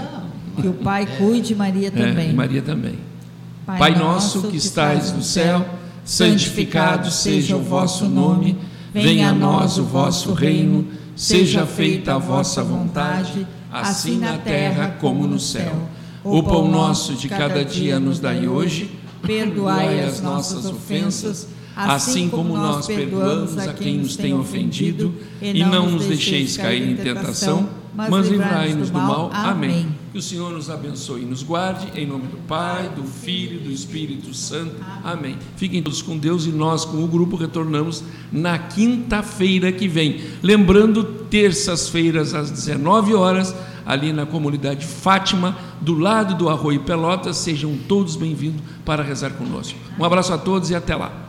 Que 0.61 0.67
o 0.67 0.73
Pai 0.73 1.05
cuide, 1.17 1.53
Maria 1.55 1.87
É, 1.89 1.91
também. 1.91 2.33
Maria 2.33 2.61
também. 2.61 2.95
Pai 3.65 3.93
nosso 3.95 4.43
que 4.43 4.57
estais 4.57 5.11
no 5.11 5.21
céu, 5.21 5.65
santificado 6.03 7.09
seja 7.11 7.55
o 7.55 7.61
vosso 7.61 8.05
nome, 8.05 8.57
venha 8.93 9.29
a 9.29 9.33
nós 9.33 9.77
o 9.77 9.83
vosso 9.83 10.33
reino, 10.33 10.87
seja 11.15 11.65
feita 11.65 12.15
a 12.15 12.17
vossa 12.17 12.63
vontade, 12.63 13.45
assim 13.71 14.17
na 14.17 14.37
terra 14.37 14.95
como 14.99 15.27
no 15.27 15.39
céu. 15.39 15.73
O 16.23 16.43
pão 16.43 16.69
nosso 16.69 17.13
de 17.15 17.27
cada 17.27 17.63
dia 17.65 17.99
nos 17.99 18.19
dai 18.19 18.47
hoje, 18.47 18.91
perdoai 19.21 20.03
as 20.03 20.21
nossas 20.21 20.65
ofensas, 20.65 21.47
assim 21.75 22.29
como 22.29 22.55
nós 22.55 22.87
perdoamos 22.87 23.57
a 23.57 23.73
quem 23.73 23.97
nos 23.97 24.15
tem 24.15 24.33
ofendido, 24.33 25.13
e 25.41 25.63
não 25.63 25.89
nos 25.89 26.05
deixeis 26.05 26.57
cair 26.57 26.89
em 26.89 26.95
tentação, 26.95 27.69
mas 27.93 28.27
livrai-nos 28.27 28.89
do 28.89 28.97
mal. 28.97 29.29
Amém. 29.33 29.87
Que 30.11 30.17
o 30.17 30.21
Senhor 30.21 30.51
nos 30.51 30.69
abençoe 30.69 31.21
e 31.21 31.25
nos 31.25 31.41
guarde, 31.41 31.87
em 31.95 32.05
nome 32.05 32.27
do 32.27 32.37
Pai, 32.45 32.89
do 32.89 33.03
Filho 33.03 33.55
e 33.55 33.59
do 33.59 33.71
Espírito 33.71 34.33
Santo. 34.33 34.75
Amém. 35.03 35.37
Fiquem 35.55 35.81
todos 35.81 36.01
com 36.01 36.17
Deus 36.17 36.45
e 36.45 36.49
nós, 36.49 36.83
com 36.83 37.01
o 37.01 37.07
grupo, 37.07 37.37
retornamos 37.37 38.03
na 38.29 38.59
quinta-feira 38.59 39.71
que 39.71 39.87
vem. 39.87 40.19
Lembrando, 40.43 41.03
terças-feiras 41.29 42.33
às 42.33 42.51
19 42.51 43.13
horas, 43.13 43.55
ali 43.85 44.11
na 44.13 44.25
comunidade 44.25 44.85
Fátima, 44.85 45.57
do 45.79 45.97
lado 45.97 46.35
do 46.35 46.49
Arroio 46.49 46.81
Pelotas. 46.81 47.37
Sejam 47.37 47.77
todos 47.87 48.15
bem-vindos 48.15 48.61
para 48.85 49.03
rezar 49.03 49.31
conosco. 49.31 49.77
Um 49.99 50.03
abraço 50.03 50.33
a 50.33 50.37
todos 50.37 50.69
e 50.69 50.75
até 50.75 50.95
lá. 50.95 51.21